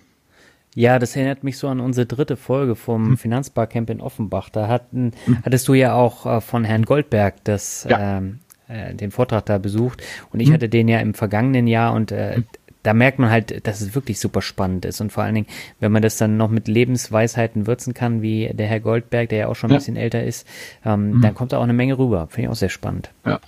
Ja, 0.74 1.00
das 1.00 1.16
erinnert 1.16 1.44
mich 1.44 1.58
so 1.58 1.68
an 1.68 1.80
unsere 1.80 2.08
dritte 2.08 2.38
Folge 2.38 2.76
vom 2.76 3.10
hm. 3.10 3.18
Finanzbarcamp 3.18 3.90
in 3.90 4.02
Offenbach. 4.02 4.50
Da 4.50 4.68
hatten, 4.68 5.12
hm. 5.26 5.40
hattest 5.44 5.68
du 5.68 5.74
ja 5.74 5.94
auch 5.94 6.26
äh, 6.26 6.42
von 6.42 6.64
Herrn 6.64 6.86
Goldberg 6.86 7.44
das 7.44 7.86
ja. 7.88 8.18
ähm, 8.18 8.40
äh, 8.68 8.96
den 8.96 9.12
Vortrag 9.12 9.46
da 9.46 9.58
besucht 9.58 10.02
und 10.32 10.40
ich 10.40 10.48
hm. 10.48 10.54
hatte 10.56 10.70
den 10.70 10.88
ja 10.88 11.00
im 11.00 11.14
vergangenen 11.14 11.68
Jahr 11.68 11.94
und 11.94 12.12
äh, 12.12 12.38
hm 12.38 12.46
da 12.84 12.94
merkt 12.94 13.20
man 13.20 13.30
halt, 13.30 13.66
dass 13.68 13.82
es 13.82 13.96
wirklich 13.96 14.20
super 14.20 14.42
spannend 14.42 14.86
ist. 14.86 15.02
Und 15.02 15.12
vor 15.12 15.24
allen 15.24 15.36
Dingen, 15.36 15.48
wenn 15.80 15.92
man 15.92 16.02
das 16.02 16.18
dann 16.18 16.38
noch 16.38 16.50
mit 16.50 16.68
Lebensweisheiten 16.68 17.68
würzen 17.68 17.94
kann, 17.94 18.22
wie 18.22 18.50
der 18.54 18.68
Herr 18.68 18.80
Goldberg, 18.80 19.30
der 19.30 19.38
ja 19.40 19.48
auch 19.48 19.56
schon 19.56 19.70
ein 19.70 19.74
ja. 19.74 19.78
bisschen 19.78 19.96
älter 19.96 20.24
ist, 20.24 20.48
ähm, 20.86 21.12
mhm. 21.12 21.22
dann 21.22 21.36
kommt 21.36 21.52
da 21.52 21.58
auch 21.58 21.64
eine 21.64 21.74
Menge 21.74 21.98
rüber. 21.98 22.28
Finde 22.30 22.48
ich 22.48 22.50
auch 22.50 22.56
sehr 22.60 22.70
spannend. 22.70 23.12
Ja. 23.26 23.40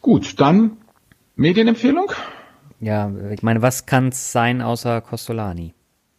Gut, 0.00 0.40
dann 0.40 0.76
Medienempfehlung? 1.36 2.12
Ja, 2.80 3.10
ich 3.30 3.42
meine, 3.42 3.62
was 3.62 3.86
kann 3.86 4.08
es 4.08 4.32
sein 4.32 4.60
außer 4.60 5.00
Costolani? 5.00 5.74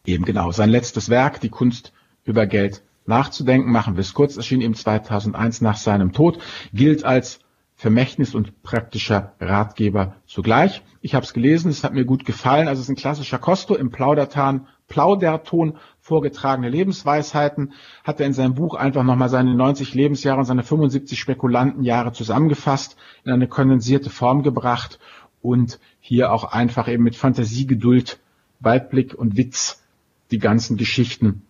Eben 0.06 0.26
genau. 0.26 0.52
Sein 0.52 0.70
letztes 0.70 1.10
Werk, 1.10 1.40
die 1.42 1.50
Kunst 1.50 1.94
über 2.26 2.48
Geld 2.48 2.82
nachzudenken, 3.06 3.72
machen 3.72 3.96
wir 3.96 4.02
es 4.02 4.14
kurz, 4.14 4.38
erschien 4.38 4.62
ihm 4.62 4.76
2001 4.76 5.62
nach 5.62 5.78
seinem 5.78 6.14
Tod, 6.14 6.40
gilt 6.74 7.04
als 7.04 7.40
Vermächtnis 7.80 8.34
und 8.34 8.64
praktischer 8.64 9.34
Ratgeber 9.40 10.16
zugleich. 10.26 10.82
Ich 11.02 11.14
habe 11.14 11.24
es 11.24 11.34
gelesen, 11.34 11.70
es 11.70 11.84
hat 11.84 11.94
mir 11.94 12.06
gut 12.06 12.26
gefallen. 12.26 12.68
Also 12.68 12.80
es 12.80 12.86
ist 12.86 12.90
ein 12.90 12.96
klassischer 12.96 13.38
Kosto 13.38 13.76
im 13.76 13.92
Plaudertan, 13.92 14.66
Plauderton 14.88 15.78
vorgetragene 16.02 16.70
Lebensweisheiten. 16.70 17.74
Hat 18.04 18.20
er 18.20 18.26
in 18.26 18.34
seinem 18.34 18.56
Buch 18.56 18.74
einfach 18.74 19.04
nochmal 19.04 19.30
seine 19.30 19.54
90 19.54 19.94
Lebensjahre 19.94 20.40
und 20.40 20.46
seine 20.46 20.64
75 20.64 21.20
Spekulantenjahre 21.20 22.14
zusammengefasst, 22.14 22.98
in 23.24 23.32
eine 23.32 23.48
kondensierte 23.48 24.10
Form 24.10 24.42
gebracht 24.42 24.98
und 25.44 25.80
hier 26.00 26.32
auch 26.32 26.46
einfach 26.46 26.88
eben 26.88 27.04
mit 27.04 27.16
Fantasie, 27.16 27.68
Geduld, 27.68 28.20
Weitblick 28.60 29.14
und 29.14 29.38
Witz 29.38 29.84
die 30.32 30.40
ganzen 30.40 30.78
Geschichten 30.78 31.44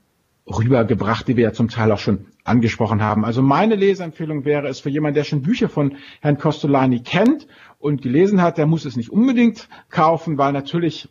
rübergebracht, 0.45 1.25
die 1.29 1.37
wir 1.37 1.45
ja 1.45 1.53
zum 1.53 1.69
Teil 1.69 1.89
auch 1.93 1.99
schon 1.99 2.25
angesprochen 2.47 3.01
haben. 3.01 3.25
Also 3.25 3.41
meine 3.41 3.75
Leseempfehlung 3.75 4.45
wäre 4.45 4.67
es 4.67 4.79
für 4.79 4.89
jemanden, 4.89 5.15
der 5.15 5.23
schon 5.23 5.41
Bücher 5.41 5.69
von 5.69 5.97
Herrn 6.21 6.37
Costolani 6.37 7.01
kennt 7.01 7.47
und 7.79 8.01
gelesen 8.01 8.41
hat, 8.41 8.57
der 8.57 8.65
muss 8.65 8.85
es 8.85 8.95
nicht 8.95 9.09
unbedingt 9.09 9.69
kaufen, 9.89 10.37
weil 10.37 10.53
natürlich 10.53 11.09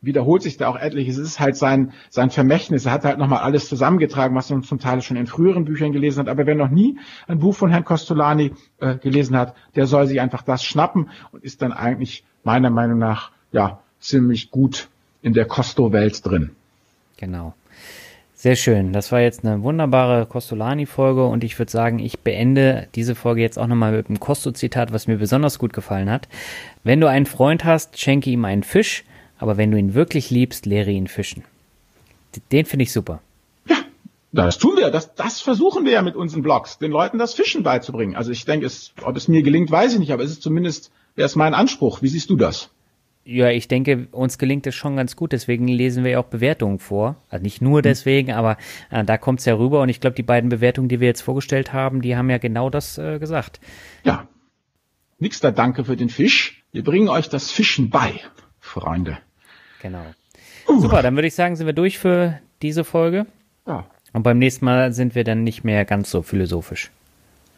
wiederholt 0.00 0.42
sich 0.42 0.56
da 0.56 0.68
auch 0.68 0.76
etliches. 0.76 1.18
Es 1.18 1.28
ist 1.28 1.40
halt 1.40 1.56
sein, 1.56 1.92
sein 2.10 2.30
Vermächtnis. 2.30 2.86
Er 2.86 2.92
hat 2.92 3.04
halt 3.04 3.18
nochmal 3.18 3.40
alles 3.40 3.68
zusammengetragen, 3.68 4.36
was 4.36 4.50
man 4.50 4.62
zum 4.62 4.78
Teil 4.78 5.02
schon 5.02 5.16
in 5.16 5.26
früheren 5.26 5.64
Büchern 5.64 5.92
gelesen 5.92 6.20
hat. 6.20 6.28
Aber 6.28 6.46
wer 6.46 6.54
noch 6.54 6.70
nie 6.70 6.98
ein 7.26 7.38
Buch 7.38 7.54
von 7.54 7.70
Herrn 7.70 7.84
Costolani 7.84 8.52
äh, 8.78 8.96
gelesen 8.96 9.36
hat, 9.36 9.54
der 9.74 9.86
soll 9.86 10.06
sich 10.06 10.20
einfach 10.20 10.42
das 10.42 10.64
schnappen 10.64 11.10
und 11.32 11.42
ist 11.42 11.62
dann 11.62 11.72
eigentlich 11.72 12.24
meiner 12.44 12.70
Meinung 12.70 12.98
nach 12.98 13.30
ja 13.52 13.80
ziemlich 14.00 14.50
gut 14.50 14.88
in 15.22 15.32
der 15.32 15.46
Costo-Welt 15.46 16.24
drin. 16.24 16.50
Genau. 17.16 17.54
Sehr 18.38 18.54
schön. 18.54 18.92
Das 18.92 19.12
war 19.12 19.20
jetzt 19.22 19.46
eine 19.46 19.62
wunderbare 19.62 20.26
Costolani-Folge 20.26 21.24
und 21.24 21.42
ich 21.42 21.58
würde 21.58 21.72
sagen, 21.72 21.98
ich 21.98 22.18
beende 22.18 22.86
diese 22.94 23.14
Folge 23.14 23.40
jetzt 23.40 23.58
auch 23.58 23.66
nochmal 23.66 23.92
mit 23.92 24.08
einem 24.08 24.20
Costo-Zitat, 24.20 24.92
was 24.92 25.06
mir 25.06 25.16
besonders 25.16 25.58
gut 25.58 25.72
gefallen 25.72 26.10
hat. 26.10 26.28
Wenn 26.84 27.00
du 27.00 27.08
einen 27.08 27.24
Freund 27.24 27.64
hast, 27.64 27.98
schenke 27.98 28.28
ihm 28.28 28.44
einen 28.44 28.62
Fisch. 28.62 29.04
aber 29.38 29.56
wenn 29.56 29.70
du 29.70 29.78
ihn 29.78 29.94
wirklich 29.94 30.30
liebst, 30.30 30.66
lehre 30.66 30.90
ihn 30.90 31.06
fischen. 31.06 31.44
Den 32.52 32.66
finde 32.66 32.82
ich 32.82 32.92
super. 32.92 33.20
Ja, 33.68 33.76
das 34.32 34.58
tun 34.58 34.76
wir. 34.76 34.90
Das, 34.90 35.14
das 35.14 35.40
versuchen 35.40 35.86
wir 35.86 35.92
ja 35.92 36.02
mit 36.02 36.14
unseren 36.14 36.42
Blogs, 36.42 36.76
den 36.78 36.90
Leuten 36.90 37.16
das 37.16 37.32
Fischen 37.32 37.62
beizubringen. 37.62 38.16
Also 38.16 38.32
ich 38.32 38.44
denke, 38.44 38.68
ob 39.02 39.16
es 39.16 39.28
mir 39.28 39.42
gelingt, 39.42 39.70
weiß 39.70 39.94
ich 39.94 39.98
nicht, 39.98 40.12
aber 40.12 40.22
es 40.22 40.30
ist 40.30 40.42
zumindest, 40.42 40.90
wäre 41.14 41.24
es 41.24 41.36
mein 41.36 41.54
Anspruch. 41.54 42.02
Wie 42.02 42.08
siehst 42.08 42.28
du 42.28 42.36
das? 42.36 42.70
Ja, 43.28 43.50
ich 43.50 43.66
denke, 43.66 44.06
uns 44.12 44.38
gelingt 44.38 44.68
es 44.68 44.76
schon 44.76 44.94
ganz 44.94 45.16
gut, 45.16 45.32
deswegen 45.32 45.66
lesen 45.66 46.04
wir 46.04 46.12
ja 46.12 46.20
auch 46.20 46.26
Bewertungen 46.26 46.78
vor. 46.78 47.16
Also 47.28 47.42
nicht 47.42 47.60
nur 47.60 47.78
mhm. 47.78 47.82
deswegen, 47.82 48.30
aber 48.30 48.56
äh, 48.88 49.02
da 49.02 49.18
kommt 49.18 49.40
es 49.40 49.46
ja 49.46 49.54
rüber 49.54 49.80
und 49.80 49.88
ich 49.88 50.00
glaube, 50.00 50.14
die 50.14 50.22
beiden 50.22 50.48
Bewertungen, 50.48 50.88
die 50.88 51.00
wir 51.00 51.08
jetzt 51.08 51.22
vorgestellt 51.22 51.72
haben, 51.72 52.02
die 52.02 52.16
haben 52.16 52.30
ja 52.30 52.38
genau 52.38 52.70
das 52.70 52.98
äh, 52.98 53.18
gesagt. 53.18 53.58
Ja. 54.04 54.28
Nixter 55.18 55.50
Danke 55.50 55.84
für 55.84 55.96
den 55.96 56.08
Fisch. 56.08 56.62
Wir 56.70 56.84
bringen 56.84 57.08
euch 57.08 57.28
das 57.28 57.50
Fischen 57.50 57.90
bei, 57.90 58.20
Freunde. 58.60 59.18
Genau. 59.82 60.04
Uh. 60.68 60.80
Super, 60.80 61.02
dann 61.02 61.16
würde 61.16 61.26
ich 61.26 61.34
sagen, 61.34 61.56
sind 61.56 61.66
wir 61.66 61.72
durch 61.72 61.98
für 61.98 62.38
diese 62.62 62.84
Folge. 62.84 63.26
Ja. 63.66 63.86
Und 64.12 64.22
beim 64.22 64.38
nächsten 64.38 64.64
Mal 64.64 64.92
sind 64.92 65.16
wir 65.16 65.24
dann 65.24 65.42
nicht 65.42 65.64
mehr 65.64 65.84
ganz 65.84 66.12
so 66.12 66.22
philosophisch. 66.22 66.92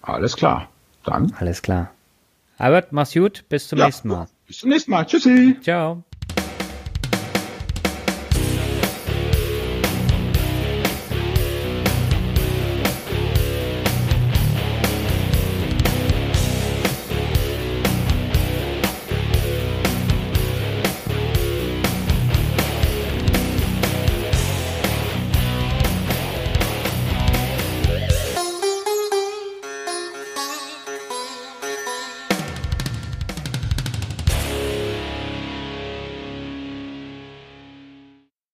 Alles 0.01 0.35
klar. 0.35 0.71
Dann. 1.05 1.35
Alles 1.39 1.61
klar. 1.61 1.91
Albert, 2.57 2.93
mach's 2.93 3.13
gut. 3.13 3.45
Bis 3.51 3.69
zum 3.69 3.79
ja. 3.79 3.85
nächsten 3.85 4.09
Mal. 4.09 4.29
Bis 4.49 4.59
zum 4.59 4.71
nächsten 4.71 4.91
Mal. 4.91 5.05
Tschüssi. 5.05 5.57
Ciao. 5.61 6.03